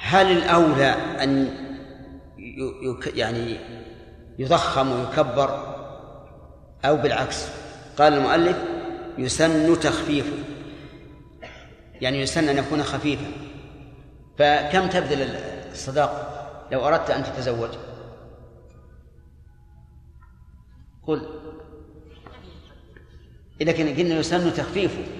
هل 0.00 0.32
الأولى 0.36 0.94
أن 1.22 1.54
يعني 3.14 3.56
يضخم 4.38 4.92
ويكبر 4.92 5.76
أو 6.84 6.96
بالعكس؟ 6.96 7.46
قال 7.98 8.12
المؤلف 8.12 8.56
يسن 9.18 9.80
تخفيفه. 9.80 10.36
يعني 12.00 12.20
يسن 12.20 12.48
أن 12.48 12.58
يكون 12.58 12.82
خفيفا. 12.82 13.26
فكم 14.38 14.88
تبذل 14.88 15.22
الصداق 15.72 16.30
لو 16.72 16.86
أردت 16.86 17.10
أن 17.10 17.24
تتزوج؟ 17.24 17.70
قل. 21.06 21.28
لكن 23.60 23.96
قلنا 23.96 24.14
يسن 24.14 24.54
تخفيفه. 24.54 25.19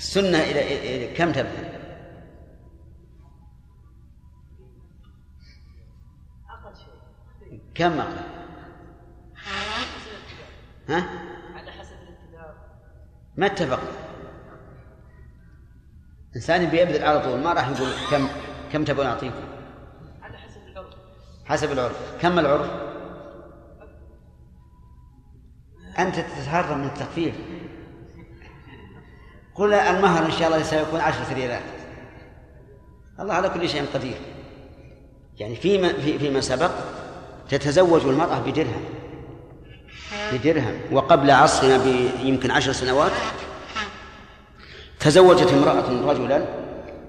السنة 0.00 0.38
إلى 0.38 1.14
كم 1.14 1.32
تبذل؟ 1.32 1.80
كم 7.74 8.00
أقل؟ 8.00 8.16
ها؟ 10.88 11.08
على 11.54 11.70
حسب 11.70 11.96
ما 13.36 13.46
اتفقنا 13.46 13.90
إنسان 16.36 16.70
بيبذل 16.70 17.04
على 17.04 17.20
طول 17.20 17.40
ما 17.40 17.52
راح 17.52 17.68
يقول 17.68 17.90
كم 18.10 18.28
كم 18.72 18.84
تبغون 18.84 19.06
أعطيكم 19.06 19.44
على 20.22 20.38
حسب 20.38 20.60
العرف 20.66 20.94
حسب 21.44 21.72
العرف 21.72 22.22
كم 22.22 22.38
العرف؟ 22.38 22.70
أنت 25.98 26.16
تتهرب 26.16 26.76
من 26.76 26.86
التخفيف 26.86 27.34
قل 29.60 29.74
المهر 29.74 30.26
إن 30.26 30.32
شاء 30.32 30.48
الله 30.48 30.62
سيكون 30.62 31.00
عشرة 31.00 31.34
ريالات 31.34 31.62
الله 33.20 33.34
على 33.34 33.48
كل 33.48 33.68
شيء 33.68 33.84
قدير. 33.94 34.16
يعني 35.38 35.56
فيما 35.56 35.92
في 35.92 36.18
فيما 36.18 36.40
سبق 36.40 36.70
تتزوج 37.48 38.02
المرأة 38.06 38.38
بدرهم. 38.38 38.84
بدرهم. 40.32 40.80
وقبل 40.92 41.30
عصرنا 41.30 41.78
بيمكن 42.22 42.50
عشر 42.50 42.72
سنوات 42.72 43.12
تزوجت 45.00 45.52
امرأة 45.52 46.12
رجلا 46.12 46.44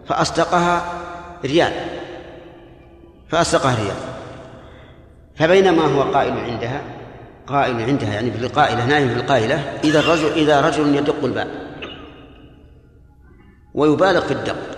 فأصدقها 0.08 0.94
ريال. 1.46 1.74
فأصدقها 3.30 3.76
ريال. 3.76 3.98
فبينما 5.36 5.86
هو 5.86 6.02
قائل 6.02 6.38
عندها 6.38 6.82
قائل 7.48 7.82
عندها 7.82 8.14
يعني 8.14 8.32
في 8.32 8.38
القائلة 8.38 8.86
نائم 8.86 9.10
في 9.10 9.16
القائلة 9.16 9.56
إذا 9.84 10.00
الرجل 10.00 10.32
إذا 10.32 10.62
رجل 10.62 10.96
يدق 10.96 11.24
الباب. 11.24 11.71
ويبالغ 13.74 14.22
في 14.22 14.34
الدق 14.34 14.78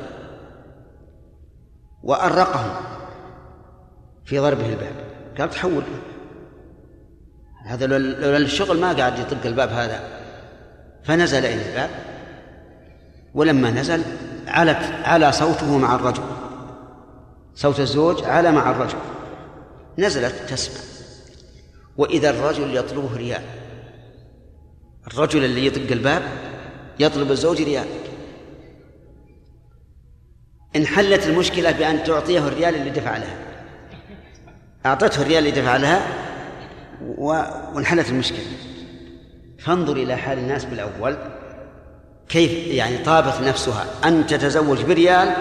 وأرقهم 2.03 2.75
في 4.25 4.39
ضربه 4.39 4.65
الباب. 4.65 4.95
قال 5.39 5.49
تحول. 5.49 5.83
هذا 7.65 7.87
لولا 7.87 8.37
الشغل 8.37 8.79
ما 8.79 8.93
قاعد 8.93 9.19
يطق 9.19 9.45
الباب 9.45 9.69
هذا. 9.69 9.99
فنزل 11.03 11.45
إلى 11.45 11.69
الباب. 11.69 11.89
ولما 13.33 13.71
نزل 13.71 14.03
علت 14.47 15.05
على 15.05 15.31
صوته 15.31 15.77
مع 15.77 15.95
الرجل. 15.95 16.23
صوت 17.55 17.79
الزوج 17.79 18.23
على 18.23 18.51
مع 18.51 18.71
الرجل. 18.71 18.97
نزلت 19.97 20.35
تسمع. 20.49 20.93
وإذا 21.97 22.29
الرجل 22.29 22.75
يطلبه 22.75 23.17
ريال 23.17 23.41
الرجل 25.07 25.45
اللي 25.45 25.65
يطق 25.65 25.91
الباب 25.91 26.23
يطلب 26.99 27.31
الزوج 27.31 27.61
ريال 27.61 27.85
انحلت 30.75 31.27
المشكلة 31.27 31.71
بأن 31.71 32.03
تعطيه 32.03 32.39
الريال 32.39 32.75
اللي 32.75 32.89
دفع 32.89 33.17
لها. 33.17 33.35
أعطته 34.85 35.21
الريال 35.21 35.47
اللي 35.47 35.61
دفع 35.61 35.77
لها 35.77 36.01
وانحلت 37.73 38.09
المشكلة. 38.09 38.45
فانظر 39.59 39.95
إلى 39.95 40.15
حال 40.15 40.37
الناس 40.37 40.65
بالأول 40.65 41.17
كيف 42.29 42.51
يعني 42.67 42.97
طابت 42.97 43.41
نفسها. 43.41 43.85
أن 44.05 44.27
تتزوج 44.27 44.81
بريال 44.81 45.33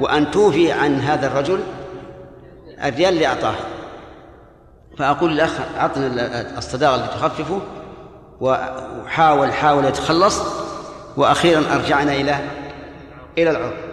وأن 0.00 0.30
توفي 0.30 0.72
عن 0.72 1.00
هذا 1.00 1.26
الرجل 1.26 1.60
الريال 2.84 3.14
اللي 3.14 3.26
أعطاه. 3.26 3.54
فأقول 4.98 5.32
للأخ 5.32 5.50
أعطنا 5.78 6.58
الصداقة 6.58 6.94
اللي 6.94 7.06
تخففه 7.06 7.60
وحاول 8.40 9.52
حاول 9.52 9.84
يتخلص 9.84 10.42
وأخيرا 11.16 11.74
أرجعنا 11.74 12.12
إلى 12.12 12.38
إلى 13.38 13.50
العرف 13.50 13.83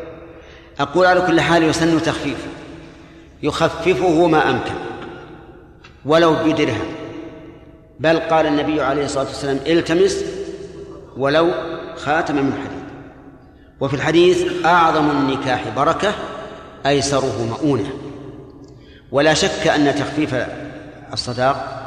أقول 0.80 1.06
على 1.06 1.22
كل 1.22 1.42
حال 1.42 1.64
يسن 1.64 2.02
تخفيفه 2.02 2.48
يخففه 3.44 4.28
ما 4.28 4.50
أمكن. 4.50 4.76
ولو 6.06 6.34
بدرهم. 6.34 6.86
بل 8.00 8.20
قال 8.20 8.46
النبي 8.46 8.82
عليه 8.82 9.06
الصلاة 9.06 9.26
والسلام 9.26 9.60
التمس 9.68 10.24
ولو 11.18 11.52
خاتم 11.98 12.36
من 12.36 12.54
حديد. 12.54 12.82
وفي 13.80 13.94
الحديث 13.94 14.66
أعظم 14.66 15.10
النكاح 15.12 15.68
بركة 15.76 16.14
أيسره 16.86 17.46
مؤونة. 17.50 17.92
ولا 19.12 19.34
شك 19.34 19.68
أن 19.68 19.96
تخفيف 19.96 20.36
الصداق 21.14 21.78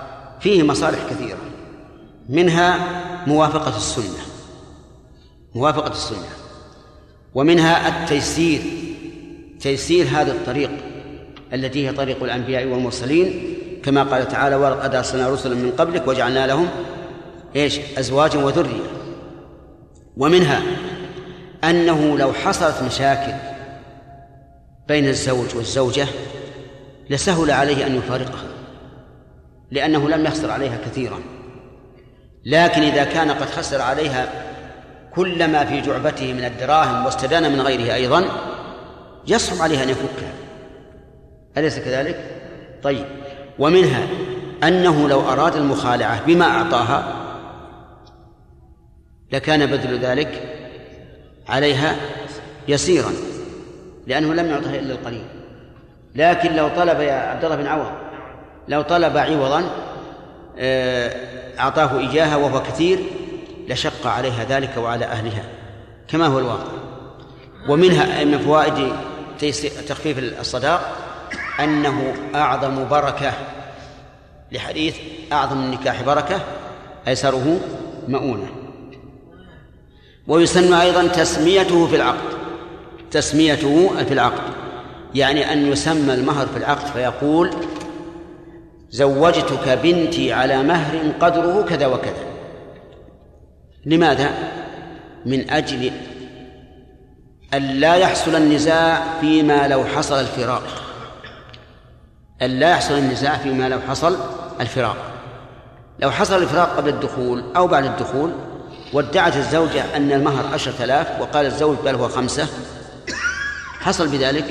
فيه 0.41 0.63
مصالح 0.63 0.99
كثيرة. 1.11 1.39
منها 2.29 2.79
موافقة 3.27 3.77
السنة. 3.77 4.25
موافقة 5.55 5.91
السنة. 5.91 6.44
ومنها 7.35 7.89
التيسير. 7.89 8.61
تيسير 9.61 10.07
هذا 10.07 10.33
الطريق 10.33 10.71
التي 11.53 11.89
هي 11.89 11.93
طريق 11.93 12.23
الأنبياء 12.23 12.67
والمرسلين 12.67 13.57
كما 13.83 14.03
قال 14.03 14.29
تعالى 14.29 14.57
ولقد 14.57 14.95
أرسلنا 14.95 15.29
رسلا 15.29 15.55
من 15.55 15.73
قبلك 15.79 16.09
وجعلنا 16.09 16.47
لهم 16.47 16.69
إيش؟ 17.57 17.81
أزواجا 17.99 18.39
وذرية. 18.39 18.83
ومنها 20.17 20.63
أنه 21.65 22.19
لو 22.19 22.33
حصلت 22.33 22.83
مشاكل 22.83 23.33
بين 24.89 25.09
الزوج 25.09 25.57
والزوجة 25.57 26.07
لسهل 27.11 27.51
عليه 27.51 27.87
أن 27.87 27.97
يفارقها 27.97 28.45
لأنه 29.71 30.09
لم 30.09 30.27
يخسر 30.27 30.51
عليها 30.51 30.79
كثيرا. 30.87 31.21
لكن 32.45 32.83
إذا 32.83 33.05
كان 33.05 33.31
قد 33.31 33.47
خسر 33.47 33.81
عليها 33.81 34.54
كل 35.17 35.53
ما 35.53 35.65
في 35.65 35.81
جعبته 35.81 36.33
من 36.33 36.45
الدراهم 36.45 37.05
واستدان 37.05 37.53
من 37.53 37.61
غيره 37.61 37.95
أيضا 37.95 38.25
يصعب 39.27 39.63
عليها 39.63 39.83
أن 39.83 39.89
يفكها 39.89 40.33
أليس 41.57 41.79
كذلك؟ 41.79 42.31
طيب. 42.83 43.05
ومنها 43.59 44.07
أنه 44.63 45.09
لو 45.09 45.21
أراد 45.21 45.57
المخالعة 45.57 46.27
بما 46.27 46.45
أعطاها 46.45 47.15
لكان 49.33 49.67
بذل 49.67 49.99
ذلك 49.99 50.43
عليها 51.49 51.97
يسيرا 52.69 53.13
لأنه 54.07 54.35
لم 54.35 54.47
يعطها 54.47 54.79
إلا 54.79 54.93
القليل. 54.93 55.25
لكن 56.15 56.57
لو 56.57 56.69
طلب 56.69 57.01
يا 57.01 57.13
عبد 57.13 57.45
الله 57.45 57.57
بن 57.57 57.67
عوض 57.67 57.93
لو 58.69 58.83
طلب 58.83 59.17
عوضا 59.17 59.65
آه، 60.59 61.11
أعطاه 61.59 61.99
إياها 61.99 62.37
وهو 62.37 62.63
كثير 62.63 62.99
لشق 63.69 64.07
عليها 64.07 64.45
ذلك 64.45 64.77
وعلى 64.77 65.05
أهلها 65.05 65.45
كما 66.09 66.27
هو 66.27 66.39
الواقع. 66.39 66.73
ومنها 67.69 68.25
من 68.25 68.39
فوائد 68.39 68.93
تخفيف 69.89 70.19
الصداق 70.19 70.97
أنه 71.61 72.15
أعظم 72.35 72.89
بركة 72.89 73.33
لحديث 74.53 74.97
أعظم 75.33 75.59
النكاح 75.59 76.03
بركة 76.03 76.41
أيسره 77.09 77.61
مؤونة. 78.09 78.47
ويسن 80.27 80.73
أيضا 80.73 81.07
تسميته 81.07 81.87
في 81.87 81.97
العقد 81.97 82.35
تسميته 83.11 84.05
في 84.09 84.15
العقد. 84.15 84.53
يعني 85.15 85.53
أن 85.53 85.73
يسمى 85.73 86.15
المهر 86.15 86.47
في 86.47 86.57
العقد 86.57 86.87
فيقول 86.87 87.51
زوجتك 88.91 89.69
بنتي 89.83 90.33
على 90.33 90.63
مهر 90.63 91.13
قدره 91.21 91.63
كذا 91.69 91.87
وكذا. 91.87 92.34
لماذا؟ 93.87 94.31
من 95.27 95.51
أجل 95.51 95.91
أن 97.55 97.63
لا 97.63 97.95
يحصل 97.95 98.37
النزاع 98.37 99.21
فيما 99.21 99.69
لو 99.69 99.85
حصل 99.85 100.21
الفراق. 100.21 100.63
أن 102.43 102.51
لا 102.51 102.71
يحصل 102.71 102.95
النزاع 102.95 103.37
فيما 103.37 103.69
لو 103.69 103.81
حصل 103.81 104.17
الفراق. 104.61 104.97
لو 105.99 106.11
حصل 106.11 106.43
الفراق 106.43 106.77
قبل 106.77 106.89
الدخول 106.89 107.45
أو 107.57 107.67
بعد 107.67 107.85
الدخول 107.85 108.33
وادعت 108.93 109.37
الزوجة 109.37 109.97
أن 109.97 110.13
المهر 110.13 110.55
عشرة 110.55 110.85
آلاف 110.85 111.21
وقال 111.21 111.47
الزوج 111.47 111.77
بل 111.85 111.95
هو 111.95 112.09
خمسة 112.09 112.49
حصل 113.81 114.09
بذلك 114.09 114.45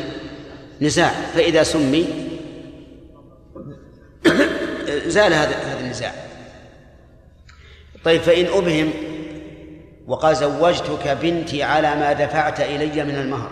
نزاع. 0.81 1.11
فإذا 1.35 1.63
سمي 1.63 2.05
زال 5.05 5.33
هذا 5.33 5.55
هذا 5.55 5.79
النزاع. 5.79 6.13
طيب 8.05 8.21
فإن 8.21 8.45
أبهم 8.45 9.12
وقال 10.07 10.35
زوجتك 10.35 11.07
بنتي 11.07 11.63
على 11.63 11.95
ما 11.95 12.13
دفعت 12.13 12.59
إلي 12.59 13.03
من 13.03 13.15
المهر 13.15 13.51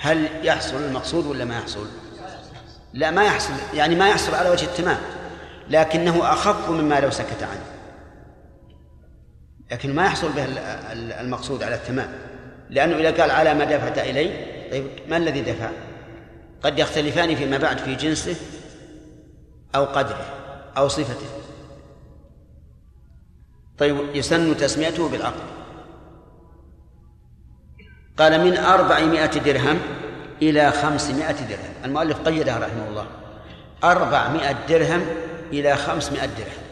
هل 0.00 0.28
يحصل 0.42 0.76
المقصود 0.76 1.26
ولا 1.26 1.44
ما 1.44 1.58
يحصل؟ 1.58 1.86
لا 2.92 3.10
ما 3.10 3.24
يحصل 3.24 3.52
يعني 3.74 3.94
ما 3.94 4.08
يحصل 4.08 4.34
على 4.34 4.50
وجه 4.50 4.64
التمام 4.64 4.98
لكنه 5.70 6.32
أخف 6.32 6.70
مما 6.70 7.00
لو 7.00 7.10
سكت 7.10 7.42
عنه 7.42 7.64
لكن 9.70 9.94
ما 9.94 10.04
يحصل 10.04 10.32
به 10.32 10.44
المقصود 11.20 11.62
على 11.62 11.74
التمام 11.74 12.12
لأنه 12.70 12.96
إذا 12.96 13.22
قال 13.22 13.30
على 13.30 13.54
ما 13.54 13.64
دفعت 13.64 13.98
إلي 13.98 14.46
طيب 14.70 14.86
ما 15.08 15.16
الذي 15.16 15.40
دفع؟ 15.40 15.70
قد 16.62 16.78
يختلفان 16.78 17.36
فيما 17.36 17.58
بعد 17.58 17.78
في 17.78 17.94
جنسه 17.94 18.36
أو 19.74 19.84
قدره 19.84 20.26
أو 20.76 20.88
صفته 20.88 21.39
طيب 23.80 23.96
يسن 24.14 24.56
تسميته 24.56 25.08
بالعقد. 25.08 25.42
قال 28.18 28.44
من 28.44 28.56
أربعمائة 28.56 29.26
درهم 29.26 29.78
إلى 30.42 30.70
خمسمائة 30.70 31.32
درهم. 31.32 31.74
المؤلف 31.84 32.18
قيدها 32.18 32.58
رحمه 32.58 32.88
الله. 32.88 33.06
أربعمائة 33.84 34.56
درهم 34.68 35.02
إلى 35.52 35.76
خمسمائة 35.76 36.26
درهم. 36.26 36.64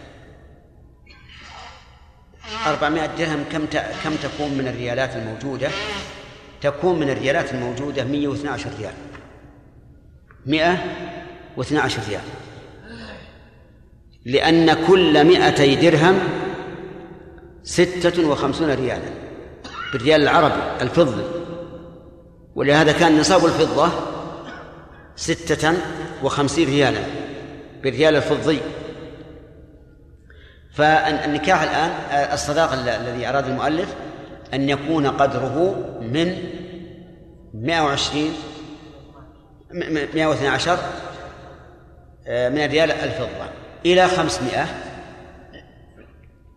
أربعمائة 2.66 3.06
درهم 3.18 3.44
كم 3.52 3.66
كم 4.04 4.14
تكون 4.22 4.50
من 4.58 4.68
الريالات 4.68 5.16
الموجودة؟ 5.16 5.68
تكون 6.60 7.00
من 7.00 7.10
الريالات 7.10 7.54
الموجودة 7.54 8.04
112 8.04 8.70
ريال. 8.78 8.94
112 10.46 12.00
ريال. 12.08 12.22
لأن 14.24 14.86
كل 14.86 15.24
مئتي 15.24 15.74
درهم 15.74 16.18
ستة 17.68 18.28
وخمسون 18.28 18.70
ريالا 18.70 19.10
بالريال 19.92 20.22
العربي 20.22 20.62
الفضي 20.80 21.22
ولهذا 22.54 22.92
كان 22.92 23.20
نصاب 23.20 23.44
الفضة 23.46 23.88
ستة 25.16 25.72
وخمسين 26.22 26.68
ريالا 26.68 27.00
بالريال 27.82 28.16
الفضي. 28.16 28.60
فالنكاح 30.74 31.62
الآن 31.62 31.90
الصداق 32.32 32.72
الذي 32.72 33.28
أراد 33.28 33.46
المؤلف 33.48 33.94
أن 34.54 34.68
يكون 34.68 35.06
قدره 35.06 35.76
من 36.00 36.36
120 37.54 38.32
112 40.14 40.78
آه، 42.26 42.48
من 42.48 42.58
الريال 42.58 42.90
الفضة 42.90 43.48
إلى 43.86 44.08
500 44.08 44.66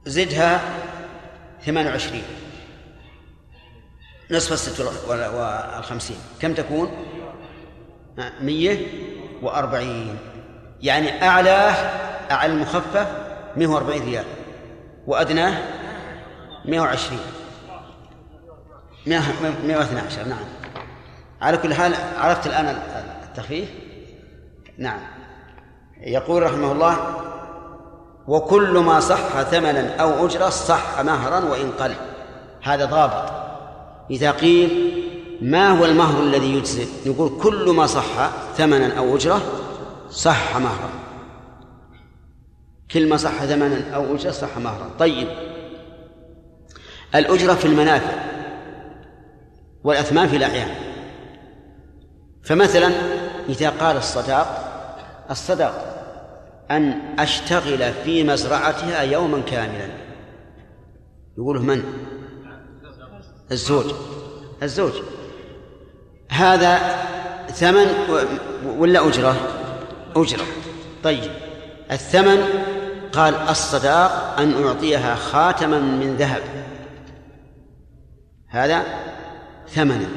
زدها 0.05 0.62
28 1.66 2.24
نصف 4.32 4.53
الست 4.53 4.82
والخمسين. 4.82 6.18
كم 6.41 6.53
تكون؟ 6.53 6.91
مية 8.41 8.88
وأربعين. 9.41 10.18
يعني 10.82 11.28
أعلاه 11.28 11.72
أعلى 12.32 12.53
المخفف 12.53 13.07
مئة 13.55 13.68
وأربعين 13.68 14.05
ريال. 14.05 14.26
وأدناه 15.07 15.57
مئة 16.66 16.80
وعشرين. 16.80 17.20
مئة 19.07 19.78
واثنى 19.78 19.99
عشر 19.99 20.24
نعم. 20.24 20.45
على 21.41 21.57
كل 21.57 21.74
حال 21.74 21.95
عرفت 22.18 22.47
الآن 22.47 22.82
التخفيف؟ 23.24 23.70
نعم. 24.78 24.99
يقول 25.97 26.43
رحمه 26.43 26.72
الله 26.72 27.22
وكل 28.28 28.78
ما 28.78 28.99
صح 28.99 29.41
ثمنا 29.41 29.95
أو 29.95 30.26
أجرة 30.26 30.49
صح 30.49 31.01
مهرا 31.01 31.45
وإن 31.45 31.72
قل. 31.72 31.93
هذا 32.61 32.86
ضابط. 32.86 33.32
إذا 34.11 34.32
قيل 34.32 34.97
ما 35.41 35.69
هو 35.69 35.86
المهر 35.86 36.24
الذي 36.24 36.55
يجزئ؟ 36.55 36.88
نقول 37.05 37.41
كل 37.41 37.69
ما 37.69 37.86
صح 37.88 38.30
ثمنا 38.57 38.97
أو 38.97 39.15
أجرة 39.15 39.41
صح 40.09 40.57
مهرا. 40.57 40.89
كل 42.91 43.09
ما 43.09 43.17
صح 43.17 43.45
ثمنا 43.45 43.95
أو 43.95 44.15
أجرة 44.15 44.32
صح 44.32 44.57
مهرا. 44.57 44.89
طيب. 44.99 45.28
الأجرة 47.15 47.53
في 47.53 47.65
المنافع 47.65 48.13
والأثمان 49.84 50.28
في 50.28 50.36
الأعيان 50.36 50.69
فمثلا 52.43 52.91
إذا 53.49 53.69
قال 53.69 53.97
الصداق 53.97 54.72
الصداق 55.32 55.91
أن 56.72 56.99
أشتغل 57.19 57.93
في 57.93 58.24
مزرعتها 58.24 59.01
يوما 59.01 59.41
كاملا. 59.41 59.89
يقوله 61.38 61.61
من؟ 61.61 61.84
الزوج. 63.51 63.86
الزوج. 64.63 64.93
هذا 66.30 66.78
ثمن 67.47 67.88
ولا 68.78 69.07
أجرة؟ 69.07 69.36
أجرة. 70.15 70.45
طيب. 71.03 71.32
الثمن 71.91 72.43
قال 73.13 73.36
الصداق 73.36 74.36
أن 74.39 74.63
أعطيها 74.63 75.15
خاتما 75.15 75.80
من 75.80 76.15
ذهب. 76.15 76.41
هذا 78.47 78.84
ثمنا 79.69 80.07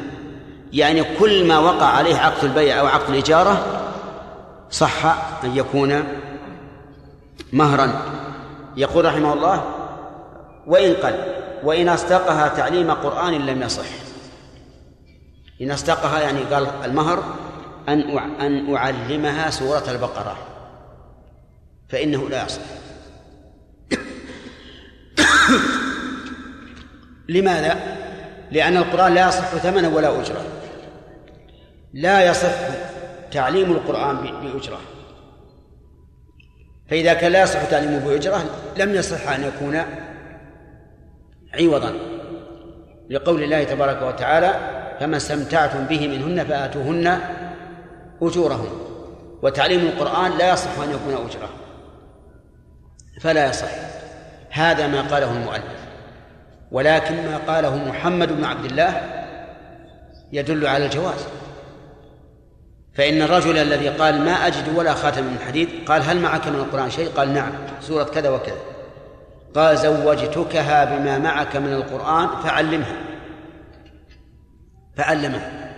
يعني 0.72 1.04
كل 1.18 1.46
ما 1.46 1.58
وقع 1.58 1.86
عليه 1.86 2.16
عقد 2.16 2.44
البيع 2.44 2.80
أو 2.80 2.86
عقد 2.86 3.10
الإجارة 3.10 3.84
صح 4.70 5.06
أن 5.44 5.56
يكون 5.56 6.04
مهرا. 7.52 8.02
يقول 8.76 9.04
رحمه 9.04 9.32
الله 9.32 9.64
وإن 10.66 10.94
قل 10.94 11.14
وإن 11.62 11.88
أصدقها 11.88 12.48
تعليم 12.48 12.90
قرآن 12.90 13.46
لم 13.46 13.62
يصح. 13.62 13.86
إن 15.60 15.70
أصدقها 15.70 16.20
يعني 16.20 16.40
قال 16.40 16.66
المهر 16.84 17.24
أن 17.88 18.18
أن 18.18 18.76
أعلمها 18.76 19.50
سورة 19.50 19.84
البقرة. 19.88 20.36
فإنه 21.88 22.28
لا 22.28 22.44
يصح. 22.44 22.62
لماذا؟ 27.28 27.96
لأن 28.50 28.76
القرآن 28.76 29.14
لا 29.14 29.28
يصح 29.28 29.44
ثمنا 29.44 29.88
ولا 29.88 30.20
أجرة. 30.20 30.44
لا 31.94 32.30
يصح 32.30 32.54
تعليم 33.32 33.72
القرآن 33.72 34.16
بأجرة. 34.16 34.80
فإذا 36.88 37.14
كان 37.14 37.32
لا 37.32 37.42
يصح 37.42 37.64
تعليمه 37.64 37.98
بأجرة 37.98 38.44
لم 38.76 38.94
يصح 38.94 39.28
أن 39.28 39.44
يكون 39.44 39.82
عوضا. 41.54 41.94
لقول 43.10 43.42
الله 43.42 43.64
تبارك 43.64 44.02
وتعالى 44.02 44.54
فما 45.00 45.16
استمتعتم 45.16 45.84
به 45.84 46.08
منهن 46.08 46.44
فآتوهن 46.44 47.18
أجورهن. 48.22 48.68
وتعليم 49.42 49.80
القرآن 49.80 50.38
لا 50.38 50.52
يصح 50.52 50.78
أن 50.78 50.90
يكون 50.90 51.26
أجرة. 51.26 51.48
فلا 53.20 53.48
يصح. 53.48 53.68
هذا 54.50 54.86
ما 54.86 55.02
قاله 55.02 55.32
المؤلف. 55.36 55.84
ولكن 56.72 57.14
ما 57.14 57.36
قاله 57.46 57.76
محمد 57.76 58.32
بن 58.32 58.44
عبد 58.44 58.64
الله 58.64 59.00
يدل 60.32 60.66
على 60.66 60.84
الجواز. 60.84 61.26
فإن 62.94 63.22
الرجل 63.22 63.58
الذي 63.58 63.88
قال 63.88 64.20
ما 64.24 64.32
أجد 64.32 64.76
ولا 64.76 64.94
خاتم 64.94 65.24
من 65.24 65.38
حديد 65.46 65.68
قال 65.86 66.02
هل 66.02 66.20
معك 66.20 66.48
من 66.48 66.54
القرآن 66.54 66.90
شيء؟ 66.90 67.08
قال 67.08 67.34
نعم 67.34 67.52
سورة 67.80 68.04
كذا 68.04 68.30
وكذا. 68.30 68.58
قال 69.54 69.78
زوجتكها 69.78 70.84
بما 70.84 71.18
معك 71.18 71.56
من 71.56 71.72
القرآن 71.72 72.28
فعلمها. 72.42 72.96
فعلمها. 74.96 75.74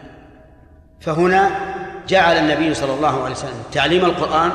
فهنا 1.00 1.50
جعل 2.08 2.36
النبي 2.36 2.74
صلى 2.74 2.94
الله 2.94 3.22
عليه 3.22 3.34
وسلم 3.34 3.62
تعليم 3.72 4.04
القرآن 4.04 4.52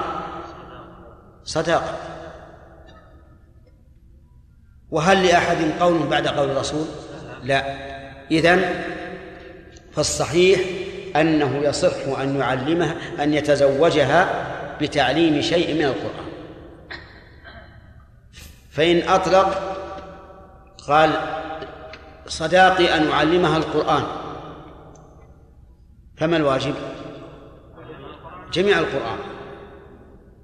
صداقة. 1.43 1.97
وهل 4.91 5.25
لأحد 5.25 5.57
قول 5.79 6.07
بعد 6.07 6.27
قول 6.27 6.49
الرسول؟ 6.49 6.85
لا. 7.43 7.91
إذن 8.31 8.83
فالصحيح 9.93 10.59
أنه 11.15 11.57
يصح 11.57 12.19
أن 12.21 12.35
يعلمها 12.39 12.95
أن 13.23 13.33
يتزوجها 13.33 14.47
بتعليم 14.81 15.41
شيء 15.41 15.73
من 15.73 15.85
القرآن. 15.85 16.31
فإن 18.71 19.09
أطلق 19.09 19.77
قال 20.87 21.09
صداقي 22.27 22.97
أن 22.97 23.09
أعلمها 23.09 23.57
القرآن. 23.57 24.03
فما 26.17 26.37
الواجب؟ 26.37 26.75
جميع 28.53 28.79
القرآن. 28.79 29.17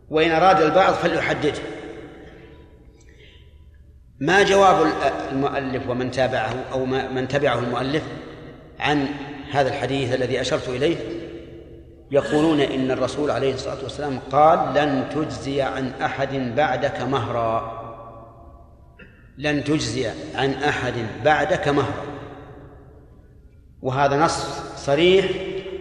وإن 0.10 0.32
أراد 0.32 0.62
البعض 0.62 0.94
فليحدده. 0.94 1.62
ما 4.20 4.44
جواب 4.44 4.88
المؤلف 5.32 5.90
ومن 5.90 6.12
تابعه 6.12 6.56
أو 6.72 6.86
من 6.86 7.28
تبعه 7.28 7.60
المؤلف 7.60 8.04
عن 8.80 9.08
هذا 9.52 9.70
الحديث 9.70 10.14
الذي 10.14 10.42
أشرت 10.42 10.70
إليه 10.70 10.98
يقولون 12.12 12.60
إن 12.60 12.92
الرسول 12.92 13.32
عليه 13.32 13.54
الصلاة 13.54 13.84
والسلام 13.84 14.20
قال 14.32 14.74
لن 14.74 15.10
تجزي 15.10 15.62
عن 15.62 15.92
أحد 16.02 16.56
بعدك 16.56 17.02
مهرا. 17.02 17.78
لن 19.38 19.64
تجزي 19.64 20.12
عن 20.36 20.54
أحد 20.54 20.94
بعدك 21.24 21.68
مهرا. 21.68 22.04
وهذا 23.82 24.18
نص 24.18 24.46
صريح 24.78 25.26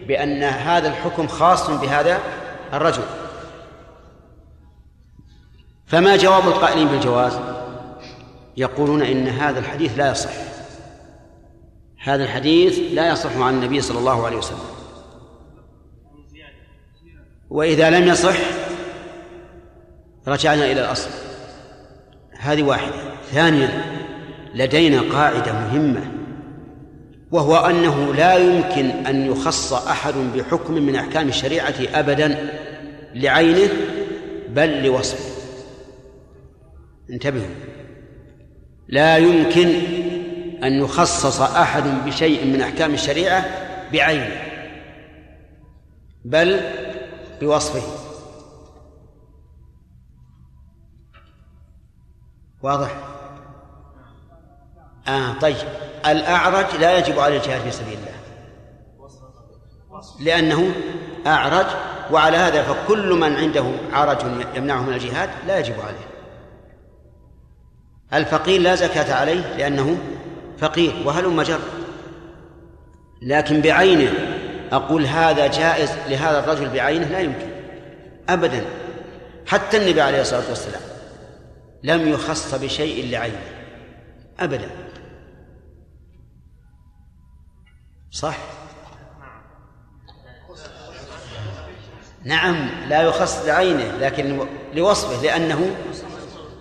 بأن 0.07 0.43
هذا 0.43 0.89
الحكم 0.89 1.27
خاص 1.27 1.71
بهذا 1.71 2.19
الرجل. 2.73 3.05
فما 5.87 6.17
جواب 6.17 6.49
القائلين 6.49 6.89
بالجواز؟ 6.89 7.39
يقولون 8.57 9.03
إن 9.03 9.29
هذا 9.29 9.59
الحديث 9.59 9.99
لا 9.99 10.11
يصح. 10.11 10.56
هذا 12.07 12.25
الحديث 12.25 12.79
لا 12.93 13.13
يصح 13.13 13.37
عن 13.37 13.55
النبي 13.55 13.81
صلى 13.81 13.99
الله 13.99 14.27
عليه 14.27 14.37
وسلم. 14.37 14.59
وإذا 17.51 17.91
لم 17.91 18.09
يصح 18.09 18.37
رجعنا 20.29 20.65
إلى 20.65 20.81
الأصل. 20.81 21.11
هذه 22.39 22.63
واحدة. 22.63 22.95
ثانيا 23.33 23.83
لدينا 24.55 25.01
قاعدة 25.13 25.53
مهمة 25.53 26.13
وهو 27.31 27.57
أنه 27.57 28.15
لا 28.15 28.35
يمكن 28.35 28.91
أن 28.91 29.27
يخص 29.27 29.73
أحد 29.73 30.15
بحكم 30.15 30.75
من 30.75 30.97
أحكام 30.97 31.29
الشريعة 31.29 31.75
أبدا 31.95 32.51
لعينه 33.15 33.69
بل 34.49 34.83
لوصفه. 34.83 35.43
انتبهوا. 37.11 37.55
لا 38.89 39.17
يمكن 39.17 39.69
أن 40.63 40.73
يخصص 40.73 41.41
أحد 41.41 41.83
بشيء 42.07 42.47
من 42.47 42.61
أحكام 42.61 42.95
الشريعة 42.95 43.45
بعينه 43.93 44.43
بل 46.25 46.61
بوصفه. 47.41 47.83
واضح؟ 52.63 52.97
آه 55.09 55.33
طيب. 55.33 55.57
الأعرج 56.07 56.77
لا 56.81 56.99
يجب 56.99 57.19
عليه 57.19 57.37
الجهاد 57.37 57.61
في 57.61 57.71
سبيل 57.71 57.99
الله. 57.99 58.17
لأنه 60.21 60.73
أعرج 61.27 61.67
وعلى 62.13 62.37
هذا 62.37 62.63
فكل 62.63 63.13
من 63.13 63.37
عنده 63.37 63.65
عرج 63.93 64.19
يمنعه 64.57 64.81
من 64.81 64.93
الجهاد 64.93 65.31
لا 65.47 65.59
يجب 65.59 65.75
عليه. 65.81 66.07
الفقير 68.15 68.61
لا 68.61 68.75
زكاة 68.75 69.15
عليه 69.15 69.57
لأنه 69.57 69.99
فقير 70.59 70.95
وهلم 71.05 71.43
جر؟ 71.43 71.61
لكن 73.23 73.61
بعينه 73.61 74.13
أقول 74.73 75.07
هذا 75.07 75.47
جائز 75.47 75.91
لهذا 76.09 76.39
الرجل 76.39 76.69
بعينه؟ 76.69 77.07
لا 77.07 77.19
يمكن. 77.19 77.51
أبدا. 78.29 78.65
حتى 79.47 79.77
النبي 79.77 80.01
عليه 80.01 80.21
الصلاة 80.21 80.49
والسلام 80.49 80.83
لم 81.83 82.09
يخص 82.09 82.55
بشيء 82.55 83.11
لعينه. 83.11 83.43
أبدا. 84.41 84.71
صح؟ 88.11 88.39
نعم 92.25 92.69
لا 92.89 93.03
يخص 93.03 93.47
لعينه 93.47 93.97
لكن 94.01 94.47
لوصفه 94.75 95.23
لأنه 95.23 95.77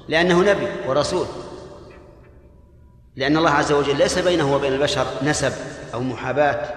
لأنه 0.08 0.42
نبي 0.42 0.68
ورسول. 0.88 1.26
لأن 3.16 3.38
الله 3.38 3.50
عز 3.50 3.72
وجل 3.72 3.98
ليس 3.98 4.20
بينه 4.20 4.56
وبين 4.56 4.74
البشر 4.74 5.06
نسب 5.24 5.54
أو 5.94 6.02
محاباة 6.02 6.68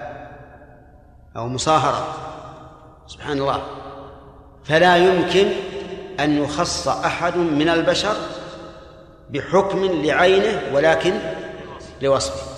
أو 1.37 1.47
مصاهرة. 1.47 2.15
سبحان 3.07 3.39
الله. 3.39 3.61
فلا 4.63 4.97
يمكن 4.97 5.47
أن 6.19 6.43
يخص 6.43 6.87
أحد 6.87 7.37
من 7.37 7.69
البشر 7.69 8.15
بحكم 9.29 9.85
لعينه 9.85 10.61
ولكن 10.73 11.13
لوصفه. 12.01 12.49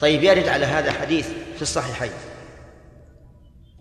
طيب 0.00 0.22
يرد 0.22 0.48
على 0.48 0.66
هذا 0.66 0.92
حديث 0.92 1.28
في 1.56 1.62
الصحيحين. 1.62 2.12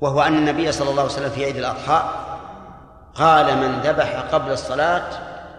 وهو 0.02 0.22
أن 0.22 0.38
النبي 0.38 0.72
صلى 0.72 0.90
الله 0.90 1.02
عليه 1.02 1.14
وسلم 1.14 1.30
في 1.30 1.46
عيد 1.46 1.58
الأضحى 1.58 2.10
قال 3.16 3.58
من 3.58 3.80
ذبح 3.80 4.20
قبل 4.32 4.52
الصلاة 4.52 5.04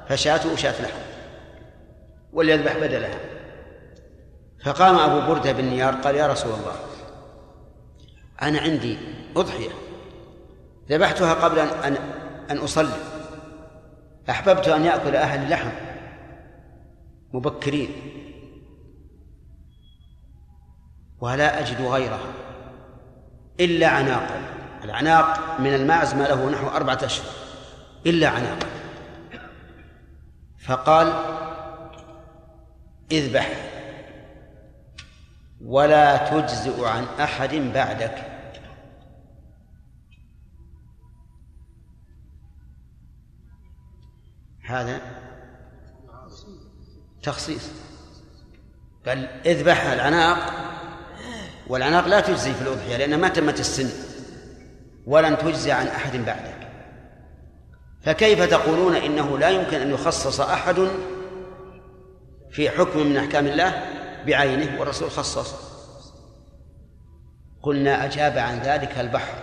فشاته 0.09 0.57
شاة 0.57 0.82
لحم. 0.82 0.99
وليذبح 2.32 2.76
بدلها 2.76 3.36
فقام 4.66 4.98
أبو 4.98 5.26
بردة 5.26 5.52
بن 5.52 5.64
نيار 5.64 5.94
قال 5.94 6.14
يا 6.14 6.26
رسول 6.26 6.52
الله 6.52 6.72
أنا 8.42 8.60
عندي 8.60 8.98
أضحية 9.36 9.70
ذبحتها 10.90 11.34
قبل 11.34 11.58
أن 11.58 11.96
أن 12.50 12.58
أصلي 12.58 12.96
أحببت 14.30 14.68
أن 14.68 14.84
يأكل 14.84 15.16
أهل 15.16 15.42
اللحم 15.42 15.68
مبكرين 17.32 17.90
ولا 21.20 21.60
أجد 21.60 21.80
غيرها 21.80 22.32
إلا 23.60 23.88
عناقا 23.88 24.40
العناق 24.84 25.60
من 25.60 25.74
الماعز 25.74 26.14
ما 26.14 26.22
له 26.22 26.50
نحو 26.50 26.68
أربعة 26.68 26.98
أشهر 27.02 27.32
إلا 28.06 28.28
عناقا 28.28 28.66
فقال 30.58 31.12
اذبح. 33.12 33.76
ولا 35.64 36.16
تجزئ 36.30 36.84
عن 36.84 37.04
أحد 37.20 37.54
بعدك. 37.54 38.32
هذا 44.64 45.00
تخصيص. 47.22 47.70
بل 49.07 49.24
اذبح 49.46 49.86
العناق 49.86 50.52
والعناق 51.66 52.07
لا 52.07 52.20
تجزي 52.20 52.54
في 52.54 52.62
الأضحية 52.62 52.96
لأنها 52.96 53.18
ما 53.18 53.28
تمت 53.28 53.61
السن 53.61 53.88
ولن 55.07 55.38
تجزي 55.38 55.72
عن 55.72 55.86
أحد 55.86 56.16
بعدك. 56.16 56.68
فكيف 58.02 58.42
تقولون 58.42 58.96
إنه 58.96 59.38
لا 59.38 59.48
يمكن 59.48 59.80
أن 59.80 59.90
يخصص 59.90 60.40
أحد 60.40 60.88
في 62.50 62.70
حكم 62.70 63.07
من 63.07 63.16
أحكام 63.16 63.46
الله؟ 63.46 63.95
بعينه 64.27 64.81
والرسول 64.81 65.11
خصص. 65.11 65.55
قلنا 67.62 68.05
أجاب 68.05 68.39
عن 68.39 68.59
ذلك 68.59 68.99
البحر 68.99 69.39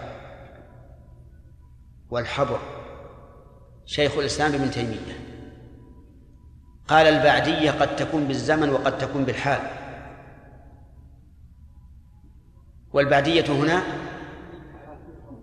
والحبر. 2.09 2.59
شيخ 3.85 4.17
الإسلام 4.17 4.53
ابن 4.53 4.71
تيمية. 4.71 5.19
قال 6.87 7.07
البعدية 7.07 7.71
قد 7.71 7.95
تكون 7.95 8.27
بالزمن 8.27 8.69
وقد 8.69 8.97
تكون 8.97 9.25
بالحال. 9.25 9.61
والبعدية 12.93 13.45
هنا 13.45 13.83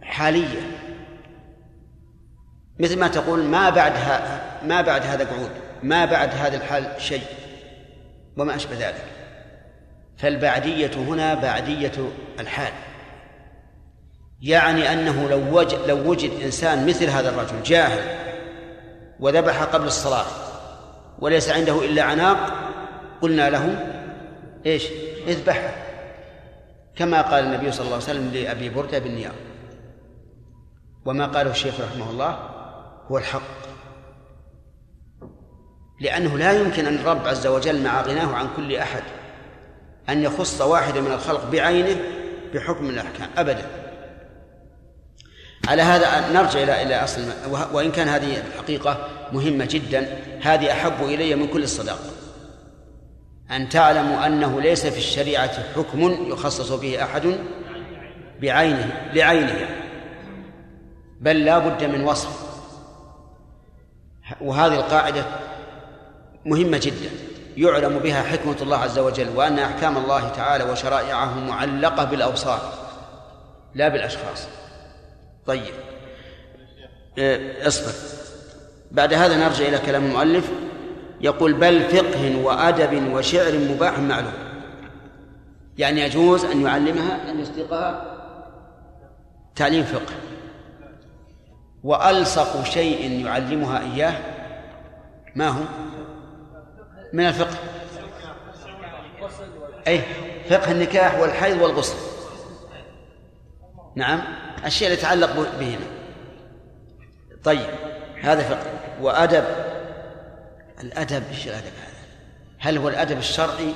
حالية. 0.02 0.80
مثل 2.78 2.98
ما 2.98 3.08
تقول 3.08 3.44
ما 3.44 3.70
بعد 3.70 3.92
ما 4.64 4.80
بعد 4.80 5.02
هذا 5.02 5.24
قعود 5.24 5.50
ما 5.82 6.04
بعد 6.04 6.28
هذا 6.28 6.56
الحال 6.56 7.02
شيء 7.02 7.24
وما 8.36 8.54
أشبه 8.56 8.88
ذلك. 8.88 9.19
فالبعدية 10.20 10.90
هنا 10.96 11.34
بعدية 11.34 11.92
الحال. 12.40 12.72
يعني 14.42 14.92
أنه 14.92 15.28
لو 15.28 15.58
وجد, 15.58 15.78
لو 15.88 16.10
وجد 16.10 16.30
إنسان 16.42 16.86
مثل 16.86 17.10
هذا 17.10 17.28
الرجل 17.28 17.62
جاهل 17.62 18.20
وذبح 19.20 19.62
قبل 19.62 19.86
الصلاة 19.86 20.26
وليس 21.18 21.50
عنده 21.50 21.84
إلا 21.84 22.02
عناق 22.02 22.52
قلنا 23.22 23.50
له 23.50 23.86
إيش؟ 24.66 24.86
اذبحها 25.26 25.74
كما 26.96 27.22
قال 27.22 27.44
النبي 27.44 27.72
صلى 27.72 27.84
الله 27.84 27.94
عليه 27.94 28.04
وسلم 28.04 28.30
لأبي 28.34 28.68
بردة 28.68 28.98
بن 28.98 29.10
نيار 29.10 29.34
وما 31.04 31.26
قاله 31.26 31.50
الشيخ 31.50 31.80
رحمه 31.80 32.10
الله 32.10 32.38
هو 33.10 33.18
الحق. 33.18 33.60
لأنه 36.00 36.38
لا 36.38 36.52
يمكن 36.52 36.86
أن 36.86 36.94
الرب 36.94 37.26
عز 37.26 37.46
وجل 37.46 37.82
مع 37.82 38.02
غناه 38.02 38.34
عن 38.34 38.48
كل 38.56 38.76
أحد 38.76 39.02
أن 40.08 40.22
يخص 40.22 40.60
واحدا 40.60 41.00
من 41.00 41.12
الخلق 41.12 41.50
بعينه 41.50 41.96
بحكم 42.54 42.84
من 42.84 42.90
الأحكام. 42.90 43.28
أبدا. 43.36 43.66
على 45.68 45.82
هذا 45.82 46.32
نرجع 46.32 46.62
إلى 46.62 46.82
إلى 46.82 47.04
أصل 47.04 47.22
وإن 47.72 47.92
كان 47.92 48.08
هذه 48.08 48.42
الحقيقة 48.46 49.08
مهمة 49.32 49.64
جدا 49.70 50.18
هذه 50.42 50.72
أحب 50.72 51.04
إلي 51.04 51.34
من 51.34 51.46
كل 51.46 51.62
الصداق 51.62 52.00
أن 53.50 53.68
تعلموا 53.68 54.26
أنه 54.26 54.60
ليس 54.60 54.86
في 54.86 54.98
الشريعة 54.98 55.72
حكم 55.74 56.30
يخصص 56.32 56.72
به 56.72 57.04
أحد 57.04 57.38
بعينه 58.40 59.10
لعينه. 59.14 59.68
بل 61.20 61.44
لا 61.44 61.58
بد 61.58 61.84
من 61.84 62.04
وصف. 62.04 62.50
وهذه 64.40 64.74
القاعدة 64.74 65.24
مهمة 66.44 66.78
جدا. 66.78 67.10
يعلم 67.60 67.98
بها 67.98 68.22
حكمة 68.22 68.56
الله 68.62 68.76
عز 68.76 68.98
وجل 68.98 69.28
وأن 69.36 69.58
أحكام 69.58 69.96
الله 69.96 70.28
تعالى 70.28 70.64
وشرائعه 70.64 71.40
معلقة 71.40 72.04
بالأوصاف 72.04 72.62
لا 73.74 73.88
بالأشخاص. 73.88 74.46
طيب. 75.46 75.74
إيه، 77.18 77.66
اصبر. 77.68 77.92
بعد 78.90 79.14
هذا 79.14 79.36
نرجع 79.36 79.68
إلى 79.68 79.78
كلام 79.78 80.04
المؤلف. 80.04 80.50
يقول 81.20 81.52
بل 81.52 81.82
فقه 81.82 82.36
وأدب 82.36 83.12
وشعر 83.12 83.52
مباح 83.58 83.98
معلوم. 83.98 84.32
يعني 85.78 86.00
يجوز 86.00 86.44
أن 86.44 86.62
يعلمها 86.62 87.30
أن 87.30 87.40
يصدقها؟ 87.40 88.16
تعليم 89.56 89.84
فقه. 89.84 90.14
وألصق 91.84 92.64
شيء 92.64 93.26
يعلمها 93.26 93.80
إياه 93.80 94.14
ما 95.34 95.48
هو؟ 95.48 95.62
من 97.12 97.26
الفقه. 97.26 97.56
أي 99.88 100.02
فقه 100.50 100.72
النكاح 100.72 101.18
والحيض 101.18 101.60
والغسل. 101.60 101.96
نعم 103.94 104.22
الشيء 104.66 104.88
اللي 104.88 104.98
يتعلق 104.98 105.32
بهما 105.58 105.86
طيب 107.44 107.70
هذا 108.22 108.42
فقه. 108.42 108.66
وأدب 109.00 109.44
الأدب 110.80 111.22
إيش 111.30 111.48
الأدب 111.48 111.64
هذا؟ 111.64 112.00
هل 112.58 112.78
هو 112.78 112.88
الأدب 112.88 113.18
الشرعي 113.18 113.72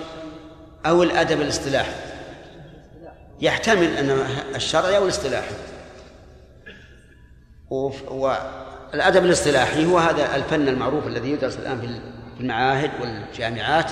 أو 0.87 1.03
الأدب 1.03 1.41
الاصطلاحي؟ 1.41 1.95
يحتمل 3.41 3.97
أن 3.97 4.11
الشرعي 4.55 4.97
أو 4.97 5.05
الاصطلاحي. 5.05 5.55
والأدب 8.11 9.25
الاصطلاحي 9.25 9.87
هو 9.87 9.99
هذا 9.99 10.37
الفن 10.37 10.69
المعروف 10.69 11.07
الذي 11.07 11.31
يدرس 11.31 11.57
الآن 11.57 11.81
في 11.81 12.01
المعاهد 12.41 12.91
والجامعات 13.01 13.91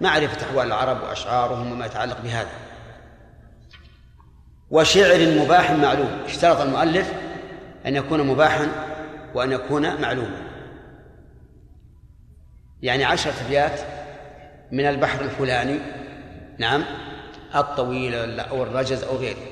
معرفة 0.00 0.46
أحوال 0.46 0.66
العرب 0.66 1.02
وأشعارهم 1.02 1.72
وما 1.72 1.86
يتعلق 1.86 2.20
بهذا. 2.20 2.50
وشعر 4.70 5.44
مباح 5.44 5.70
معلوم. 5.70 6.18
اشترط 6.24 6.60
المؤلف 6.60 7.12
أن 7.86 7.96
يكون 7.96 8.26
مباحا 8.26 8.68
وأن 9.34 9.52
يكون 9.52 10.00
معلوما. 10.02 10.42
يعني 12.82 13.04
عشرة 13.04 13.34
أبيات 13.46 13.80
من 14.72 14.86
البحر 14.86 15.20
الفلاني 15.20 15.78
نعم 16.58 16.84
الطويل 17.54 18.40
أو 18.40 18.62
الرجز 18.62 19.04
أو 19.04 19.16
غيره. 19.16 19.46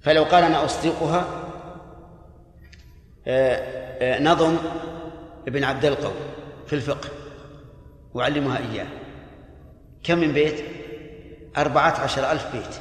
فلو 0.00 0.24
قال 0.24 0.44
أنا 0.44 0.64
أصدقها 0.64 1.24
آه، 3.26 3.54
آه، 4.02 4.22
نظم 4.22 4.56
ابن 5.48 5.64
عبد 5.64 5.84
القوي 5.84 6.12
في 6.66 6.72
الفقه 6.72 7.08
وعلمها 8.14 8.58
إياه. 8.58 8.86
كم 10.04 10.18
من 10.18 10.32
بيت؟ 10.32 10.64
أربعة 11.56 12.00
عشر 12.00 12.30
ألف 12.30 12.46
بيت. 12.52 12.76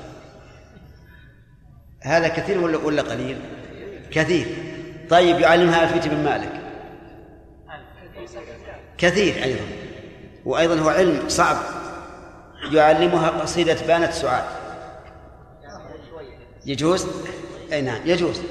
هذا 2.02 2.28
كثير 2.28 2.60
ولا 2.60 2.78
ولا 2.78 3.02
قليل؟ 3.02 3.42
كثير. 4.12 4.48
طيب 5.10 5.40
يعلمها 5.40 5.84
ألفية 5.84 6.10
بن 6.10 6.24
مالك. 6.24 6.62
كثير 8.98 9.44
أيضا. 9.44 9.66
وأيضا 10.46 10.80
هو 10.80 10.90
علم 10.90 11.30
صعب. 11.30 11.58
يعلمها 12.72 13.30
قصيدة 13.30 13.78
بانت 13.88 14.14
سعاد. 14.14 14.44
يجوز؟ 16.66 17.08
أي 17.74 17.82
نعم 17.82 18.02
يجوز. 18.06 18.42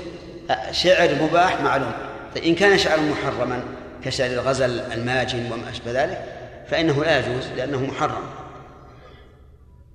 شعر 0.71 1.09
مباح 1.23 1.61
معلوم. 1.61 1.93
طيب 2.35 2.45
إن 2.45 2.55
كان 2.55 2.79
شعرا 2.79 3.01
محرما 3.01 3.65
كشعر 4.05 4.31
الغزل 4.31 4.81
الماجن 4.81 5.53
وما 5.53 5.71
أشبه 5.71 6.05
ذلك 6.05 6.25
فإنه 6.71 7.05
لا 7.05 7.19
يجوز 7.19 7.47
لأنه 7.47 7.87
محرم. 7.87 8.25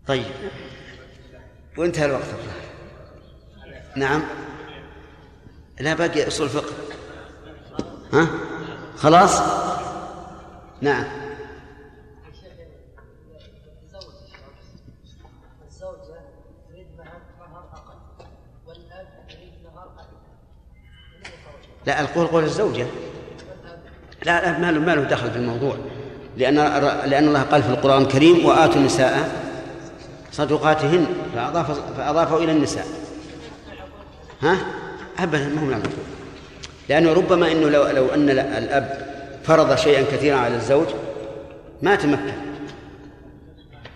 طيب. 0.07 0.26
وانتهى 1.77 2.06
الوقت. 2.06 2.23
الظاهر 2.23 2.69
نعم. 3.95 4.23
لا 5.80 5.94
باقي 5.94 6.27
أصول 6.27 6.49
فقه 6.49 6.73
ها؟ 8.14 8.27
خلاص؟ 8.98 9.41
نعم. 10.81 11.06
لا 21.86 22.02
القول 22.02 22.27
قول 22.27 22.44
الزوجة. 22.44 22.88
لا 24.26 24.41
لا 24.41 24.60
ما 24.60 24.72
له 24.72 24.80
ما 24.80 24.96
له 24.96 25.04
دخل 25.04 25.32
في 25.32 25.38
الموضوع. 25.38 25.78
لأن 26.38 26.56
لأن 27.06 27.28
الله 27.28 27.41
قال 27.41 27.64
في 27.64 27.70
القرآن 27.70 28.02
الكريم 28.02 28.46
وآتوا 28.46 28.76
النساء 28.76 29.30
صدقاتهن 30.32 31.06
فأضاف 31.36 31.82
فأضافه 31.98 32.38
إلى 32.38 32.52
النساء. 32.52 32.86
ها؟ 34.41 34.58
أبدا 35.20 35.48
ما 35.48 35.62
هو 35.62 35.66
نقول 35.66 35.91
لأنه 36.90 37.14
ربما 37.14 37.52
أنه 37.52 37.70
لو 37.70 37.88
لو 37.88 38.08
أن 38.14 38.30
الأب 38.30 39.10
فرض 39.44 39.76
شيئا 39.76 40.02
كثيرا 40.02 40.38
على 40.38 40.56
الزوج 40.56 40.88
ما 41.82 41.96
تمكن. 41.96 42.34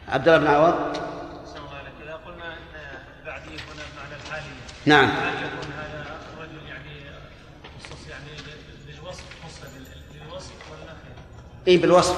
عبد 0.10 0.28
الله 0.28 0.40
بن 0.40 0.48
عوض؟ 0.48 0.74
نعم. 4.86 5.10
اي 11.68 11.78
بالوصف. 11.78 12.16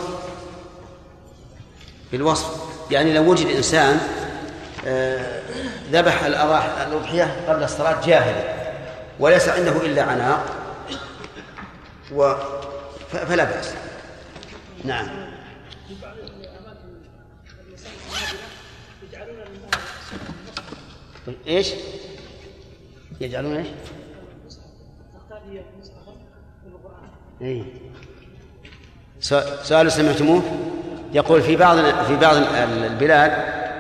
بالوصف. 2.12 2.66
يعني 2.92 3.14
لو 3.14 3.32
وجد 3.32 3.48
إنسان 3.48 4.00
آه، 4.88 5.42
ذبح 5.92 6.24
الأضحية 6.24 7.50
قبل 7.50 7.64
الصلاة 7.64 8.08
جاهلا 8.08 8.56
وليس 9.20 9.50
عنده 9.50 9.86
إلا 9.86 10.04
عناق 10.04 10.46
و 12.12 12.34
فلا 13.12 13.44
بأس. 13.44 13.74
نعم. 14.84 15.08
إيش؟ 21.48 21.74
يجعلون 23.22 23.56
إيش؟ 23.58 23.68
اي 27.42 27.66
سؤال 29.64 29.92
سمعتموه؟ 29.92 30.42
يقول 31.14 31.42
في 31.42 31.56
بعض 31.56 31.78
في 32.08 32.16
بعض 32.16 32.36
البلاد 32.84 33.32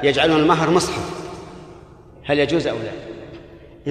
يجعلون 0.03 0.39
المهر 0.39 0.69
مصحف. 0.69 1.09
هل 2.23 2.39
يجوز 2.39 2.67
أو 2.67 2.75
لا؟ 2.75 2.91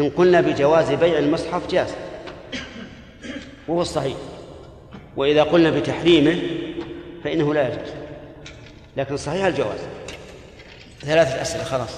إن 0.03 0.11
قلنا 0.11 0.41
بجواز 0.41 0.93
بيع 0.93 1.19
المصحف 1.19 1.71
جاز. 1.71 1.89
وهو 3.69 3.83
الصحيح. 3.83 4.17
وإذا 5.17 5.43
قلنا 5.43 5.71
بتحريمه 5.71 6.39
فإنه 7.25 7.55
لا 7.55 7.69
يجوز. 7.69 7.89
لكن 8.97 9.17
صحيح 9.17 9.45
الجواز. 9.45 9.79
ثلاثة 11.01 11.43
أسئلة 11.43 11.65
خلاص. 11.65 11.91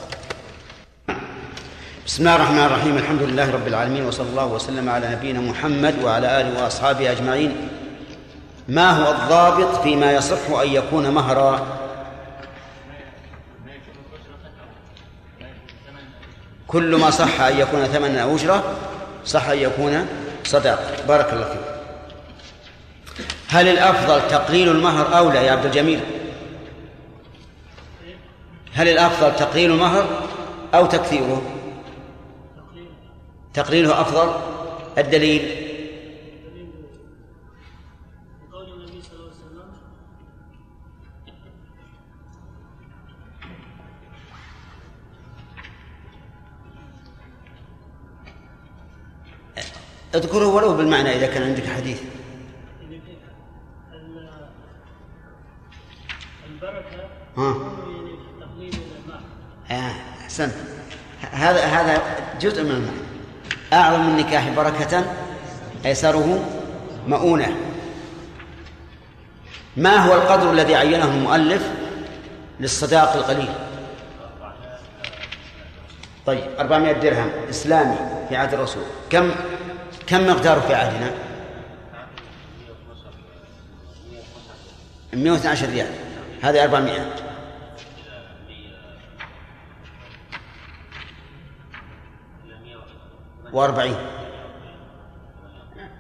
بسم 2.07 2.23
الله 2.23 2.37
الرحمن 2.37 2.65
الرحيم. 2.65 2.97
الحمد 2.97 3.23
لله 3.23 3.51
رب 3.51 3.69
العالمين 3.69 4.05
وصلى 4.05 4.29
الله 4.29 4.47
وسلم 4.47 4.89
على 4.89 5.09
نبينا 5.09 5.41
محمد 5.41 5.95
وعلى 6.03 6.41
آله 6.41 6.63
وأصحابه 6.63 7.11
أجمعين. 7.11 7.69
ما 8.69 8.91
هو 8.91 9.13
الضابط 9.13 9.83
فيما 9.83 10.13
يصح 10.13 10.51
أن 10.63 10.69
يكون 10.69 11.11
مهرا؟ 11.11 11.67
كل 16.67 16.97
ما 16.97 17.11
صح 17.11 17.41
أن 17.41 17.59
يكون 17.59 17.85
ثمنا 17.85 18.23
أو 18.23 18.37
أجرة 18.37 18.65
صح 19.25 19.49
أن 19.49 19.59
يكون 19.59 20.07
صداقة 20.45 21.07
بارك 21.09 21.33
الله 21.33 21.45
فيك. 21.45 21.61
هل 23.49 23.69
الأفضل 23.69 24.29
تقليل 24.29 24.69
المهر 24.69 25.19
أو 25.19 25.31
لا 25.31 25.41
يا 25.41 25.53
عبد 25.53 25.65
الجميل؟ 25.65 26.01
هل 28.75 28.89
الأفضل 28.89 29.37
تقليل 29.37 29.71
المهر 29.71 30.07
أو 30.75 30.87
تكثيره؟ 30.87 31.43
تقليله 33.55 34.01
أفضل. 34.01 34.33
الدليل؟ 34.99 35.66
اذكره 50.17 50.47
ولو 50.47 50.75
بالمعنى 50.77 51.17
إذا 51.17 51.27
كان 51.27 51.43
عندك 51.43 51.67
حديث. 51.67 52.01
ال- 53.93 54.29
البركة 56.51 57.05
ها. 57.37 57.53
في 57.53 58.17
تقليل 58.41 58.75
الماء 59.05 59.21
آه، 59.71 59.93
أحسنت. 60.25 60.55
هذا 61.33 61.61
هذا 61.65 62.03
جزء 62.41 62.63
من 62.65 62.71
المعنى. 62.71 63.07
أعظم 63.73 64.01
النكاح 64.09 64.49
بركة 64.49 65.05
أيسره 65.87 66.45
مؤونة. 67.09 67.57
ما 69.77 69.97
هو 69.97 70.15
القدر 70.15 70.51
الذي 70.53 70.75
عينه 70.77 71.05
المؤلف 71.05 71.71
للصداق 72.61 73.17
القليل؟ 73.17 73.49
طيب 76.27 76.45
400 76.59 76.93
درهم 76.93 77.31
إسلامي 77.51 77.97
في 78.29 78.37
عهد 78.37 78.55
الرسول. 78.55 78.83
كم؟ 79.11 79.31
كم 80.07 80.27
مقداره 80.27 80.61
في 80.61 80.75
عهدنا؟ 80.75 81.11
112 85.13 85.69
ريال. 85.69 85.91
هذه 86.43 86.63
400 86.65 87.01
وأربعين. 93.53 93.97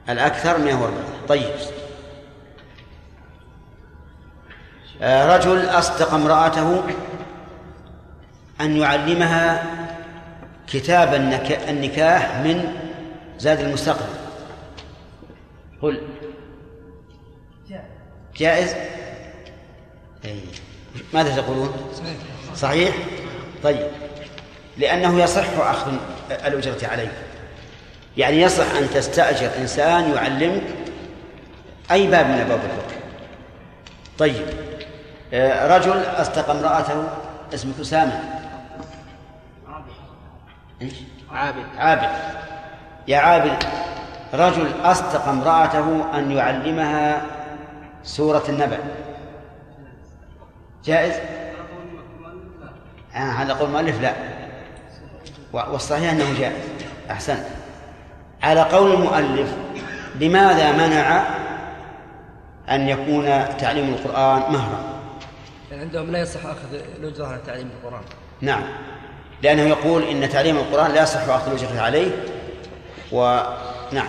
الأكثر 0.09 0.59
مئة 0.59 0.75
وأربعين. 0.75 1.05
طيب. 1.29 1.51
آه، 5.03 5.37
رجل 5.37 5.67
أصدق 5.69 6.15
امرأته 6.15 6.83
أن 8.61 8.77
يعلمها 8.77 9.63
كتاب 10.67 11.15
النك- 11.15 11.69
النكاح 11.69 12.37
من 12.37 12.75
زاد 13.39 13.61
المستقبل. 13.61 14.07
قل. 15.83 16.03
جائز؟ 18.37 18.75
أي. 20.25 20.41
ماذا 21.15 21.37
تقولون؟ 21.37 21.75
صحيح؟ 22.55 22.97
طيب. 23.63 23.87
لأنه 24.77 25.23
يصح 25.23 25.59
أخذ 25.59 25.93
الأجرة 26.31 26.89
عليه 26.89 27.13
يعني 28.17 28.41
يصح 28.41 28.75
أن 28.75 28.91
تستأجر 28.91 29.51
إنسان 29.59 30.15
يعلمك 30.15 30.63
أي 31.91 32.07
باب 32.07 32.27
من 32.27 32.39
أبواب 32.39 32.61
الفقه. 32.65 33.01
طيب. 34.19 34.47
آه، 35.33 35.79
رجل 35.79 36.03
أصدق 36.03 36.51
امرأته 36.51 37.09
اسمك 37.55 37.81
أسامة. 37.81 38.21
إيش؟ 40.83 40.95
عابد. 41.31 41.65
عابد. 41.77 42.46
يا 43.09 43.19
عابد 43.19 43.65
رجل 44.35 44.71
أصدق 44.85 45.29
امرأته 45.29 46.19
أن 46.19 46.33
يعلمها 46.33 47.23
سورة 48.03 48.45
النبأ. 48.49 48.79
جائز؟ 50.85 51.15
آه 53.15 53.19
على 53.19 53.53
قول 53.53 53.69
المؤلف 53.69 54.01
لا. 54.01 54.13
والصحيح 55.53 56.11
أنه 56.11 56.39
جائز. 56.39 56.65
أحسنت 57.11 57.47
على 58.43 58.61
قول 58.61 58.95
المؤلف 58.95 59.55
لماذا 60.21 60.73
منع 60.73 61.25
أن 62.71 62.89
يكون 62.89 63.57
تعليم 63.59 63.95
القرآن 63.95 64.53
مهرا؟ 64.53 64.81
يعني 65.71 65.83
عندهم 65.83 66.11
لا 66.11 66.19
يصح 66.19 66.47
أخذ 66.47 66.75
الأجرة 66.99 67.27
على 67.27 67.39
تعليم 67.47 67.71
القرآن. 67.81 68.03
نعم. 68.41 68.63
لأنه 69.43 69.63
يقول 69.63 70.03
إن 70.03 70.29
تعليم 70.29 70.57
القرآن 70.57 70.91
لا 70.91 71.03
يصح 71.03 71.29
أخذ 71.29 71.51
الأجرة 71.51 71.81
عليه 71.81 72.11
ونعم 73.13 74.09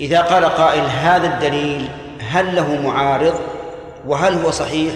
إذا 0.00 0.22
قال 0.22 0.44
قائل 0.44 0.84
هذا 0.84 1.34
الدليل 1.34 1.88
هل 2.20 2.56
له 2.56 2.82
معارض؟ 2.82 3.40
وهل 4.06 4.34
هو 4.34 4.50
صحيح؟ 4.50 4.94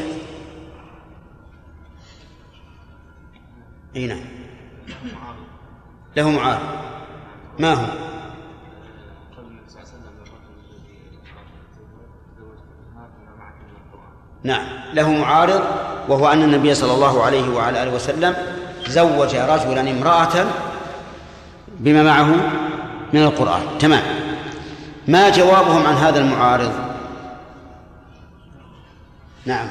إي 3.97 4.07
نعم. 4.07 4.25
له 6.17 6.31
معارض. 6.31 6.69
ما 7.59 7.75
هو؟ 7.75 7.87
نعم. 14.43 14.67
له 14.95 15.11
معارض 15.11 15.63
وهو 16.09 16.29
أن 16.29 16.43
النبي 16.43 16.75
صلى 16.75 16.95
الله 16.95 17.23
عليه 17.23 17.49
وعلى 17.49 17.83
آله 17.83 17.95
وسلم 17.95 18.35
زوج 18.87 19.37
رجلا 19.37 19.81
امرأة 19.81 20.47
بما 21.81 22.03
معه 22.03 22.35
من 23.13 23.23
القرآن. 23.23 23.63
تمام. 23.79 24.03
ما 25.09 25.29
جوابهم 25.29 25.87
عن 25.87 25.95
هذا 25.95 26.21
المعارض؟ 26.21 26.73
نعم. 29.47 29.69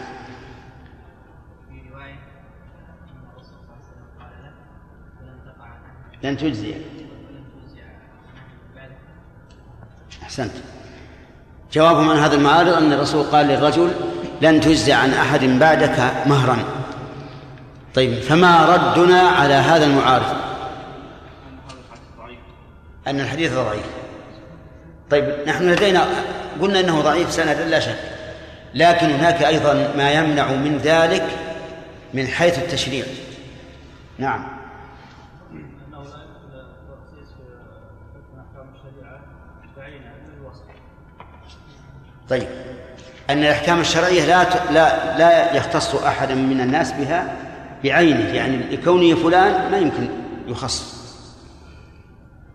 لن 6.24 6.38
تجزي. 6.38 6.76
أحسنت. 10.24 10.52
جوابهم 11.74 12.10
عن 12.10 12.18
هذا 12.18 12.36
المعارض 12.36 12.74
أن 12.74 12.94
الرسول 12.94 13.24
قال 13.24 13.48
للرجل 13.48 13.92
لن 14.42 14.62
تجزي 14.62 14.94
عن 14.94 15.10
أحد 15.10 15.46
بعدك 15.46 16.14
مهرا. 16.26 16.58
طيب 17.96 18.22
فما 18.22 18.76
ردنا 18.76 19.20
على 19.20 19.54
هذا 19.54 19.86
المعارض؟ 19.86 20.49
أن 23.10 23.20
الحديث 23.20 23.54
ضعيف. 23.54 23.86
طيب 25.10 25.36
نحن 25.48 25.70
لدينا 25.70 26.08
قلنا 26.62 26.80
أنه 26.80 27.02
ضعيف 27.02 27.32
سندا 27.32 27.66
لا 27.66 27.80
شك. 27.80 28.00
لكن 28.74 29.08
هناك 29.08 29.44
أيضا 29.44 29.94
ما 29.98 30.12
يمنع 30.12 30.52
من 30.52 30.78
ذلك 30.78 31.26
من 32.14 32.28
حيث 32.28 32.60
التشريع. 32.60 33.06
نعم. 34.18 34.60
طيب. 42.30 42.48
أن 43.30 43.38
الأحكام 43.38 43.80
الشرعية 43.80 44.26
لا 44.26 44.72
لا 44.72 45.18
لا 45.18 45.56
يختص 45.56 45.96
أحدا 45.96 46.36
من 46.36 46.62
الناس 46.62 46.92
بها 46.92 47.36
بعينه 47.84 48.34
يعني 48.34 48.58
لكونه 48.58 49.16
فلان 49.16 49.72
ما 49.72 49.78
يمكن 49.78 50.10
يخص. 50.48 50.99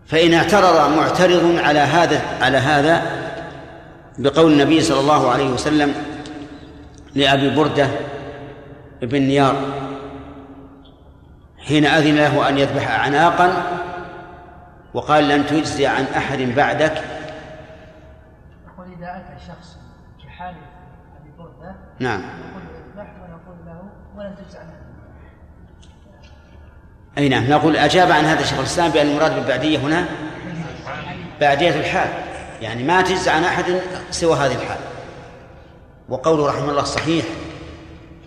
فإن 0.07 0.33
اعترض 0.33 0.97
معترض 0.97 1.55
على 1.57 1.79
هذا 1.79 2.21
على 2.41 2.57
هذا 2.57 3.01
بقول 4.17 4.51
النبي 4.51 4.81
صلى 4.81 4.99
الله 4.99 5.31
عليه 5.31 5.49
وسلم 5.49 5.93
لأبي 7.15 7.55
بردة 7.55 7.87
بن 9.01 9.21
نيار 9.21 9.55
حين 11.57 11.85
أذن 11.85 12.15
له 12.15 12.49
أن 12.49 12.57
يذبح 12.57 12.91
أعناقا 12.91 13.63
وقال 14.93 15.27
لن 15.27 15.45
تجزي 15.45 15.87
عن 15.87 16.03
أحد 16.03 16.39
بعدك. 16.39 17.03
يقول 18.67 18.87
إذا 18.97 19.17
أتى 19.17 19.45
شخص 19.47 19.77
كحال 20.25 20.55
أبي 21.21 21.31
بردة 21.37 21.75
نعم. 21.99 22.21
نقول 22.21 22.63
اذبح 22.75 23.13
ونقول 23.21 23.65
له 23.65 23.81
ولن 24.17 24.35
تجزي 24.35 24.57
عنه 24.57 24.84
أي 27.17 27.29
نعم 27.29 27.49
نقول 27.49 27.77
أجاب 27.77 28.11
عن 28.11 28.25
هذا 28.25 28.39
الشيخ 28.39 28.59
الإسلام 28.59 28.91
بأن 28.91 29.07
المراد 29.07 29.35
بالبعدية 29.35 29.77
هنا 29.77 30.05
بعدية 31.41 31.69
الحال 31.69 32.09
يعني 32.61 32.83
ما 32.83 33.01
تجزى 33.01 33.29
عن 33.29 33.43
أحد 33.43 33.81
سوى 34.11 34.37
هذه 34.37 34.55
الحال. 34.55 34.77
وقوله 36.09 36.47
رحمه 36.47 36.69
الله 36.71 36.83
صحيح 36.83 37.25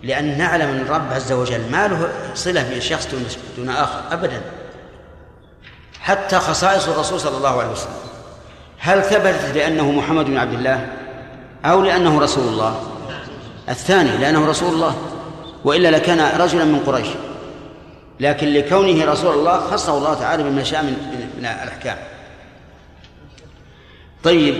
لأن 0.03 0.37
نعلم 0.37 0.69
أن 0.69 0.81
الرب 0.81 1.13
عز 1.13 1.31
وجل 1.31 1.71
ما 1.71 1.87
له 1.87 2.09
صلة 2.35 2.75
بشخص 2.75 3.07
دون 3.07 3.25
دون 3.57 3.69
آخر 3.69 4.01
أبدا. 4.11 4.41
حتى 6.01 6.39
خصائص 6.39 6.87
الرسول 6.87 7.19
صلى 7.19 7.37
الله 7.37 7.59
عليه 7.59 7.71
وسلم. 7.71 7.93
هل 8.79 9.03
ثبتت 9.03 9.55
لأنه 9.55 9.91
محمد 9.91 10.25
بن 10.25 10.37
عبد 10.37 10.53
الله 10.53 10.87
أو 11.65 11.81
لأنه 11.81 12.19
رسول 12.19 12.47
الله؟ 12.47 12.83
الثاني 13.69 14.17
لأنه 14.17 14.45
رسول 14.45 14.73
الله 14.73 14.95
وإلا 15.65 15.87
لكان 15.91 16.39
رجلا 16.41 16.63
من 16.63 16.79
قريش. 16.79 17.07
لكن 18.19 18.47
لكونه 18.47 19.05
رسول 19.05 19.33
الله 19.33 19.59
خصه 19.59 19.97
الله 19.97 20.13
تعالى 20.13 20.43
بما 20.43 20.63
شاء 20.63 20.83
من, 20.83 20.95
الأحكام. 21.39 21.97
طيب 24.23 24.55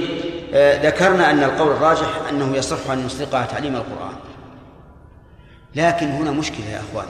آه 0.53 0.87
ذكرنا 0.87 1.31
أن 1.31 1.43
القول 1.43 1.71
الراجح 1.71 2.07
أنه 2.29 2.57
يصح 2.57 2.91
أن 2.91 3.05
يسرقها 3.05 3.45
تعليم 3.45 3.75
القرآن. 3.75 4.15
لكن 5.75 6.07
هنا 6.07 6.31
مشكلة 6.31 6.65
يا 6.65 6.81
أخوان. 6.89 7.07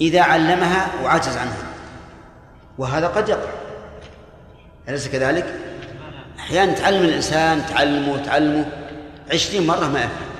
إذا 0.00 0.22
علمها 0.22 0.90
وعجز 1.04 1.36
عنها 1.36 1.66
وهذا 2.78 3.06
قد 3.06 3.28
يقع. 3.28 3.50
أليس 4.88 5.08
كذلك؟ 5.08 5.60
أحيانا 6.38 6.72
تعلم 6.72 7.04
الإنسان 7.04 7.66
تعلمه 7.66 8.24
تعلمه 8.24 8.66
عشرين 9.32 9.66
مرة 9.66 9.88
ما 9.88 9.98
يفهم. 9.98 10.30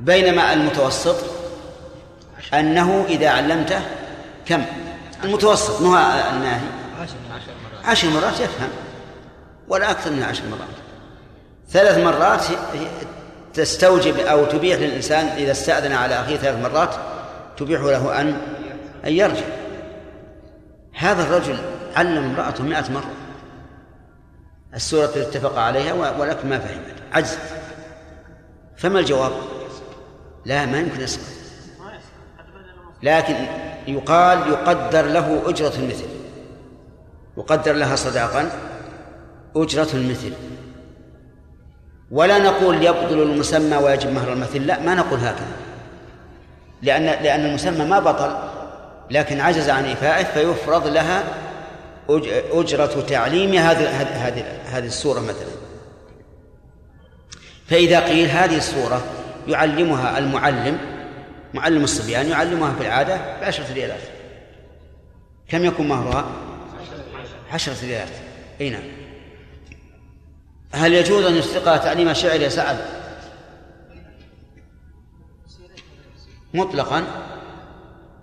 بينما 0.00 0.52
المتوسط 0.52 1.31
أنه 2.54 3.04
إذا 3.08 3.28
علمته 3.28 3.80
كم؟ 4.46 4.64
المتوسط 5.24 5.80
مو 5.80 5.96
الناهي. 5.96 6.60
عشر 7.84 8.08
مرات. 8.08 8.40
يفهم. 8.40 8.70
ولا 9.68 9.90
أكثر 9.90 10.10
من 10.10 10.22
عشر 10.22 10.42
مرات. 10.50 10.68
ثلاث 11.70 11.98
مرات 11.98 12.44
تستوجب 13.54 14.18
أو 14.18 14.44
تبيح 14.44 14.78
للإنسان 14.78 15.26
إذا 15.26 15.52
استأذن 15.52 15.92
على 15.92 16.20
أخيه 16.20 16.36
ثلاث 16.36 16.62
مرات 16.62 16.94
تبيح 17.56 17.80
له 17.80 18.20
أن 18.20 18.36
أن 19.04 19.12
يرجع. 19.12 19.44
هذا 20.94 21.22
الرجل 21.22 21.58
علم 21.96 22.24
امرأته 22.24 22.64
مئة 22.64 22.90
مرة. 22.90 23.10
السورة 24.74 25.04
التي 25.04 25.22
اتفق 25.22 25.58
عليها 25.58 25.92
ولكن 25.92 26.48
ما 26.48 26.58
فهمت. 26.58 26.94
عجز. 27.12 27.38
فما 28.76 28.98
الجواب؟ 28.98 29.32
لا 30.44 30.66
ما 30.66 30.78
يمكن 30.78 31.00
يسقط 31.00 31.41
لكن 33.02 33.34
يقال 33.86 34.38
يقدر 34.38 35.06
له 35.06 35.42
أجرة 35.46 35.72
المثل. 35.78 36.06
يقدر 37.36 37.72
لها 37.72 37.96
صداقا 37.96 38.50
أجرة 39.56 39.88
المثل. 39.94 40.32
ولا 42.10 42.38
نقول 42.38 42.82
يبطل 42.82 43.22
المسمى 43.22 43.76
ويجب 43.76 44.12
مهر 44.12 44.32
المثل 44.32 44.66
لا 44.66 44.80
ما 44.80 44.94
نقول 44.94 45.18
هكذا. 45.18 45.56
لأن 46.82 47.04
لأن 47.04 47.46
المسمى 47.46 47.84
ما 47.84 47.98
بطل 48.00 48.36
لكن 49.10 49.40
عجز 49.40 49.70
عن 49.70 49.84
إيفائه 49.84 50.24
فيفرض 50.24 50.86
لها 50.86 51.22
أجرة 52.52 53.04
تعليم 53.08 53.54
هذه 53.54 53.88
هذه 54.28 54.44
هذه 54.66 54.86
السورة 54.86 55.20
مثلا. 55.20 55.52
فإذا 57.66 58.00
قيل 58.00 58.28
هذه 58.28 58.56
السورة 58.56 59.02
يعلمها 59.48 60.18
المعلم 60.18 60.91
معلم 61.54 61.84
الصبيان 61.84 62.28
يعلمها 62.28 62.74
في 62.74 62.80
العادة 62.80 63.40
بعشرة 63.40 63.72
ريالات 63.74 64.00
كم 65.48 65.64
يكون 65.64 65.88
مهرها؟ 65.88 66.32
عشرة 67.52 67.76
ريالات 67.82 68.12
أي 68.60 68.70
نعم 68.70 68.82
هل 70.72 70.92
يجوز 70.92 71.24
أن 71.24 71.34
يسرقها 71.34 71.76
تعليم 71.76 72.08
الشعر 72.08 72.40
يا 72.40 72.48
سعد؟ 72.48 72.78
مطلقا 76.54 77.04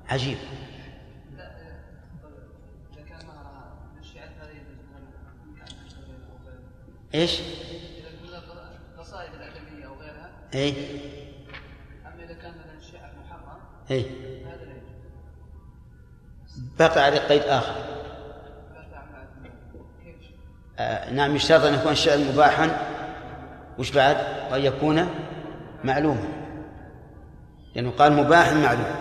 عجيب 0.09 0.37
إيش؟ 7.15 7.39
القصائد 8.93 9.29
الأدبية 9.33 9.85
أو 9.87 9.93
غيرها 9.93 10.31
اي 10.55 10.73
اي 13.91 14.05
بقى 16.79 17.03
عليه 17.03 17.19
قيد 17.19 17.41
آخر. 17.41 17.75
كيف 20.03 20.15
آه 20.79 21.11
نعم 21.11 21.35
يشترط 21.35 21.63
أن 21.63 21.73
يكون 21.73 21.91
الشعر 21.91 22.17
مباحا. 22.17 22.77
وش 23.79 23.91
بعد؟ 23.91 24.17
وأن 24.51 24.61
يكون 24.61 25.09
معلوما. 25.83 26.23
لأنه 27.75 27.91
قال 27.91 28.13
مباح 28.13 28.53
معلوم. 28.53 28.95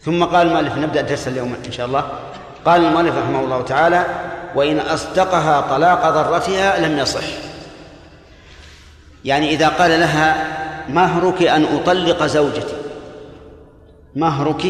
ثم 0.00 0.24
قال 0.24 0.46
المؤلف 0.46 0.78
نبدأ 0.78 1.00
درس 1.00 1.28
اليوم 1.28 1.56
إن 1.66 1.72
شاء 1.72 1.86
الله. 1.86 2.10
قال 2.64 2.84
المؤلف 2.84 3.16
رحمه 3.16 3.40
الله 3.40 3.62
تعالى 3.62 4.04
وإن 4.54 4.78
أصدقها 4.78 5.60
طلاق 5.60 6.10
ضرتها 6.10 6.88
لم 6.88 6.98
يصح. 6.98 7.24
يعني 9.24 9.50
إذا 9.50 9.68
قال 9.68 9.90
لها 9.90 10.46
مهرك 10.88 11.42
أن 11.42 11.64
أطلق 11.64 12.26
زوجتي؟ 12.26 12.79
مهرك 14.16 14.66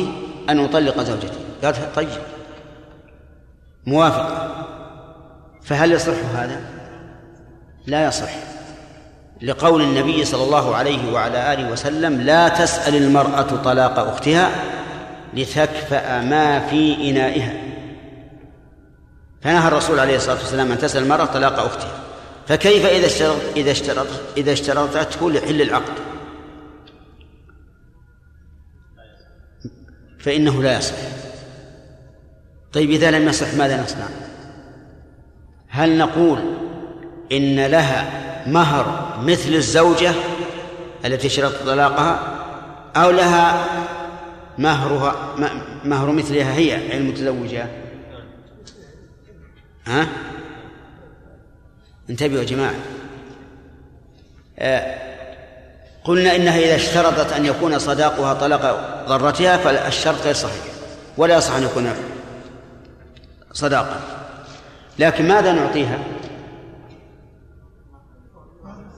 أن 0.48 0.64
أطلق 0.64 1.02
زوجتي. 1.02 1.38
قالت 1.64 1.78
طيب. 1.94 2.08
موافقة. 3.86 4.66
فهل 5.62 5.92
يصح 5.92 6.12
هذا؟ 6.34 6.60
لا 7.86 8.04
يصح. 8.04 8.30
لقول 9.42 9.82
النبي 9.82 10.24
صلى 10.24 10.44
الله 10.44 10.76
عليه 10.76 11.12
وعلى 11.12 11.54
آله 11.54 11.72
وسلم 11.72 12.20
لا 12.20 12.48
تسأل 12.48 12.96
المرأة 12.96 13.42
طلاق 13.64 13.98
أختها 13.98 14.50
لتكفأ 15.34 16.20
ما 16.20 16.60
في 16.60 17.10
إنائها. 17.10 17.52
فنهى 19.42 19.68
الرسول 19.68 20.00
عليه 20.00 20.16
الصلاة 20.16 20.36
والسلام 20.36 20.72
أن 20.72 20.78
تسأل 20.78 21.02
المرأة 21.02 21.24
طلاق 21.24 21.58
أختها. 21.58 21.92
فكيف 22.48 22.86
إذا 22.86 23.06
اشترط 23.06 23.36
إذا 23.56 23.70
اشترط 23.70 24.06
إذا 24.36 24.52
اشترطته 24.52 25.30
لحل 25.30 25.62
العقد؟ 25.62 26.09
فإنه 30.20 30.62
لا 30.62 30.78
يصح. 30.78 30.94
طيب 32.72 32.90
إذا 32.90 33.10
لم 33.10 33.28
يصح 33.28 33.54
ماذا 33.54 33.82
نصنع؟ 33.82 34.08
هل 35.68 35.98
نقول 35.98 36.38
إن 37.32 37.66
لها 37.66 38.10
مهر 38.46 39.16
مثل 39.22 39.54
الزوجة 39.54 40.12
التي 41.04 41.28
شرط 41.28 41.52
طلاقها 41.66 42.36
أو 42.96 43.10
لها 43.10 43.66
مهرها 44.58 45.34
مهر 45.84 46.12
مثلها 46.12 46.54
هي 46.54 46.98
المتزوجة؟ 46.98 47.66
ها؟ 49.86 50.06
انتبهوا 52.10 52.40
يا 52.40 52.44
جماعة. 52.46 52.74
آه 54.58 55.09
قلنا 56.10 56.36
إنها 56.36 56.58
إذا 56.58 56.76
اشترطت 56.76 57.32
أن 57.32 57.46
يكون 57.46 57.78
صداقها 57.78 58.34
طلاق 58.34 59.04
ضرتها 59.08 59.56
فالشرط 59.56 60.22
غير 60.22 60.34
صحيح 60.34 60.62
ولا 61.16 61.36
يصح 61.36 61.54
أن 61.54 61.62
يكون 61.62 61.92
صداقا. 63.52 64.00
لكن 64.98 65.28
ماذا 65.28 65.52
نعطيها؟ 65.52 65.98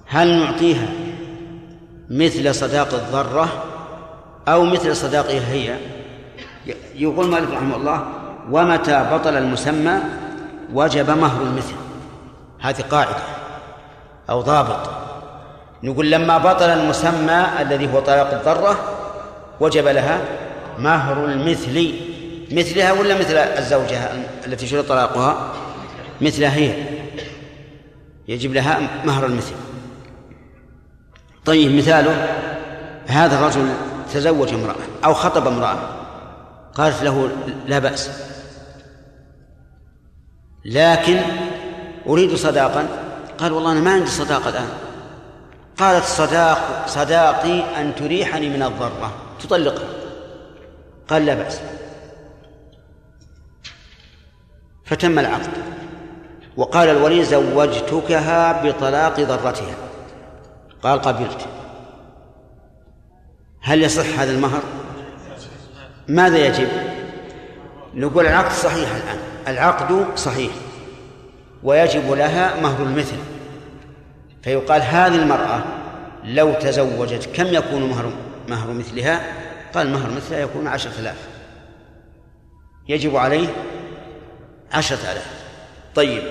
هل 0.06 0.38
نعطيها 0.38 0.88
مثل 2.10 2.54
صداق 2.54 2.94
الضرة 2.94 3.48
أو 4.48 4.64
مثل 4.64 4.96
صداقها 4.96 5.52
هي؟ 5.52 5.76
يقول 6.94 7.26
مالك 7.26 7.50
رحمه 7.50 7.76
الله 7.76 8.06
ومتى 8.50 9.06
بطل 9.12 9.36
المسمى 9.36 9.98
وجب 10.72 11.10
مهر 11.10 11.42
المثل. 11.42 11.74
هذه 12.60 12.82
قاعدة 12.90 13.16
أو 14.30 14.40
ضابط. 14.40 15.01
نقول 15.82 16.10
لما 16.10 16.38
بطل 16.38 16.70
المسمى 16.70 17.46
الذي 17.60 17.92
هو 17.92 18.00
طلاق 18.00 18.32
الضرة 18.32 18.78
وجب 19.60 19.86
لها 19.86 20.20
مهر 20.78 21.24
المثل. 21.24 21.94
مثلها 22.52 22.92
ولا 22.92 23.18
مثل 23.18 23.36
الزوجة 23.36 23.98
التي 24.46 24.66
شرط 24.66 24.88
طلاقها؟ 24.88 25.52
مثلها 26.20 26.54
هي. 26.54 26.84
يجب 28.28 28.52
لها 28.52 28.80
مهر 29.04 29.26
المثل. 29.26 29.54
طيب 31.44 31.74
مثاله 31.74 32.26
هذا 33.06 33.38
الرجل 33.38 33.68
تزوج 34.14 34.54
امرأة 34.54 34.76
أو 35.04 35.14
خطب 35.14 35.46
امرأة. 35.46 35.78
قالت 36.74 37.02
له 37.02 37.30
لا 37.66 37.78
بأس. 37.78 38.10
لكن 40.64 41.20
أريد 42.06 42.34
صداقا. 42.34 42.86
قال 43.38 43.52
والله 43.52 43.72
أنا 43.72 43.80
ما 43.80 43.92
عندي 43.92 44.06
صداقة 44.06 44.48
الآن. 44.48 44.68
قالت 45.78 46.04
صداق 46.04 46.86
صداقي 46.86 47.80
أن 47.80 47.94
تريحني 47.94 48.48
من 48.48 48.62
الضرة. 48.62 49.12
تطلقها 49.40 49.88
قال 51.08 51.26
لا 51.26 51.34
بأس. 51.34 51.60
فتم 54.84 55.18
العقد. 55.18 55.50
وقال 56.56 56.88
الولي 56.88 57.24
زوجتكها 57.24 58.62
بطلاق 58.62 59.20
ضرتها. 59.20 59.74
قال 60.82 61.02
قبلت. 61.02 61.46
هل 63.60 63.82
يصح 63.82 64.18
هذا 64.18 64.30
المهر؟ 64.30 64.62
ماذا 66.08 66.38
يجب؟ 66.38 66.68
نقول 67.94 68.26
العقد 68.26 68.52
صحيح 68.52 68.90
الآن. 68.94 69.18
العقد 69.48 70.18
صحيح. 70.18 70.52
ويجب 71.62 72.12
لها 72.12 72.60
مهر 72.60 72.82
المثل. 72.82 73.16
فيقال 74.42 74.82
هذه 74.82 75.14
المرأة 75.14 75.62
لو 76.24 76.54
تزوجت 76.54 77.28
كم 77.34 77.46
يكون 77.46 77.82
مهر 77.82 78.12
مهر 78.48 78.72
مثلها؟ 78.72 79.20
قال 79.74 79.90
مهر 79.90 80.10
مثلها 80.10 80.40
يكون 80.40 80.66
عشرة 80.66 81.00
آلاف. 81.00 81.28
يجب 82.88 83.16
عليه 83.16 83.48
عشرة 84.72 85.12
آلاف. 85.12 85.44
طيب 85.94 86.22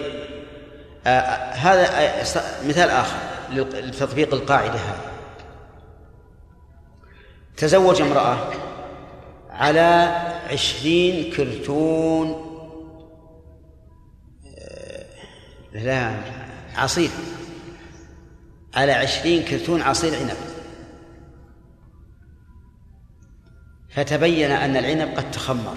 آه 1.07 1.53
هذا 1.53 1.81
آه 1.81 2.23
مثال 2.67 2.89
آخر 2.89 3.17
لتطبيق 3.53 4.33
القاعدة 4.33 4.73
هذه. 4.73 5.11
تزوج 7.57 8.01
امرأة 8.01 8.37
على 9.49 10.15
عشرين 10.51 11.33
كرتون 11.33 12.47
آه، 14.57 15.05
لا 15.73 16.13
عصير. 16.75 17.09
على 18.75 18.91
عشرين 18.91 19.43
كرتون 19.43 19.81
عصير 19.81 20.15
عنب. 20.15 20.37
فتبين 23.89 24.51
أن 24.51 24.77
العنب 24.77 25.17
قد 25.17 25.31
تخمر. 25.31 25.75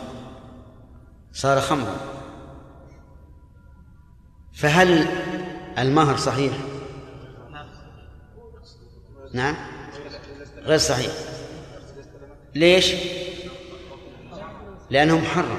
صار 1.33 1.61
خمرا. 1.61 1.97
فهل 4.55 5.07
المهر 5.79 6.16
صحيح؟ 6.16 6.53
نعم. 9.33 9.57
غير 10.57 10.79
صحيح. 10.79 11.12
ليش؟ 12.55 12.95
لأنه 14.91 15.19
محرم. 15.19 15.59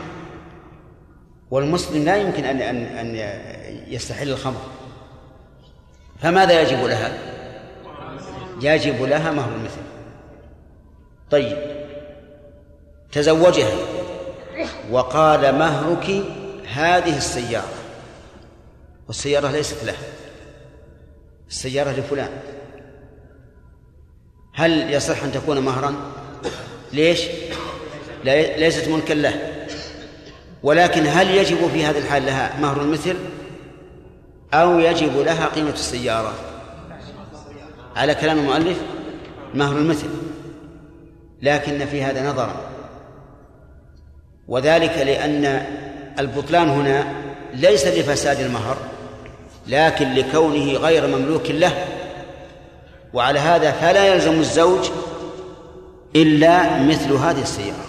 والمسلم 1.51 2.03
لا 2.05 2.15
يمكن 2.17 2.45
أن 2.45 2.61
أن 2.61 2.77
أن 2.77 3.15
يستحل 3.87 4.29
الخمر. 4.29 4.61
فماذا 6.21 6.61
يجب 6.61 6.85
لها؟ 6.85 7.17
يجب 8.61 9.03
لها 9.03 9.31
مهر 9.31 9.55
المثل 9.55 9.81
طيب. 11.31 11.57
تزوجها. 13.11 13.73
وقال 14.91 15.55
مهرك 15.55 16.23
هذه 16.73 17.17
السيارة. 17.17 17.73
والسيارة 19.07 19.51
ليست 19.51 19.83
له. 19.83 19.95
السيارة 21.49 21.91
لفلان. 21.91 22.29
هل 24.53 24.93
يصح 24.93 25.23
أن 25.23 25.31
تكون 25.31 25.59
مهرا؟ 25.59 25.95
ليش؟ 26.93 27.21
ليست 28.57 28.87
ملكا 28.87 29.13
له. 29.13 29.65
ولكن 30.63 31.07
هل 31.07 31.31
يجب 31.31 31.67
في 31.67 31.85
هذه 31.85 31.97
الحال 31.97 32.25
لها 32.25 32.59
مهر 32.59 32.81
المثل 32.81 33.15
أو 34.61 34.79
يجب 34.79 35.17
لها 35.17 35.45
قيمة 35.45 35.73
السيارة. 35.73 36.33
على 37.95 38.15
كلام 38.15 38.39
المؤلف 38.39 38.77
مهر 39.53 39.77
المثل 39.77 40.07
لكن 41.41 41.85
في 41.85 42.03
هذا 42.03 42.29
نظرا. 42.29 42.55
وذلك 44.47 44.97
لأن 44.97 45.65
البطلان 46.19 46.69
هنا 46.69 47.13
ليس 47.53 47.87
لفساد 47.87 48.39
المهر 48.39 48.77
لكن 49.67 50.13
لكونه 50.13 50.73
غير 50.73 51.07
مملوك 51.07 51.51
له. 51.51 51.85
وعلى 53.13 53.39
هذا 53.39 53.71
فلا 53.71 54.13
يلزم 54.13 54.39
الزوج 54.39 54.89
إلا 56.15 56.83
مثل 56.83 57.13
هذه 57.13 57.41
السيارة. 57.41 57.85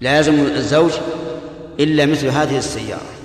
لا 0.00 0.16
يلزم 0.16 0.40
الزوج 0.40 0.92
إلا 1.80 2.06
مثل 2.06 2.26
هذه 2.26 2.58
السيارة. 2.58 3.15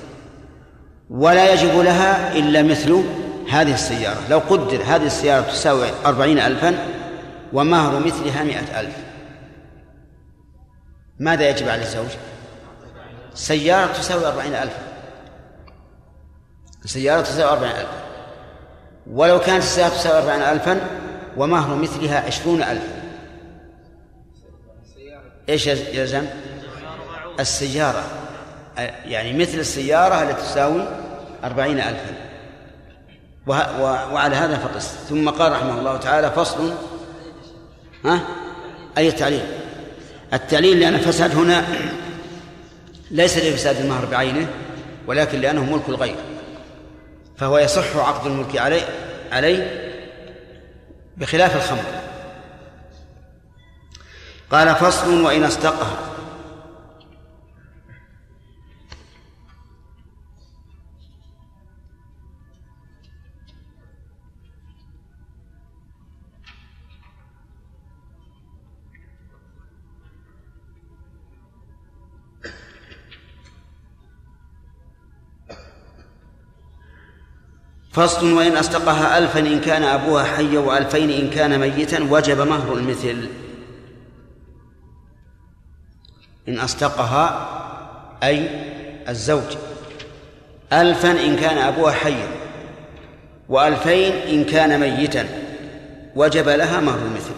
ولا 1.12 1.54
يجب 1.54 1.80
لها 1.80 2.38
إلا 2.38 2.64
مثل 2.64 3.04
هذه 3.50 3.74
السيارة. 3.74 4.20
لو 4.30 4.40
قدر 4.40 4.82
هذه 4.84 5.06
السيارة 5.06 5.42
تساوي 5.42 5.88
أربعين 6.06 6.40
ألفا 6.40 6.76
ومهر 7.54 8.00
مثلها 8.00 8.44
مئة 8.44 8.80
ألف 8.80 8.96
ماذا 11.20 11.50
يجب 11.50 11.70
على 11.70 11.82
الزوج؟ 11.82 12.08
سيارة 13.34 13.92
تساوي 13.92 14.28
أربعين 14.28 14.54
ألفا 14.54 14.82
سيارة 16.86 17.22
تساوي 17.22 17.52
أربعين 17.52 17.76
ألفا 17.76 18.02
ولو 19.12 19.40
كانت 19.40 19.64
السيارة 19.64 19.90
تساوي 19.90 20.18
أربعين 20.18 20.42
ألفا 20.42 20.82
ومهر 21.38 21.76
مثلها 21.76 22.26
عشرون 22.28 22.64
ألفا 22.64 23.02
إيش 25.50 25.68
يلزم 25.68 26.26
السيارة. 27.40 28.21
يعني 29.06 29.34
مثل 29.34 29.60
السيارة 29.60 30.24
التي 30.24 30.42
تساوي 30.42 30.88
أربعين 31.44 31.80
ألفا. 31.80 32.16
وعلى 34.14 34.36
هذا 34.36 34.58
فقس. 34.58 34.96
ثم 35.10 35.30
قال 35.30 35.52
رحمه 35.52 35.80
الله 35.80 35.98
تعالى 35.98 36.32
فصل. 36.32 36.74
ها؟ 38.06 38.22
أي 38.98 39.08
التعليل؟ 39.08 39.46
التعليل 40.34 40.80
لأن 40.80 40.98
فساد 40.98 41.36
هنا 41.36 41.66
ليس 43.12 43.38
لفساد 43.38 43.76
المهر 43.76 44.06
بعينه 44.06 44.48
ولكن 45.08 45.42
لأنه 45.42 45.64
ملك 45.64 45.90
الغير. 45.90 46.16
فهو 47.38 47.58
يصح 47.58 47.96
عقد 47.96 48.28
الملك 48.28 48.58
عليه 48.58 48.82
عليه 49.32 49.92
بخلاف 51.18 51.56
الخمر. 51.56 52.02
قال 54.52 54.76
فصل 54.76 55.22
وإن 55.22 55.44
استقها 55.44 56.11
فصل 77.92 78.34
وإن 78.34 78.58
أصدقها 78.58 79.18
ألفا 79.18 79.40
إن 79.40 79.62
كان 79.62 79.84
أبوها 79.84 80.24
حيا 80.24 80.60
وألفين 80.60 81.10
إن 81.10 81.30
كان 81.30 81.60
ميتا 81.60 82.08
وجب 82.10 82.42
مهر 82.42 82.74
المثل. 82.74 83.30
إن 86.48 86.60
أصدقها 86.60 87.48
أي 88.24 88.50
الزوج. 89.10 89.58
ألفا 90.74 91.12
إن 91.12 91.36
كان 91.36 91.58
أبوها 91.58 91.92
حيا 91.92 92.28
وألفين 93.50 94.14
إن 94.14 94.44
كان 94.44 94.80
ميتا 94.80 95.28
وجب 96.16 96.50
لها 96.50 96.80
مهر 96.80 97.00
المثل. 97.00 97.34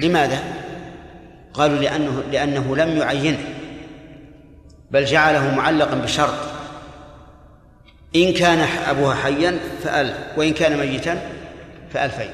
لماذا؟ 0.00 0.42
قالوا 1.54 1.78
لأنه 1.78 2.22
لأنه 2.32 2.76
لم 2.76 2.96
يعينه 2.96 3.44
بل 4.90 5.04
جعله 5.04 5.54
معلقا 5.54 5.94
بشرط. 5.94 6.47
إن 8.16 8.32
كان 8.32 8.58
أبوها 8.88 9.14
حيا 9.14 9.58
فألف 9.82 10.16
وإن 10.36 10.52
كان 10.52 10.78
ميتا 10.78 11.30
فألفين 11.90 12.30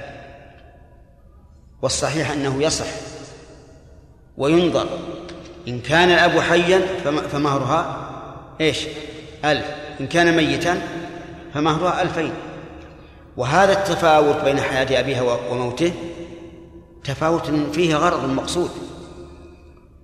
والصحيح 1.83 2.31
أنه 2.31 2.63
يصح 2.63 2.87
وينظر. 4.37 4.87
إن 5.69 5.81
كان 5.81 6.11
الأب 6.11 6.41
حيا 6.41 6.81
فمهرها 7.33 8.11
إيش؟ 8.61 8.79
ألف 9.45 9.65
إن 10.01 10.07
كان 10.07 10.37
ميتا 10.37 10.83
فمهرها 11.55 12.03
ألفين 12.03 12.33
وهذا 13.37 13.73
التفاوت 13.73 14.45
بين 14.45 14.61
حياة 14.61 15.01
أبيها 15.01 15.23
وموته 15.51 15.93
تفاوت 17.05 17.51
فيه 17.51 17.97
غرض 17.97 18.31
مقصود. 18.31 18.71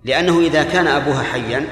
لأنه 0.05 0.41
إذا 0.41 0.63
كان 0.63 0.87
أبوها 0.87 1.23
حيا 1.23 1.67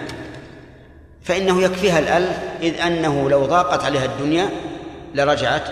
فإنه 1.22 1.62
يكفيها 1.62 1.98
الألف 1.98 2.38
إذ 2.62 2.80
أنه 2.80 3.30
لو 3.30 3.46
ضاقت 3.46 3.84
عليها 3.84 4.04
الدنيا 4.04 4.48
لرجعت 5.14 5.62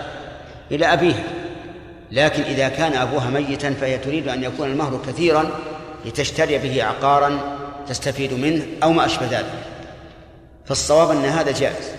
إلى 0.71 0.93
أبيها. 0.93 1.23
لكن 2.11 2.43
إذا 2.43 2.69
كان 2.69 2.93
أبوها 2.93 3.29
ميتا 3.29 3.73
فهي 3.73 3.97
تريد 3.97 4.27
أن 4.27 4.43
يكون 4.43 4.71
المهر 4.71 4.99
كثيرا 5.07 5.49
لتشتري 6.05 6.57
به 6.57 6.83
عقارا 6.83 7.39
تستفيد 7.87 8.33
منه 8.33 8.65
أو 8.83 8.91
ما 8.91 9.05
أشبه 9.05 9.25
ذلك. 9.25 9.53
فالصواب 10.65 11.11
أن 11.11 11.25
هذا 11.25 11.51
جائز. 11.51 11.91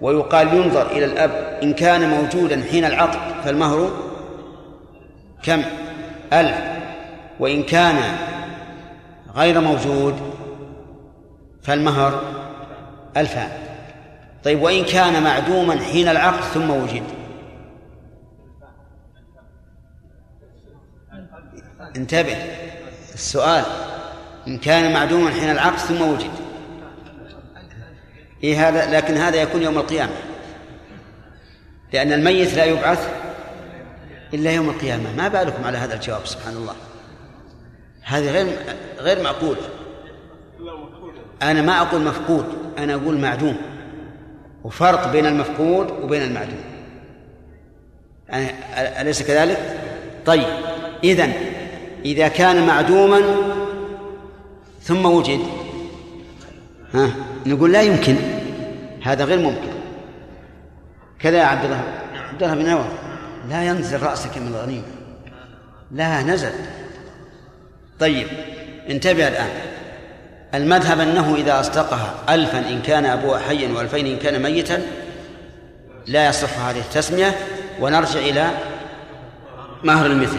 ويقال 0.00 0.54
ينظر 0.54 0.90
إلى 0.90 1.04
الأب 1.04 1.58
إن 1.62 1.74
كان 1.74 2.08
موجودا 2.08 2.62
حين 2.70 2.84
العقد 2.84 3.44
فالمهر 3.44 3.90
كم؟ 5.42 5.62
ألف. 6.32 6.56
وإن 7.40 7.62
كان 7.62 7.96
غير 9.36 9.60
موجود 9.60 10.14
فالمهر 11.62 12.43
ألفان 13.16 13.48
طيب 14.44 14.62
وإن 14.62 14.84
كان 14.84 15.22
معدوما 15.22 15.80
حين 15.80 16.08
العقد 16.08 16.42
ثم 16.42 16.70
وجد. 16.70 17.02
انتبه 21.96 22.36
السؤال. 23.14 23.64
إن 24.46 24.58
كان 24.58 24.92
معدوما 24.92 25.30
حين 25.30 25.50
العقد 25.50 25.78
ثم 25.78 26.02
وجد. 26.02 26.30
إيه 28.44 28.68
هذا؟ 28.68 28.96
لكن 28.96 29.14
هذا 29.16 29.36
يكون 29.36 29.62
يوم 29.62 29.78
القيامة. 29.78 30.16
لأن 31.92 32.12
الميت 32.12 32.54
لا 32.54 32.64
يبعث 32.64 33.08
إلا 34.34 34.52
يوم 34.52 34.68
القيامة. 34.68 35.12
ما 35.16 35.28
بالكم 35.28 35.64
على 35.64 35.78
هذا 35.78 35.94
الجواب 35.94 36.26
سبحان 36.26 36.56
الله. 36.56 36.74
هذه 38.02 38.30
غير 38.30 38.58
غير 38.98 39.22
معقولة 39.22 39.62
أنا 41.42 41.62
ما 41.62 41.80
أقول 41.80 42.00
مفقود. 42.00 42.63
أنا 42.78 42.94
أقول 42.94 43.18
معدوم. 43.18 43.56
وفرق 44.64 45.12
بين 45.12 45.26
المفقود 45.26 45.90
وبين 45.90 46.22
المعدوم. 46.22 46.60
يعني 48.28 48.50
أليس 49.00 49.22
كذلك؟ 49.22 49.80
طيب 50.26 50.46
إذن 51.04 51.32
إذا 52.04 52.28
كان 52.28 52.66
معدوما 52.66 53.20
ثم 54.82 55.06
وجد 55.06 55.40
ها 56.94 57.10
نقول 57.46 57.72
لا 57.72 57.82
يمكن. 57.82 58.16
هذا 59.02 59.24
غير 59.24 59.38
ممكن. 59.38 59.68
كذا 61.18 61.38
يا 61.38 61.44
عبد 61.44 61.64
الله. 61.64 61.82
عبد 62.32 62.42
الله 62.42 62.54
بن 62.54 62.70
نواف 62.70 62.92
لا 63.48 63.64
ينزل 63.64 64.02
رأسك 64.02 64.38
من 64.38 64.46
الغنيمة. 64.46 64.84
لا 65.90 66.22
نزل. 66.22 66.52
طيب 68.00 68.26
انتبه 68.90 69.28
الآن. 69.28 69.50
المذهب 70.54 71.00
أنه 71.00 71.34
إذا 71.34 71.60
أصدقها 71.60 72.14
ألفا 72.28 72.58
إن 72.58 72.82
كان 72.82 73.06
أبوها 73.06 73.38
حيا 73.38 73.72
وألفين 73.72 74.06
إن 74.06 74.16
كان 74.16 74.42
ميتا 74.42 74.82
لا 76.06 76.28
يصح 76.28 76.58
هذه 76.58 76.78
التسمية. 76.78 77.34
ونرجع 77.80 78.20
إلى 78.20 78.50
مهر 79.84 80.06
المثل. 80.06 80.38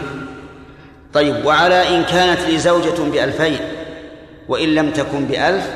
طيب 1.12 1.46
وعلى 1.46 1.96
إن 1.96 2.04
كانت 2.04 2.40
لي 2.40 2.58
زوجة 2.58 3.02
بألفين 3.12 3.58
وإن 4.48 4.68
لم 4.74 4.90
تكن 4.90 5.24
بألف 5.24 5.70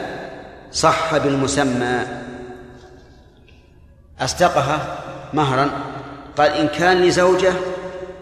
صح 0.72 1.16
بالمسمى. 1.16 2.06
أصدقها 4.20 4.98
مهرا. 5.32 5.70
قال 6.38 6.52
إن 6.52 6.68
كان 6.68 6.96
لي 6.96 7.10
زوجة 7.10 7.52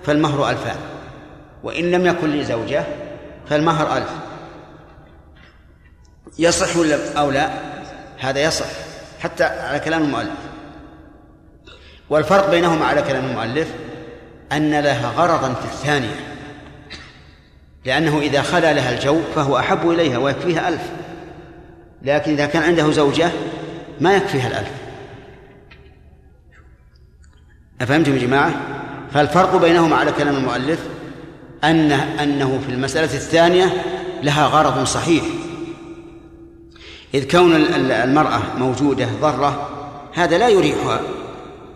فالمهر 0.07 0.51
ألفان 0.51 0.77
وإن 1.63 1.91
لم 1.91 2.07
يكن 2.07 2.31
لي 2.31 2.45
زوجة 2.45 2.85
فالمهر 3.49 3.97
ألف. 3.97 4.28
يصح 6.39 6.77
ولا 6.77 7.19
أو 7.19 7.31
لا؟ 7.31 7.51
هذا 8.19 8.41
يصح 8.41 8.67
حتى 9.21 9.45
على 9.45 9.81
كلام 9.81 10.03
المؤلف. 10.03 10.39
والفرق 12.11 12.51
بينهما 12.51 12.87
على 12.87 13.03
كلام 13.03 13.25
المؤلف 13.25 13.69
أن 14.53 14.81
لها 14.81 15.11
غرضا 15.11 15.55
في 15.55 15.65
الثانية 15.65 16.15
لأنه 17.85 18.19
إذا 18.19 18.43
خلا 18.43 18.73
لها 18.73 18.95
الجو 18.95 19.21
فهو 19.35 19.59
أحب 19.59 19.91
إليها 19.91 20.19
ويكفيها 20.19 20.69
ألف. 20.69 20.83
لكن 22.03 22.33
إذا 22.33 22.47
كان 22.47 22.63
عنده 22.63 22.91
زوجة 22.91 23.31
ما 24.01 24.17
يكفيها 24.17 24.49
الألف. 24.49 24.71
أفهمتم 27.81 28.13
يا 28.17 28.19
جماعة؟ 28.19 28.53
فالفرق 29.15 29.57
بينهما 29.57 29.97
على 29.97 30.13
كلام 30.13 30.37
المؤلف 30.37 30.81
أن 31.65 31.93
أنه 31.93 32.61
في 32.67 32.73
المسألة 32.73 33.15
الثانية 33.15 33.73
لها 34.23 34.47
غرض 34.47 34.85
صحيح. 34.85 35.25
إذ 37.15 37.31
كون 37.31 37.57
المرأة 37.91 38.41
موجودة 38.59 39.09
ضرة 39.21 39.69
هذا 40.15 40.39
لا 40.39 40.49
يريحها 40.49 41.01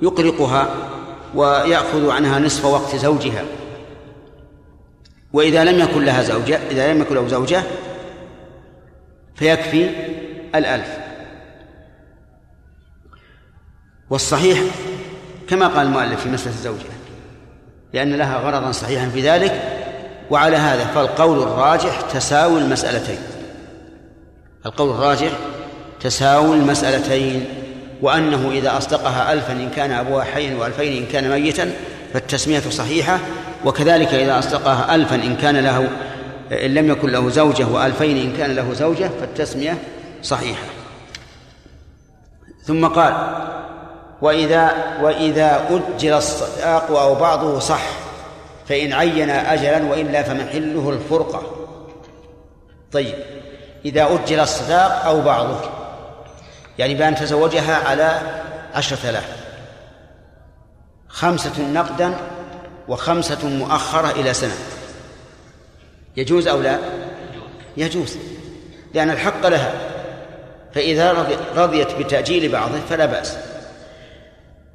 يقلقها 0.02 0.74
ويأخذ 1.34 2.10
عنها 2.10 2.38
نصف 2.38 2.64
وقت 2.64 2.96
زوجها. 2.96 3.44
وإذا 5.32 5.64
لم 5.64 5.78
يكن 5.78 6.04
لها 6.04 6.22
زوجة 6.22 6.60
إذا 6.70 6.92
لم 6.92 7.00
يكن 7.00 7.14
له 7.14 7.28
زوجة 7.28 7.62
فيكفي 9.34 9.90
الألف. 10.54 10.88
والصحيح 14.10 14.60
كما 15.48 15.68
قال 15.68 15.86
المؤلف 15.86 16.20
في 16.20 16.28
مسألة 16.28 16.54
الزوجة 16.54 16.92
لأن 17.92 18.14
لها 18.14 18.38
غرضا 18.38 18.72
صحيحا 18.72 19.08
في 19.08 19.28
ذلك 19.28 19.62
وعلى 20.30 20.56
هذا 20.56 20.84
فالقول 20.84 21.42
الراجح 21.42 22.00
تساوي 22.00 22.60
المسألتين. 22.60 23.31
القول 24.66 24.90
الراجح 24.90 25.32
تساوي 26.00 26.56
المسألتين 26.56 27.44
وأنه 28.02 28.50
إذا 28.50 28.78
أصدقها 28.78 29.32
ألفا 29.32 29.52
إن 29.52 29.70
كان 29.70 29.92
أبوها 29.92 30.24
حيا 30.24 30.56
وألفين 30.56 31.02
إن 31.02 31.08
كان 31.12 31.30
ميتا 31.30 31.72
فالتسمية 32.14 32.60
صحيحة 32.60 33.18
وكذلك 33.64 34.14
إذا 34.14 34.38
أصدقها 34.38 34.94
ألفا 34.94 35.14
إن 35.14 35.36
كان 35.36 35.56
له 35.56 35.88
إن 36.52 36.74
لم 36.74 36.90
يكن 36.90 37.10
له 37.10 37.30
زوجة 37.30 37.66
وألفين 37.66 38.16
إن 38.16 38.36
كان 38.36 38.54
له 38.54 38.72
زوجة 38.72 39.10
فالتسمية 39.20 39.78
صحيحة. 40.22 40.64
ثم 42.64 42.86
قال 42.86 43.14
وإذا 44.22 44.70
وإذا 45.02 45.66
أجل 45.70 46.12
الصداق 46.12 46.90
أو 46.90 47.14
بعضه 47.14 47.58
صح 47.58 47.82
فإن 48.68 48.92
عين 48.92 49.30
أجلا 49.30 49.84
وإلا 49.90 50.22
فمحله 50.22 50.90
الفرقة. 50.90 51.42
طيب. 52.92 53.14
إذا 53.84 54.04
أجل 54.14 54.40
الصداق 54.40 55.04
أو 55.04 55.20
بعضه 55.20 55.60
يعني 56.78 56.94
بأن 56.94 57.14
تزوجها 57.14 57.88
على 57.88 58.20
عشرة 58.74 59.10
آلاف. 59.10 59.28
خمسة 61.08 61.62
نقدا 61.62 62.14
وخمسة 62.88 63.48
مؤخرة 63.48 64.10
إلى 64.10 64.34
سنة. 64.34 64.54
يجوز 66.16 66.48
أو 66.48 66.60
لا؟ 66.60 66.78
يجوز. 67.76 68.16
لأن 68.94 69.10
الحق 69.10 69.46
لها. 69.46 69.72
فإذا 70.74 71.26
رضيت 71.56 71.94
بتأجيل 71.94 72.52
بعضه 72.52 72.80
فلا 72.90 73.06
بأس. 73.06 73.36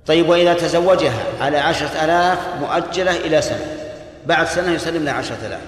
طيب 0.05 0.29
وإذا 0.29 0.53
تزوجها 0.53 1.23
على 1.41 1.57
عشرة 1.57 2.03
آلاف 2.03 2.39
مؤجلة 2.59 3.11
إلى 3.11 3.41
سنة. 3.41 3.77
بعد 4.25 4.47
سنة 4.47 4.71
يسلم 4.71 5.05
لها 5.05 5.13
عشرة 5.13 5.37
آلاف. 5.45 5.61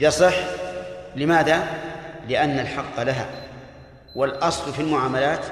يصح؟ 0.00 0.34
لماذا؟ 1.16 1.64
لأن 2.28 2.58
الحق 2.58 3.02
لها 3.02 3.26
والأصل 4.16 4.72
في 4.72 4.82
المعاملات 4.82 5.44